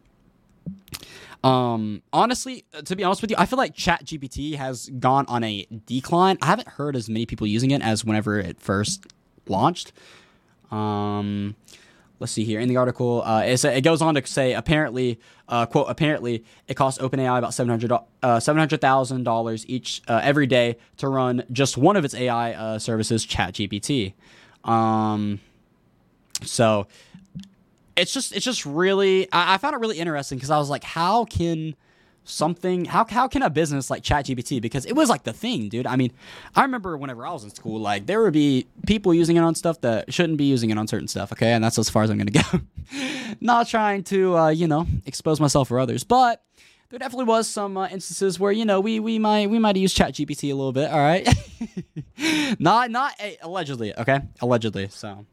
um, 1.45 2.01
honestly, 2.12 2.65
to 2.86 2.95
be 2.95 3.04
honest 3.04 3.21
with 3.21 3.30
you, 3.30 3.38
I 3.38 3.45
feel 3.45 3.58
like 3.58 3.75
ChatGPT 3.75 4.56
has 4.56 4.89
gone 4.89 5.25
on 5.28 5.43
a 5.43 5.67
decline. 5.86 6.39
I 6.41 6.47
haven't 6.47 6.69
heard 6.69 6.95
as 6.95 7.08
many 7.08 7.28
people 7.28 7.45
using 7.45 7.69
it 7.69 7.84
as 7.84 8.04
whenever 8.04 8.39
it 8.39 8.60
first 8.60 9.06
launched. 9.47 9.93
Um, 10.71 11.56
let's 12.19 12.32
see 12.32 12.45
here 12.45 12.60
in 12.60 12.67
the 12.67 12.78
article, 12.78 13.21
uh, 13.23 13.43
it 13.45 13.84
goes 13.84 14.01
on 14.01 14.15
to 14.15 14.25
say 14.25 14.54
apparently, 14.54 15.19
uh, 15.47 15.67
quote, 15.67 15.86
apparently 15.88 16.43
it 16.67 16.73
costs 16.73 16.99
OpenAI 16.99 17.38
about 17.38 17.54
seven 17.54 17.69
hundred 17.69 17.91
uh, 17.91 19.58
each 19.67 20.01
uh, 20.08 20.19
every 20.23 20.47
day 20.47 20.78
to 20.97 21.08
run 21.08 21.43
just 21.51 21.78
one 21.78 21.95
of 21.95 22.04
its 22.04 22.15
AI 22.15 22.54
uh, 22.54 22.80
services, 22.80 23.23
ChatGPT. 23.23 24.13
Um, 24.63 25.39
so 26.43 26.88
it's 27.95 28.13
just 28.13 28.36
it's 28.36 28.45
just 28.45 28.65
really 28.65 29.32
I, 29.32 29.56
I 29.56 29.58
found 29.58 29.76
it 29.76 29.80
really 29.80 30.00
interesting 30.00 30.38
because 30.38 30.52
I 30.52 30.58
was 30.58 30.69
like, 30.69 30.84
how 30.84 31.26
can 31.26 31.76
something 32.26 32.86
how 32.86 33.06
how 33.06 33.28
can 33.28 33.43
a 33.43 33.50
business 33.50 33.89
like 33.89 34.04
ChatGPT 34.04 34.62
because 34.62 34.86
it 34.86 34.93
was 34.93 35.10
like 35.10 35.24
the 35.24 35.34
thing, 35.34 35.69
dude. 35.69 35.88
I 35.88 35.95
mean, 35.95 36.12
I 36.56 36.63
remember 36.63 36.98
whenever 36.98 37.26
I 37.26 37.32
was 37.32 37.43
in 37.43 37.52
school, 37.52 37.80
like 37.80 38.06
there 38.08 38.21
would 38.21 38.34
be 38.34 38.67
people 38.86 39.13
using 39.13 39.38
it 39.38 39.41
on 39.41 39.56
stuff 39.56 39.80
that 39.82 40.13
shouldn't 40.13 40.38
be 40.38 40.45
using 40.45 40.71
it 40.71 40.78
on 40.78 40.88
certain 40.88 41.08
stuff. 41.08 41.32
Okay, 41.32 41.54
and 41.54 41.63
that's 41.63 41.78
as 41.80 41.89
far 41.89 42.04
as 42.04 42.10
I'm 42.10 42.17
gonna 42.17 42.32
go. 42.32 42.60
Not 43.39 43.67
trying 43.67 44.04
to 44.06 44.38
uh, 44.38 44.50
you 44.50 44.67
know 44.67 44.88
expose 45.06 45.39
myself 45.39 45.71
or 45.71 45.80
others, 45.80 46.04
but 46.04 46.43
there 46.89 47.00
definitely 47.00 47.26
was 47.26 47.48
some 47.48 47.78
uh, 47.78 47.88
instances 47.88 48.39
where 48.39 48.52
you 48.52 48.65
know 48.65 48.80
we 48.80 49.00
we 49.00 49.19
might 49.19 49.50
we 49.50 49.60
might 49.60 49.78
use 49.78 49.93
ChatGPT 49.93 50.52
a 50.52 50.56
little 50.56 50.74
bit. 50.74 50.89
All 50.89 51.00
right, 51.00 51.28
not 52.60 52.91
not 52.91 53.13
uh, 53.21 53.30
allegedly. 53.41 53.98
Okay, 53.98 54.19
allegedly. 54.41 54.89
So 54.89 55.26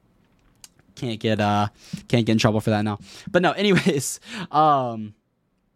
can't 1.03 1.21
get 1.21 1.41
uh 1.41 1.69
can't 2.09 2.25
get 2.27 2.33
in 2.33 2.39
trouble 2.39 2.61
for 2.61 2.71
that 2.71 2.83
now. 2.83 2.99
But 3.31 3.43
no, 3.43 3.53
anyways, 3.63 4.21
um 4.51 5.15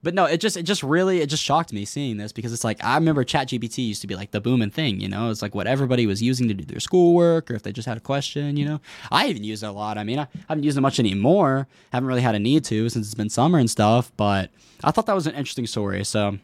but 0.02 0.14
no, 0.14 0.24
it 0.24 0.40
just 0.40 0.56
it 0.56 0.62
just 0.62 0.84
really 0.84 1.20
it 1.20 1.26
just 1.26 1.42
shocked 1.42 1.72
me 1.72 1.84
seeing 1.84 2.16
this 2.16 2.30
because 2.30 2.52
it's 2.52 2.62
like 2.62 2.82
I 2.84 2.94
remember 2.94 3.24
ChatGPT 3.24 3.88
used 3.88 4.02
to 4.02 4.06
be 4.06 4.14
like 4.14 4.30
the 4.30 4.40
booming 4.40 4.70
thing, 4.70 5.00
you 5.00 5.08
know. 5.08 5.30
It's 5.30 5.42
like 5.42 5.54
what 5.54 5.66
everybody 5.66 6.06
was 6.06 6.22
using 6.22 6.46
to 6.46 6.54
do 6.54 6.64
their 6.64 6.78
schoolwork 6.78 7.50
or 7.50 7.54
if 7.54 7.64
they 7.64 7.72
just 7.72 7.88
had 7.88 7.96
a 7.96 8.00
question, 8.00 8.56
you 8.56 8.64
know. 8.64 8.80
I 9.10 9.26
even 9.26 9.42
used 9.42 9.64
it 9.64 9.66
a 9.66 9.72
lot. 9.72 9.98
I 9.98 10.04
mean, 10.04 10.20
I 10.20 10.28
haven't 10.48 10.62
used 10.62 10.78
it 10.78 10.80
much 10.80 11.00
anymore. 11.00 11.66
Haven't 11.92 12.06
really 12.06 12.20
had 12.20 12.36
a 12.36 12.38
need 12.38 12.64
to 12.66 12.88
since 12.88 13.06
it's 13.06 13.14
been 13.14 13.30
summer 13.30 13.58
and 13.58 13.68
stuff. 13.68 14.12
But 14.16 14.50
I 14.84 14.92
thought 14.92 15.06
that 15.06 15.14
was 15.14 15.26
an 15.26 15.34
interesting 15.34 15.66
story, 15.66 16.04
so 16.04 16.38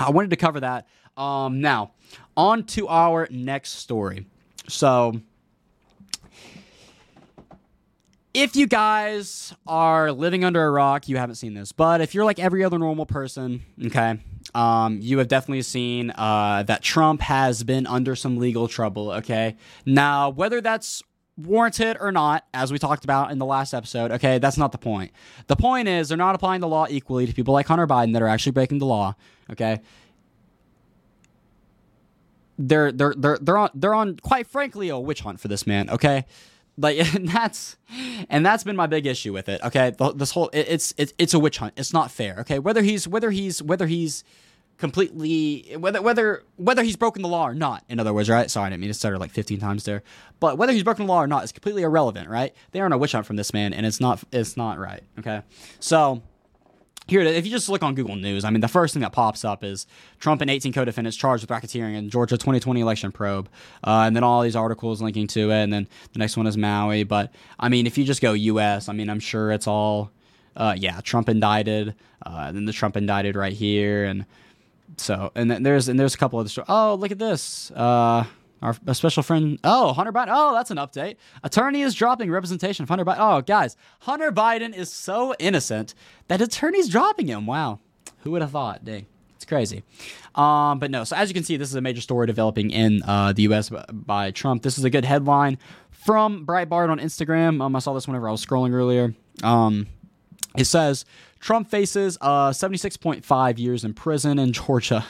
I 0.00 0.10
wanted 0.10 0.30
to 0.30 0.36
cover 0.36 0.58
that. 0.60 0.88
Um, 1.16 1.60
now 1.60 1.92
on 2.36 2.64
to 2.64 2.88
our 2.88 3.28
next 3.30 3.74
story. 3.74 4.26
So 4.68 5.20
if 8.34 8.56
you 8.56 8.66
guys 8.66 9.54
are 9.66 10.10
living 10.12 10.44
under 10.44 10.64
a 10.64 10.70
rock, 10.70 11.08
you 11.08 11.16
haven't 11.16 11.34
seen 11.36 11.54
this. 11.54 11.72
But 11.72 12.00
if 12.00 12.14
you're 12.14 12.24
like 12.24 12.38
every 12.38 12.64
other 12.64 12.78
normal 12.78 13.06
person, 13.06 13.62
okay, 13.86 14.18
um, 14.54 14.98
you 15.00 15.18
have 15.18 15.28
definitely 15.28 15.62
seen 15.62 16.10
uh, 16.10 16.62
that 16.64 16.82
Trump 16.82 17.20
has 17.20 17.62
been 17.62 17.86
under 17.86 18.16
some 18.16 18.38
legal 18.38 18.68
trouble, 18.68 19.10
okay? 19.12 19.56
Now, 19.84 20.30
whether 20.30 20.60
that's 20.60 21.02
warranted 21.36 21.96
or 22.00 22.12
not, 22.12 22.44
as 22.54 22.72
we 22.72 22.78
talked 22.78 23.04
about 23.04 23.30
in 23.30 23.38
the 23.38 23.46
last 23.46 23.74
episode, 23.74 24.12
okay, 24.12 24.38
that's 24.38 24.56
not 24.56 24.72
the 24.72 24.78
point. 24.78 25.12
The 25.46 25.56
point 25.56 25.88
is 25.88 26.08
they're 26.08 26.18
not 26.18 26.34
applying 26.34 26.60
the 26.60 26.68
law 26.68 26.86
equally 26.88 27.26
to 27.26 27.32
people 27.34 27.54
like 27.54 27.66
Hunter 27.66 27.86
Biden 27.86 28.12
that 28.14 28.22
are 28.22 28.28
actually 28.28 28.52
breaking 28.52 28.78
the 28.78 28.86
law, 28.86 29.14
okay? 29.50 29.80
They're 32.58 32.92
they're 32.92 33.14
they're 33.16 33.38
they're 33.40 33.56
on 33.56 33.70
they're 33.74 33.94
on 33.94 34.16
quite 34.18 34.46
frankly 34.46 34.88
a 34.90 34.98
witch 34.98 35.22
hunt 35.22 35.40
for 35.40 35.48
this 35.48 35.66
man, 35.66 35.88
okay? 35.90 36.26
Like 36.78 36.98
and 37.14 37.28
that's 37.28 37.76
and 38.28 38.44
that's 38.44 38.64
been 38.64 38.76
my 38.76 38.86
big 38.86 39.06
issue 39.06 39.32
with 39.32 39.48
it 39.48 39.62
okay? 39.62 39.94
This 40.14 40.30
whole 40.32 40.48
it, 40.48 40.66
it's 40.68 40.94
it's 40.96 41.12
it's 41.18 41.34
a 41.34 41.38
witch 41.38 41.58
hunt. 41.58 41.74
It's 41.76 41.92
not 41.92 42.10
fair 42.10 42.36
okay? 42.40 42.58
Whether 42.58 42.82
he's 42.82 43.06
whether 43.06 43.30
he's 43.30 43.62
whether 43.62 43.86
he's 43.86 44.24
completely 44.78 45.76
whether 45.78 46.02
whether 46.02 46.42
whether 46.56 46.82
he's 46.82 46.96
broken 46.96 47.22
the 47.22 47.28
law 47.28 47.46
or 47.46 47.54
not 47.54 47.84
in 47.88 48.00
other 48.00 48.12
words 48.12 48.28
right? 48.28 48.50
Sorry 48.50 48.66
i 48.66 48.70
didn't 48.70 48.80
mean 48.80 48.90
to 48.90 48.94
stutter 48.94 49.18
like 49.18 49.30
15 49.30 49.60
times 49.60 49.84
there. 49.84 50.02
But 50.40 50.58
whether 50.58 50.72
he's 50.72 50.82
broken 50.82 51.06
the 51.06 51.12
law 51.12 51.22
or 51.22 51.26
not 51.26 51.44
is 51.44 51.52
completely 51.52 51.82
irrelevant 51.82 52.28
right? 52.28 52.54
They 52.72 52.80
are 52.80 52.86
on 52.86 52.92
a 52.92 52.98
witch 52.98 53.12
hunt 53.12 53.26
from 53.26 53.36
this 53.36 53.52
man 53.52 53.72
and 53.72 53.86
it's 53.86 54.00
not 54.00 54.22
it's 54.32 54.56
not 54.56 54.78
right 54.78 55.02
okay? 55.18 55.42
So 55.78 56.22
here, 57.12 57.20
if 57.20 57.44
you 57.44 57.50
just 57.50 57.68
look 57.68 57.82
on 57.82 57.94
Google 57.94 58.16
News, 58.16 58.44
I 58.44 58.50
mean, 58.50 58.60
the 58.60 58.68
first 58.68 58.94
thing 58.94 59.02
that 59.02 59.12
pops 59.12 59.44
up 59.44 59.62
is 59.62 59.86
Trump 60.18 60.40
and 60.40 60.50
18 60.50 60.72
co-defendants 60.72 61.16
charged 61.16 61.42
with 61.42 61.50
racketeering 61.50 61.94
in 61.94 62.10
Georgia 62.10 62.36
2020 62.36 62.80
election 62.80 63.12
probe, 63.12 63.48
uh, 63.84 64.04
and 64.06 64.16
then 64.16 64.24
all 64.24 64.42
these 64.42 64.56
articles 64.56 65.00
linking 65.00 65.26
to 65.28 65.50
it, 65.50 65.62
and 65.62 65.72
then 65.72 65.86
the 66.12 66.18
next 66.18 66.36
one 66.36 66.46
is 66.46 66.56
Maui. 66.56 67.04
But 67.04 67.32
I 67.60 67.68
mean, 67.68 67.86
if 67.86 67.96
you 67.96 68.04
just 68.04 68.22
go 68.22 68.32
U.S., 68.32 68.88
I 68.88 68.92
mean, 68.92 69.08
I'm 69.08 69.20
sure 69.20 69.52
it's 69.52 69.66
all, 69.66 70.10
uh, 70.56 70.74
yeah, 70.76 71.00
Trump 71.02 71.28
indicted, 71.28 71.94
uh, 72.24 72.44
and 72.48 72.56
then 72.56 72.64
the 72.64 72.72
Trump 72.72 72.96
indicted 72.96 73.36
right 73.36 73.52
here, 73.52 74.04
and 74.04 74.24
so 74.96 75.32
and 75.34 75.50
then 75.50 75.62
there's 75.62 75.88
and 75.88 75.98
there's 75.98 76.14
a 76.14 76.18
couple 76.18 76.38
other. 76.38 76.48
the 76.48 76.64
oh 76.68 76.94
look 76.94 77.10
at 77.10 77.18
this. 77.18 77.70
Uh, 77.70 78.24
our 78.62 78.76
a 78.86 78.94
special 78.94 79.22
friend, 79.22 79.58
oh, 79.64 79.92
Hunter 79.92 80.12
Biden. 80.12 80.28
Oh, 80.30 80.54
that's 80.54 80.70
an 80.70 80.76
update. 80.76 81.16
Attorney 81.42 81.82
is 81.82 81.94
dropping 81.94 82.30
representation 82.30 82.82
of 82.82 82.88
Hunter 82.88 83.04
Biden. 83.04 83.16
Oh, 83.18 83.42
guys, 83.42 83.76
Hunter 84.00 84.32
Biden 84.32 84.74
is 84.74 84.90
so 84.90 85.34
innocent 85.38 85.94
that 86.28 86.40
attorney's 86.40 86.88
dropping 86.88 87.26
him. 87.26 87.46
Wow. 87.46 87.80
Who 88.20 88.30
would 88.32 88.42
have 88.42 88.52
thought? 88.52 88.84
Dang. 88.84 89.06
It's 89.36 89.44
crazy. 89.44 89.82
Um, 90.36 90.78
but 90.78 90.92
no, 90.92 91.02
so 91.02 91.16
as 91.16 91.28
you 91.28 91.34
can 91.34 91.42
see, 91.42 91.56
this 91.56 91.68
is 91.68 91.74
a 91.74 91.80
major 91.80 92.00
story 92.00 92.28
developing 92.28 92.70
in 92.70 93.02
uh, 93.02 93.32
the 93.32 93.42
U.S. 93.42 93.70
by 93.92 94.30
Trump. 94.30 94.62
This 94.62 94.78
is 94.78 94.84
a 94.84 94.90
good 94.90 95.04
headline 95.04 95.58
from 95.90 96.46
Breitbart 96.46 96.90
on 96.90 97.00
Instagram. 97.00 97.60
Um, 97.60 97.74
I 97.74 97.80
saw 97.80 97.92
this 97.92 98.06
whenever 98.06 98.28
I 98.28 98.30
was 98.30 98.44
scrolling 98.44 98.72
earlier. 98.72 99.14
Um, 99.42 99.88
it 100.56 100.66
says 100.66 101.04
Trump 101.40 101.68
faces 101.68 102.18
uh, 102.20 102.50
76.5 102.50 103.58
years 103.58 103.84
in 103.84 103.94
prison 103.94 104.38
in 104.38 104.52
Georgia. 104.52 105.04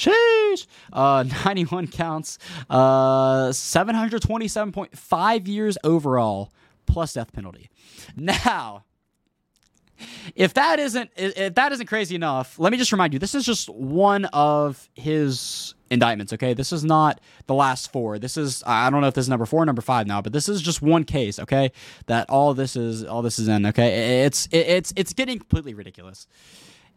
Sheesh. 0.00 0.66
Uh, 0.92 1.24
91 1.44 1.88
counts. 1.88 2.38
Uh, 2.68 3.48
727.5 3.50 5.48
years 5.48 5.78
overall, 5.84 6.52
plus 6.86 7.14
death 7.14 7.32
penalty. 7.32 7.70
Now, 8.16 8.84
if 10.34 10.54
that 10.54 10.78
isn't 10.78 11.10
if 11.16 11.54
that 11.54 11.72
isn't 11.72 11.86
crazy 11.86 12.14
enough, 12.14 12.58
let 12.58 12.72
me 12.72 12.78
just 12.78 12.92
remind 12.92 13.12
you, 13.12 13.18
this 13.18 13.34
is 13.34 13.44
just 13.44 13.68
one 13.68 14.24
of 14.26 14.88
his 14.94 15.74
indictments. 15.90 16.32
Okay, 16.32 16.54
this 16.54 16.72
is 16.72 16.84
not 16.84 17.20
the 17.46 17.54
last 17.54 17.92
four. 17.92 18.18
This 18.18 18.36
is 18.38 18.62
I 18.66 18.88
don't 18.88 19.02
know 19.02 19.08
if 19.08 19.14
this 19.14 19.26
is 19.26 19.28
number 19.28 19.44
four, 19.46 19.66
number 19.66 19.82
five 19.82 20.06
now, 20.06 20.22
but 20.22 20.32
this 20.32 20.48
is 20.48 20.62
just 20.62 20.80
one 20.80 21.04
case. 21.04 21.38
Okay, 21.38 21.70
that 22.06 22.30
all 22.30 22.54
this 22.54 22.76
is 22.76 23.04
all 23.04 23.20
this 23.20 23.38
is 23.38 23.48
in. 23.48 23.66
Okay, 23.66 24.24
it's 24.24 24.48
it's 24.50 24.92
it's 24.96 25.12
getting 25.12 25.38
completely 25.38 25.74
ridiculous. 25.74 26.26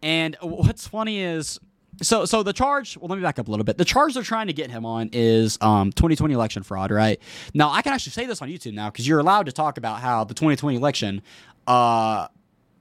And 0.02 0.38
what's 0.42 0.88
funny 0.88 1.20
is 1.20 1.60
so 2.02 2.26
so 2.26 2.44
the 2.44 2.54
charge 2.54 2.98
well 2.98 3.08
let 3.10 3.16
me 3.18 3.22
back 3.22 3.40
up 3.40 3.48
a 3.48 3.52
little 3.52 3.64
bit. 3.64 3.78
The 3.78 3.86
charge 3.86 4.14
they're 4.14 4.24
trying 4.24 4.48
to 4.48 4.54
get 4.54 4.72
him 4.72 4.86
on 4.86 5.10
is 5.14 5.58
um, 5.62 5.92
2020 5.92 6.34
election 6.34 6.64
fraud 6.64 6.92
right? 6.92 7.20
Now 7.54 7.72
i 7.72 7.82
can 7.82 7.94
actually 7.94 8.12
say 8.12 8.26
this 8.26 8.42
on 8.42 8.50
youtube 8.50 8.74
now 8.74 8.90
because 8.90 9.08
you're 9.08 9.20
allowed 9.20 9.46
to 9.46 9.52
talk 9.52 9.78
about 9.78 10.00
how 10.00 10.24
the 10.24 10.34
2020 10.34 10.78
election 10.78 11.22
uh, 11.68 12.28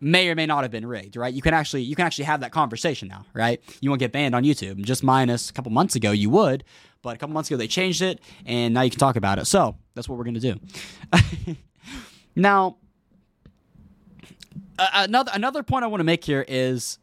may 0.01 0.29
or 0.29 0.35
may 0.35 0.46
not 0.46 0.62
have 0.62 0.70
been 0.70 0.87
rigged 0.87 1.16
right? 1.16 1.33
You 1.33 1.42
can 1.42 1.55
actually 1.55 1.83
you 1.83 1.94
can 1.96 2.07
actually 2.07 2.25
have 2.25 2.40
that 2.40 2.53
conversation 2.53 3.09
now 3.09 3.27
right? 3.35 3.61
You 3.81 3.90
won't 3.90 4.01
get 4.01 4.12
banned 4.12 4.35
on 4.35 4.44
youtube. 4.44 4.83
Just 4.83 5.03
minus 5.03 5.51
a 5.51 5.53
couple 5.53 5.72
months 5.72 5.94
ago 5.94 6.11
you 6.11 6.31
would 6.31 6.64
but 7.03 7.16
a 7.16 7.18
couple 7.18 7.35
months 7.35 7.51
ago 7.51 7.57
they 7.57 7.68
changed 7.68 8.01
it 8.03 8.20
and 8.46 8.75
now 8.75 8.83
you 8.83 8.90
can 8.90 8.98
talk 8.98 9.16
about 9.16 9.38
it. 9.38 9.46
So 9.46 9.77
that's 9.94 10.09
what 10.09 10.18
we're 10.18 10.25
going 10.25 10.40
to 10.40 10.53
do. 10.53 11.57
Now 12.35 12.77
another 14.79 15.31
another 15.35 15.63
point 15.63 15.85
i 15.85 15.87
want 15.87 16.00
to 16.00 16.04
make 16.04 16.25
here 16.25 16.44
is 16.48 16.98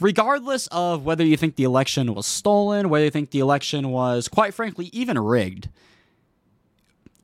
regardless 0.00 0.66
of 0.68 1.04
whether 1.04 1.24
you 1.24 1.36
think 1.36 1.56
the 1.56 1.64
election 1.64 2.14
was 2.14 2.26
stolen, 2.26 2.88
whether 2.88 3.04
you 3.04 3.10
think 3.10 3.30
the 3.30 3.40
election 3.40 3.90
was, 3.90 4.28
quite 4.28 4.54
frankly, 4.54 4.86
even 4.92 5.18
rigged, 5.18 5.68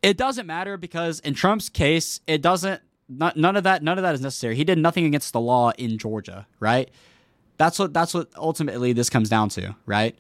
it 0.03 0.17
doesn't 0.17 0.47
matter 0.47 0.77
because 0.77 1.21
in 1.21 1.35
Trump's 1.35 1.69
case, 1.69 2.21
it 2.27 2.43
doesn't. 2.43 2.81
Not, 3.09 3.37
none 3.37 3.57
of 3.57 3.65
that. 3.65 3.83
None 3.83 3.99
of 3.99 4.03
that 4.03 4.15
is 4.15 4.21
necessary. 4.21 4.57
He 4.57 4.65
did 4.65 4.79
nothing 4.79 5.05
against 5.05 5.33
the 5.33 5.41
law 5.41 5.73
in 5.77 5.99
Georgia, 5.99 6.47
right? 6.61 6.91
That's 7.59 7.79
what. 7.79 7.93
That's 7.93 8.15
what 8.15 8.29
ultimately 8.37 8.93
this 8.93 9.11
comes 9.11 9.29
down 9.29 9.51
to, 9.51 9.77
right? 9.85 10.17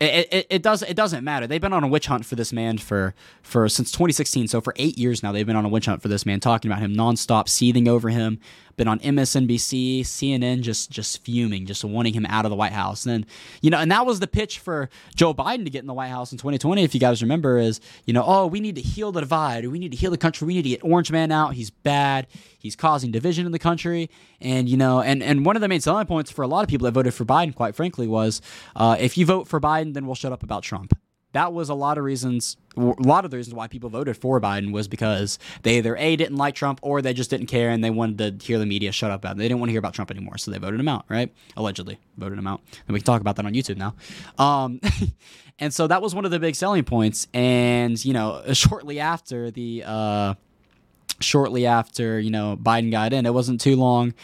it, 0.00 0.28
it, 0.32 0.46
it 0.48 0.62
does 0.62 0.82
it 0.82 0.96
doesn't 0.96 1.24
matter. 1.24 1.46
They've 1.46 1.60
been 1.60 1.74
on 1.74 1.84
a 1.84 1.88
witch 1.88 2.06
hunt 2.06 2.24
for 2.24 2.34
this 2.34 2.52
man 2.52 2.78
for 2.78 3.14
for 3.42 3.68
since 3.68 3.92
2016. 3.92 4.48
So 4.48 4.60
for 4.60 4.72
eight 4.76 4.96
years 4.96 5.22
now, 5.22 5.30
they've 5.30 5.46
been 5.46 5.56
on 5.56 5.66
a 5.66 5.68
witch 5.68 5.86
hunt 5.86 6.00
for 6.00 6.08
this 6.08 6.24
man, 6.24 6.40
talking 6.40 6.70
about 6.70 6.82
him 6.82 6.94
nonstop, 6.94 7.48
seething 7.48 7.86
over 7.86 8.08
him. 8.08 8.40
Been 8.76 8.88
on 8.88 8.98
MSNBC, 9.00 10.00
CNN, 10.00 10.62
just 10.62 10.90
just 10.90 11.22
fuming, 11.24 11.66
just 11.66 11.84
wanting 11.84 12.14
him 12.14 12.26
out 12.26 12.44
of 12.44 12.50
the 12.50 12.56
White 12.56 12.72
House. 12.72 13.04
And 13.04 13.12
then 13.12 13.26
you 13.60 13.70
know, 13.70 13.78
and 13.78 13.90
that 13.90 14.06
was 14.06 14.20
the 14.20 14.26
pitch 14.26 14.58
for 14.58 14.88
Joe 15.14 15.34
Biden 15.34 15.64
to 15.64 15.70
get 15.70 15.80
in 15.80 15.86
the 15.86 15.94
White 15.94 16.08
House 16.08 16.32
in 16.32 16.38
2020. 16.38 16.82
If 16.82 16.94
you 16.94 17.00
guys 17.00 17.22
remember, 17.22 17.58
is 17.58 17.80
you 18.06 18.12
know, 18.12 18.24
oh, 18.26 18.46
we 18.46 18.60
need 18.60 18.76
to 18.76 18.80
heal 18.80 19.12
the 19.12 19.20
divide. 19.20 19.66
We 19.66 19.78
need 19.78 19.92
to 19.92 19.96
heal 19.96 20.10
the 20.10 20.18
country. 20.18 20.46
We 20.46 20.54
need 20.54 20.62
to 20.62 20.68
get 20.70 20.84
Orange 20.84 21.10
Man 21.10 21.30
out. 21.32 21.54
He's 21.54 21.70
bad. 21.70 22.26
He's 22.58 22.76
causing 22.76 23.10
division 23.10 23.46
in 23.46 23.52
the 23.52 23.58
country. 23.58 24.10
And 24.40 24.68
you 24.68 24.76
know, 24.76 25.00
and 25.00 25.22
and 25.22 25.44
one 25.44 25.56
of 25.56 25.62
the 25.62 25.68
main 25.68 25.80
selling 25.80 26.06
points 26.06 26.30
for 26.30 26.42
a 26.42 26.48
lot 26.48 26.62
of 26.62 26.68
people 26.68 26.86
that 26.86 26.92
voted 26.92 27.14
for 27.14 27.24
Biden, 27.24 27.54
quite 27.54 27.74
frankly, 27.74 28.06
was 28.06 28.40
uh, 28.76 28.96
if 28.98 29.18
you 29.18 29.26
vote 29.26 29.48
for 29.48 29.60
Biden, 29.60 29.94
then 29.94 30.06
we'll 30.06 30.14
shut 30.14 30.32
up 30.32 30.42
about 30.42 30.62
Trump 30.62 30.94
that 31.32 31.52
was 31.52 31.68
a 31.68 31.74
lot 31.74 31.98
of 31.98 32.04
reasons 32.04 32.56
a 32.76 32.80
lot 32.80 33.24
of 33.24 33.30
the 33.30 33.36
reasons 33.36 33.54
why 33.54 33.66
people 33.66 33.90
voted 33.90 34.16
for 34.16 34.40
Biden 34.40 34.72
was 34.72 34.88
because 34.88 35.38
they 35.62 35.78
either 35.78 35.96
a 35.96 36.16
didn't 36.16 36.36
like 36.36 36.54
Trump 36.54 36.78
or 36.82 37.02
they 37.02 37.12
just 37.12 37.30
didn't 37.30 37.46
care 37.46 37.70
and 37.70 37.82
they 37.82 37.90
wanted 37.90 38.40
to 38.40 38.46
hear 38.46 38.58
the 38.58 38.66
media 38.66 38.92
shut 38.92 39.10
up 39.10 39.20
about 39.20 39.36
it. 39.36 39.38
They 39.38 39.48
didn't 39.48 39.60
want 39.60 39.68
to 39.68 39.72
hear 39.72 39.80
about 39.80 39.94
Trump 39.94 40.10
anymore, 40.10 40.38
so 40.38 40.50
they 40.50 40.58
voted 40.58 40.78
him 40.78 40.88
out, 40.88 41.04
right? 41.08 41.32
Allegedly 41.56 41.98
voted 42.16 42.38
him 42.38 42.46
out, 42.46 42.60
and 42.86 42.94
we 42.94 43.00
can 43.00 43.06
talk 43.06 43.20
about 43.20 43.36
that 43.36 43.46
on 43.46 43.54
YouTube 43.54 43.76
now. 43.76 43.94
Um, 44.38 44.80
and 45.58 45.74
so 45.74 45.86
that 45.86 46.00
was 46.00 46.14
one 46.14 46.24
of 46.24 46.30
the 46.30 46.38
big 46.38 46.54
selling 46.54 46.84
points. 46.84 47.26
And 47.34 48.02
you 48.04 48.12
know, 48.12 48.42
shortly 48.52 49.00
after 49.00 49.50
the 49.50 49.84
uh, 49.86 50.34
shortly 51.20 51.66
after 51.66 52.18
you 52.18 52.30
know 52.30 52.56
Biden 52.60 52.90
got 52.90 53.12
in. 53.12 53.26
It 53.26 53.34
wasn't 53.34 53.60
too 53.60 53.76
long 53.76 54.14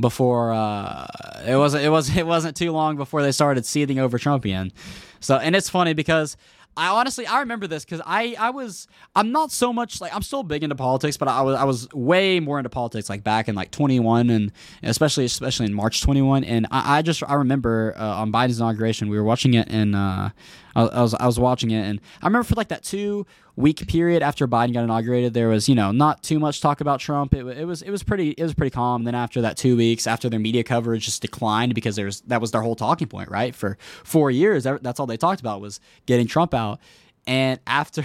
before 0.00 0.52
uh, 0.52 1.06
it 1.46 1.56
wasn't 1.56 1.84
it 1.84 1.90
was 1.90 2.14
it 2.16 2.26
wasn't 2.26 2.56
too 2.56 2.72
long 2.72 2.96
before 2.96 3.22
they 3.22 3.32
started 3.32 3.66
seething 3.66 3.98
over 3.98 4.18
Trumpian. 4.18 4.72
So 5.20 5.36
and 5.36 5.54
it's 5.54 5.68
funny 5.68 5.94
because 5.94 6.36
I 6.76 6.88
honestly 6.88 7.26
I 7.26 7.40
remember 7.40 7.66
this 7.66 7.84
because 7.84 8.00
I 8.04 8.34
I 8.38 8.50
was 8.50 8.88
I'm 9.14 9.32
not 9.32 9.52
so 9.52 9.72
much 9.72 10.00
like 10.00 10.14
I'm 10.14 10.22
still 10.22 10.42
big 10.42 10.62
into 10.62 10.74
politics, 10.76 11.16
but 11.16 11.28
I 11.28 11.42
was 11.42 11.56
I 11.56 11.64
was 11.64 11.88
way 11.92 12.40
more 12.40 12.58
into 12.58 12.70
politics 12.70 13.08
like 13.08 13.22
back 13.22 13.48
in 13.48 13.54
like 13.54 13.70
21 13.70 14.30
and 14.30 14.52
especially 14.82 15.24
especially 15.24 15.66
in 15.66 15.74
March 15.74 16.02
21. 16.02 16.44
And 16.44 16.66
I, 16.70 16.98
I 16.98 17.02
just 17.02 17.22
I 17.28 17.34
remember 17.34 17.94
uh, 17.96 18.20
on 18.20 18.32
Biden's 18.32 18.58
inauguration 18.58 19.08
we 19.08 19.16
were 19.16 19.24
watching 19.24 19.54
it 19.54 19.68
and 19.70 19.94
uh, 19.94 20.30
I, 20.74 20.82
I 20.82 21.02
was 21.02 21.14
I 21.14 21.26
was 21.26 21.38
watching 21.38 21.70
it 21.70 21.82
and 21.82 22.00
I 22.22 22.26
remember 22.26 22.44
for 22.44 22.54
like 22.54 22.68
that 22.68 22.82
two 22.82 23.26
week 23.56 23.86
period 23.86 24.22
after 24.22 24.48
Biden 24.48 24.72
got 24.72 24.84
inaugurated, 24.84 25.34
there 25.34 25.48
was 25.48 25.68
you 25.68 25.74
know 25.74 25.92
not 25.92 26.22
too 26.22 26.38
much 26.38 26.60
talk 26.60 26.80
about 26.80 27.00
Trump. 27.00 27.34
It, 27.34 27.46
it 27.46 27.64
was 27.64 27.82
it 27.82 27.90
was 27.90 28.02
pretty 28.02 28.30
it 28.30 28.42
was 28.42 28.54
pretty 28.54 28.70
calm. 28.70 29.02
And 29.02 29.06
Then 29.06 29.14
after 29.14 29.40
that 29.42 29.56
two 29.56 29.76
weeks, 29.76 30.06
after 30.06 30.28
their 30.28 30.40
media 30.40 30.64
coverage 30.64 31.04
just 31.04 31.22
declined 31.22 31.74
because 31.74 31.96
there's 31.96 32.20
that 32.22 32.40
was 32.40 32.50
their 32.50 32.62
whole 32.62 32.76
talking 32.76 33.08
point, 33.08 33.30
right? 33.30 33.54
For 33.54 33.76
four 34.02 34.30
years, 34.30 34.64
that's 34.64 35.00
all 35.00 35.06
they 35.06 35.16
talked 35.16 35.40
about 35.40 35.60
was 35.60 35.80
getting 36.06 36.26
Trump 36.26 36.54
out. 36.54 36.80
And 37.26 37.58
after 37.66 38.04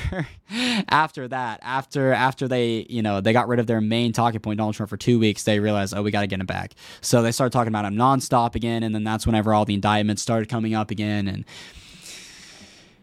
after 0.89 1.27
that, 1.27 1.59
after 1.61 2.13
after 2.13 2.47
they 2.47 2.85
you 2.89 3.01
know 3.01 3.19
they 3.19 3.33
got 3.33 3.47
rid 3.47 3.59
of 3.59 3.67
their 3.67 3.81
main 3.81 4.13
talking 4.13 4.39
point, 4.39 4.57
Donald 4.57 4.75
Trump 4.75 4.89
for 4.89 4.97
two 4.97 5.19
weeks, 5.19 5.43
they 5.43 5.59
realized 5.59 5.93
oh 5.95 6.01
we 6.03 6.11
got 6.11 6.21
to 6.21 6.27
get 6.27 6.39
him 6.39 6.45
back. 6.45 6.73
So 7.01 7.21
they 7.21 7.31
started 7.31 7.51
talking 7.51 7.69
about 7.69 7.85
him 7.85 7.95
nonstop 7.95 8.55
again, 8.55 8.83
and 8.83 8.95
then 8.95 9.03
that's 9.03 9.25
whenever 9.25 9.53
all 9.53 9.65
the 9.65 9.73
indictments 9.73 10.21
started 10.21 10.47
coming 10.47 10.73
up 10.73 10.89
again, 10.89 11.27
and 11.27 11.43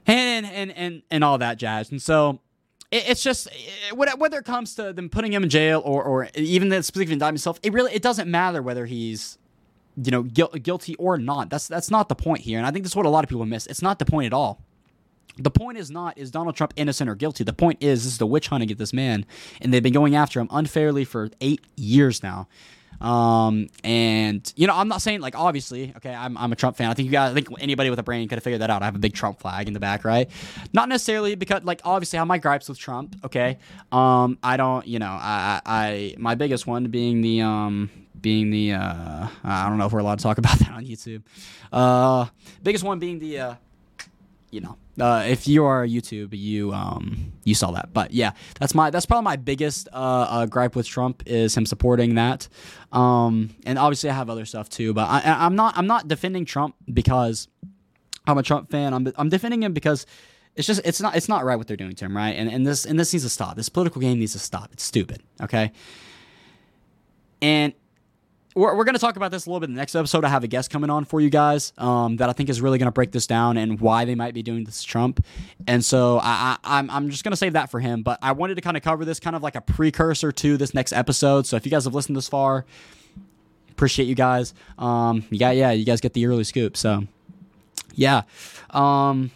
and 0.07 0.47
and 0.47 0.71
and 0.73 1.03
and 1.11 1.25
all 1.25 1.39
that 1.39 1.59
jazz. 1.59 1.91
And 1.91 2.01
so 2.01 2.41
it's 2.93 3.23
just 3.23 3.49
whether 3.95 4.39
it 4.39 4.45
comes 4.45 4.75
to 4.77 4.93
them 4.93 5.09
putting 5.09 5.33
him 5.33 5.43
in 5.43 5.51
jail 5.51 5.83
or 5.85 6.03
or 6.03 6.29
even 6.35 6.69
the 6.69 6.83
specific 6.83 7.13
indictment 7.13 7.39
itself, 7.39 7.59
it 7.63 7.73
really 7.73 7.93
it 7.93 8.03
doesn't 8.03 8.31
matter 8.31 8.63
whether 8.63 8.87
he's 8.87 9.39
you 10.03 10.11
know 10.11 10.23
guilty 10.23 10.95
or 10.97 11.19
not. 11.19 11.51
That's 11.51 11.69
that's 11.69 11.91
not 11.91 12.09
the 12.09 12.15
point 12.15 12.43
here, 12.43 12.59
and 12.59 12.67
I 12.67 12.71
think 12.71 12.85
that's 12.85 12.97
what 12.97 13.07
a 13.07 13.11
lot 13.11 13.25
of 13.25 13.29
people 13.29 13.47
miss. 13.47 13.67
It's 13.67 13.83
not 13.83 13.99
the 13.99 14.05
point 14.05 14.27
at 14.27 14.33
all. 14.33 14.63
The 15.39 15.51
point 15.51 15.77
is 15.77 15.91
not 15.91 16.17
is 16.17 16.31
Donald 16.31 16.57
Trump 16.57 16.73
innocent 16.77 17.11
or 17.11 17.15
guilty. 17.15 17.45
The 17.45 17.53
point 17.53 17.83
is 17.83 18.05
this 18.05 18.13
is 18.13 18.19
the 18.19 18.27
witch 18.27 18.49
hunt 18.49 18.63
against 18.63 18.79
this 18.79 18.93
man, 18.93 19.27
and 19.61 19.73
they've 19.73 19.83
been 19.83 19.93
going 19.93 20.15
after 20.15 20.41
him 20.41 20.49
unfairly 20.51 21.05
for 21.05 21.31
eight 21.41 21.61
years 21.77 22.23
now. 22.23 22.49
Um, 23.01 23.69
and 23.85 24.53
you 24.57 24.67
know, 24.67 24.75
I'm 24.75 24.89
not 24.89 25.03
saying 25.03 25.21
like 25.21 25.37
obviously, 25.37 25.93
okay, 25.97 26.15
I'm, 26.15 26.37
I'm 26.37 26.53
a 26.53 26.57
Trump 26.57 26.77
fan. 26.77 26.91
I 26.91 26.95
think 26.95 27.07
you 27.07 27.13
guys, 27.13 27.33
I 27.33 27.35
think 27.35 27.49
anybody 27.61 27.91
with 27.91 27.99
a 27.99 28.03
brain 28.03 28.29
could 28.29 28.37
have 28.37 28.45
figured 28.45 28.63
that 28.63 28.71
out. 28.71 28.83
I 28.83 28.87
have 28.87 28.95
a 28.97 29.01
big 29.01 29.15
Trump 29.15 29.41
flag 29.41 29.69
in 29.69 29.75
the 29.75 29.81
back, 29.81 30.05
right? 30.05 30.31
Not 30.73 30.89
necessarily 30.89 31.35
because 31.35 31.63
like 31.65 31.81
obviously 31.85 32.19
I 32.19 32.21
have 32.21 32.29
my 32.29 32.39
gripes 32.39 32.69
with 32.69 32.79
Trump. 32.79 33.17
Okay, 33.25 33.59
um, 33.93 34.39
I 34.43 34.57
don't, 34.57 34.87
you 34.87 34.99
know, 34.99 35.07
I, 35.07 35.61
I, 35.65 36.15
my 36.19 36.35
biggest 36.35 36.67
one 36.67 36.87
being 36.89 37.21
the 37.21 37.43
um, 37.43 37.91
being 38.21 38.51
the 38.51 38.73
uh, 38.73 39.29
I 39.45 39.69
don't 39.69 39.79
know 39.79 39.87
if 39.87 39.93
we're 39.93 40.01
allowed 40.01 40.19
to 40.19 40.23
talk 40.23 40.39
about 40.39 40.59
that 40.59 40.71
on 40.71 40.85
YouTube. 40.85 41.23
Uh, 41.73 42.27
biggest 42.63 42.85
one 42.85 42.99
being 42.99 43.19
the 43.19 43.39
uh, 43.39 43.55
you 44.51 44.61
know, 44.61 44.77
uh, 45.01 45.25
if 45.27 45.47
you 45.47 45.65
are 45.65 45.87
YouTube, 45.87 46.29
you 46.33 46.73
um, 46.73 47.33
you 47.45 47.55
saw 47.55 47.71
that. 47.73 47.93
But 47.93 48.13
yeah, 48.13 48.33
that's 48.59 48.75
my 48.75 48.91
that's 48.91 49.07
probably 49.07 49.25
my 49.25 49.37
biggest 49.37 49.89
uh, 49.93 50.27
uh, 50.29 50.47
gripe 50.47 50.75
with 50.75 50.87
Trump 50.87 51.23
is 51.27 51.57
him 51.57 51.67
supporting 51.67 52.15
that. 52.15 52.49
Um, 52.93 53.51
and 53.65 53.79
obviously 53.79 54.11
I 54.11 54.15
have 54.15 54.31
other 54.31 54.45
stuff 54.45 54.69
too, 54.69 54.95
but 54.95 55.09
I, 55.09 55.23
I'm 55.25 55.57
not 55.57 55.77
I'm 55.77 55.87
not 55.87 56.09
defending 56.09 56.45
Trump 56.45 56.77
because 56.93 57.49
I'm 58.27 58.39
a 58.39 58.43
Trump 58.43 58.71
fan. 58.71 58.95
I'm 58.95 59.13
I'm 59.17 59.29
defending 59.29 59.63
him 59.63 59.73
because 59.73 60.07
it's 60.55 60.67
just 60.67 60.81
it's 60.85 61.01
not 61.01 61.17
it's 61.17 61.29
not 61.29 61.45
right 61.45 61.57
what 61.57 61.67
they're 61.67 61.77
doing 61.77 61.95
to 61.95 62.05
him, 62.07 62.17
right? 62.17 62.35
And 62.35 62.51
and 62.51 62.67
this 62.67 62.87
and 62.87 62.99
this 62.99 63.13
needs 63.13 63.25
to 63.25 63.31
stop. 63.31 63.57
This 63.57 63.69
political 63.69 64.01
game 64.01 64.19
needs 64.19 64.33
to 64.33 64.39
stop. 64.39 64.71
It's 64.73 64.83
stupid. 64.83 65.23
Okay. 65.43 65.73
And 67.43 67.75
we're, 68.57 68.75
we're 68.75 68.85
going 68.85 68.95
to 68.95 69.01
talk 69.01 69.17
about 69.17 69.31
this 69.31 69.45
a 69.45 69.51
little 69.51 69.61
bit 69.61 69.69
in 69.69 69.75
the 69.75 69.79
next 69.79 69.95
episode. 69.95 70.25
I 70.25 70.29
have 70.29 70.43
a 70.43 70.49
guest 70.49 70.71
coming 70.71 70.89
on 70.89 71.05
for 71.05 71.21
you 71.21 71.29
guys 71.29 71.75
um, 71.77 72.17
that 72.17 72.31
I 72.31 72.33
think 72.33 72.49
is 72.49 72.63
really 72.63 72.79
going 72.79 72.87
to 72.87 72.93
break 72.93 73.13
this 73.13 73.27
down 73.27 73.59
and 73.59 73.79
why 73.79 74.07
they 74.07 74.15
might 74.15 74.33
be 74.33 74.43
doing 74.43 74.65
this 74.65 74.83
Trump. 74.83 75.25
And 75.67 75.85
so 75.85 76.19
I, 76.23 76.57
I, 76.65 76.79
I'm, 76.79 76.91
I'm 76.91 77.11
just 77.11 77.23
going 77.23 77.33
to 77.33 77.37
save 77.37 77.53
that 77.53 77.71
for 77.71 77.81
him. 77.81 78.03
But 78.03 78.19
I 78.23 78.33
wanted 78.33 78.55
to 78.55 78.63
kind 78.63 78.77
of 78.77 78.83
cover 78.83 79.05
this 79.05 79.21
kind 79.21 79.37
of 79.37 79.43
like 79.43 79.57
a 79.57 79.61
precursor 79.61 80.33
to 80.33 80.57
this 80.57 80.73
next 80.73 80.95
episode. 80.95 81.47
So 81.47 81.57
if 81.57 81.67
you 81.67 81.71
guys 81.71 81.85
have 81.85 81.95
listened 81.95 82.17
this 82.17 82.29
far, 82.29 82.65
appreciate 83.71 84.07
you 84.07 84.15
guys. 84.15 84.55
Um, 84.79 85.25
yeah, 85.31 85.51
yeah, 85.51 85.73
you 85.73 85.85
guys 85.85 86.01
get 86.01 86.15
the 86.15 86.25
early 86.27 86.45
scoop. 86.45 86.79
So 86.79 87.07
yeah. 87.95 88.23
Um, 88.71 89.31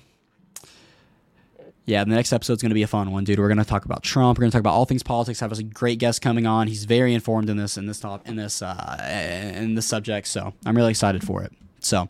yeah, 1.91 2.05
the 2.05 2.11
next 2.11 2.32
episode 2.32 2.55
is 2.55 2.62
going 2.62 2.70
to 2.70 2.74
be 2.74 2.82
a 2.82 2.86
fun 2.86 3.11
one, 3.11 3.24
dude. 3.24 3.38
We're 3.38 3.49
going 3.49 3.59
to 3.59 3.64
talk 3.64 3.84
about 3.84 4.03
Trump. 4.03 4.38
We're 4.38 4.43
going 4.43 4.53
to 4.53 4.55
talk 4.57 4.61
about 4.61 4.74
all 4.74 4.84
things 4.84 5.03
politics. 5.03 5.43
I 5.43 5.45
have 5.47 5.59
a 5.59 5.62
great 5.62 5.99
guest 5.99 6.22
coming 6.22 6.47
on. 6.47 6.68
He's 6.68 6.84
very 6.84 7.12
informed 7.12 7.51
in 7.51 7.57
this 7.57 7.76
in 7.76 7.86
this 7.86 8.01
top 8.01 8.26
in 8.28 8.36
this 8.36 8.62
uh, 8.62 9.53
in 9.57 9.74
this 9.74 9.86
subject, 9.86 10.28
so 10.28 10.55
I'm 10.64 10.76
really 10.76 10.91
excited 10.91 11.24
for 11.24 11.43
it. 11.43 11.53
So, 11.80 12.09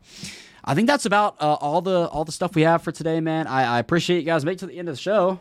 I 0.64 0.74
think 0.74 0.86
that's 0.86 1.06
about 1.06 1.40
uh, 1.40 1.54
all 1.54 1.80
the 1.80 2.08
all 2.08 2.24
the 2.24 2.32
stuff 2.32 2.54
we 2.54 2.62
have 2.62 2.82
for 2.82 2.92
today, 2.92 3.20
man. 3.20 3.46
I, 3.46 3.76
I 3.76 3.78
appreciate 3.78 4.18
you 4.18 4.26
guys. 4.26 4.44
Make 4.44 4.58
to 4.58 4.66
the 4.66 4.78
end 4.78 4.88
of 4.88 4.94
the 4.96 5.00
show. 5.00 5.40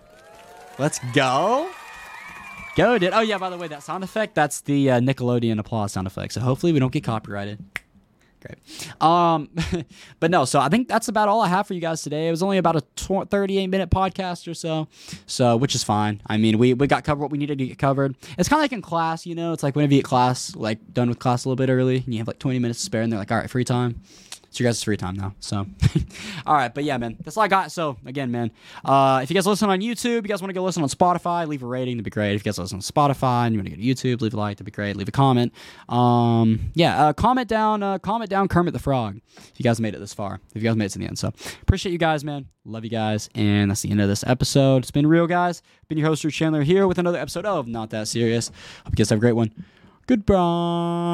Let's 0.78 1.00
go. 1.14 1.70
Go, 2.76 2.98
dude. 2.98 3.12
Oh 3.14 3.20
yeah, 3.20 3.38
by 3.38 3.50
the 3.50 3.58
way, 3.58 3.68
that 3.68 3.84
sound 3.84 4.06
effect 4.06 4.36
that's 4.36 4.62
the 4.62 4.92
uh, 4.92 5.00
Nickelodeon 5.02 5.60
applause 5.60 5.92
sound 5.92 6.08
effect. 6.08 6.34
So 6.34 6.42
hopefully 6.42 6.72
we 6.72 6.80
don't 6.80 6.94
get 6.94 7.04
copyrighted. 7.04 7.60
Great. 8.42 9.02
Um, 9.02 9.50
but 10.20 10.32
no, 10.32 10.46
so 10.46 10.60
I 10.60 10.70
think 10.70 10.88
that's 10.88 11.10
about 11.10 11.28
all 11.28 11.42
I 11.42 11.50
have 11.50 11.68
for 11.68 11.74
you 11.74 11.82
guys 11.82 12.02
today. 12.02 12.28
It 12.28 12.32
was 12.32 12.42
only 12.42 12.58
about 12.58 12.78
a 12.78 12.82
tw- 12.96 13.30
38 13.30 13.68
minute 13.68 13.90
podcast 13.90 14.50
or 14.50 14.54
so, 14.54 14.88
so 15.26 15.58
which 15.58 15.76
is 15.76 15.84
fine. 15.84 16.22
I 16.28 16.38
mean, 16.38 16.58
we, 16.58 16.74
we 16.74 16.88
got 16.88 17.04
covered 17.04 17.22
what 17.22 17.32
we 17.32 17.38
needed 17.38 17.58
to 17.58 17.68
get 17.68 17.78
covered. 17.78 18.16
It's 18.38 18.48
kind 18.48 18.60
of 18.60 18.64
like 18.64 18.72
in 18.72 18.82
class, 18.82 19.26
you 19.26 19.36
know, 19.36 19.52
it's 19.52 19.64
like 19.64 19.76
whenever 19.76 19.94
you 19.94 20.00
get 20.00 20.06
class, 20.06 20.56
like 20.56 20.94
done 20.94 21.10
with 21.10 21.20
class 21.20 21.44
a 21.44 21.50
little 21.50 21.58
bit 21.58 21.72
early, 21.72 21.98
and 21.98 22.14
you 22.14 22.20
have 22.20 22.28
like 22.28 22.40
20 22.40 22.60
minutes 22.60 22.80
to 22.80 22.86
spare, 22.86 23.02
and 23.02 23.12
they're 23.12 23.20
like, 23.20 23.32
all 23.32 23.38
right, 23.38 23.50
free 23.50 23.66
time. 23.66 24.02
It's 24.50 24.60
your 24.60 24.68
guys' 24.68 24.84
free 24.84 24.98
time 24.98 25.16
now. 25.16 25.36
So, 25.40 25.68
all 26.46 26.56
right, 26.56 26.74
but 26.74 26.84
yeah, 26.84 26.98
man, 26.98 27.18
that's 27.24 27.38
all 27.38 27.44
I 27.44 27.48
got. 27.48 27.72
So 27.72 27.98
again, 28.06 28.32
man, 28.32 28.50
uh, 28.84 29.20
if 29.22 29.30
you 29.30 29.36
guys 29.36 29.46
listen 29.46 29.70
on 29.70 29.80
YouTube, 29.80 30.16
you 30.16 30.22
guys 30.24 30.42
want 30.42 30.50
to 30.50 30.54
go 30.56 30.64
listen 30.64 30.82
on 30.82 30.90
Spotify, 30.90 31.48
leave 31.48 31.62
a 31.62 31.68
rating, 31.68 31.98
that'd 31.98 32.04
be 32.04 32.10
great. 32.10 32.34
If 32.34 32.42
you 32.42 32.46
guys 32.46 32.58
listen 32.58 32.78
on 32.78 32.82
Spotify 32.82 33.46
and 33.46 33.54
you 33.54 33.60
want 33.60 33.70
to 33.70 33.76
go 33.76 33.82
to 33.82 33.88
YouTube, 33.88 34.22
leave 34.22 34.34
a 34.34 34.38
like, 34.38 34.58
that'd 34.58 34.66
be 34.66 34.72
great. 34.72 34.96
Leave 34.96 35.08
a 35.08 35.12
comment. 35.12 35.54
Um, 35.88 36.72
yeah, 36.74 37.06
uh, 37.06 37.14
comment 37.14 37.48
down, 37.48 37.84
uh, 37.84 38.00
comment 38.00 38.30
down 38.30 38.48
Kermit 38.48 38.74
the 38.74 38.80
Frog 38.80 39.22
if 39.38 39.54
you 39.60 39.64
guys 39.64 39.80
made 39.80 39.94
it 39.94 40.00
this 40.00 40.16
far. 40.16 40.40
If 40.56 40.64
you 40.64 40.68
guys 40.68 40.76
made 40.76 40.86
it 40.86 40.90
to 40.90 41.00
the 41.00 41.06
end, 41.06 41.20
so 41.20 41.32
appreciate 41.62 41.92
you 41.92 42.00
guys, 42.00 42.24
man. 42.24 42.48
Love 42.66 42.84
you 42.84 42.90
guys, 42.90 43.30
and 43.36 43.70
that's 43.70 43.82
the 43.82 43.92
end 43.92 44.02
of 44.02 44.10
this 44.10 44.24
episode. 44.26 44.84
It's 44.84 44.92
been 44.92 45.08
real, 45.08 45.28
guys. 45.28 45.62
Been 45.88 45.98
your 45.98 46.08
host, 46.08 46.24
Drew 46.24 46.32
Chandler, 46.32 46.64
here 46.64 46.88
with 46.88 46.98
another 46.98 47.20
episode 47.20 47.46
of 47.46 47.68
Not 47.68 47.92
That 47.92 48.08
Serious. 48.08 48.50
Hope 48.84 48.94
you 48.94 48.98
guys 48.98 49.10
have 49.10 49.18
a 49.18 49.22
great 49.22 49.34
one. 49.34 49.54
Goodbye. 50.08 51.00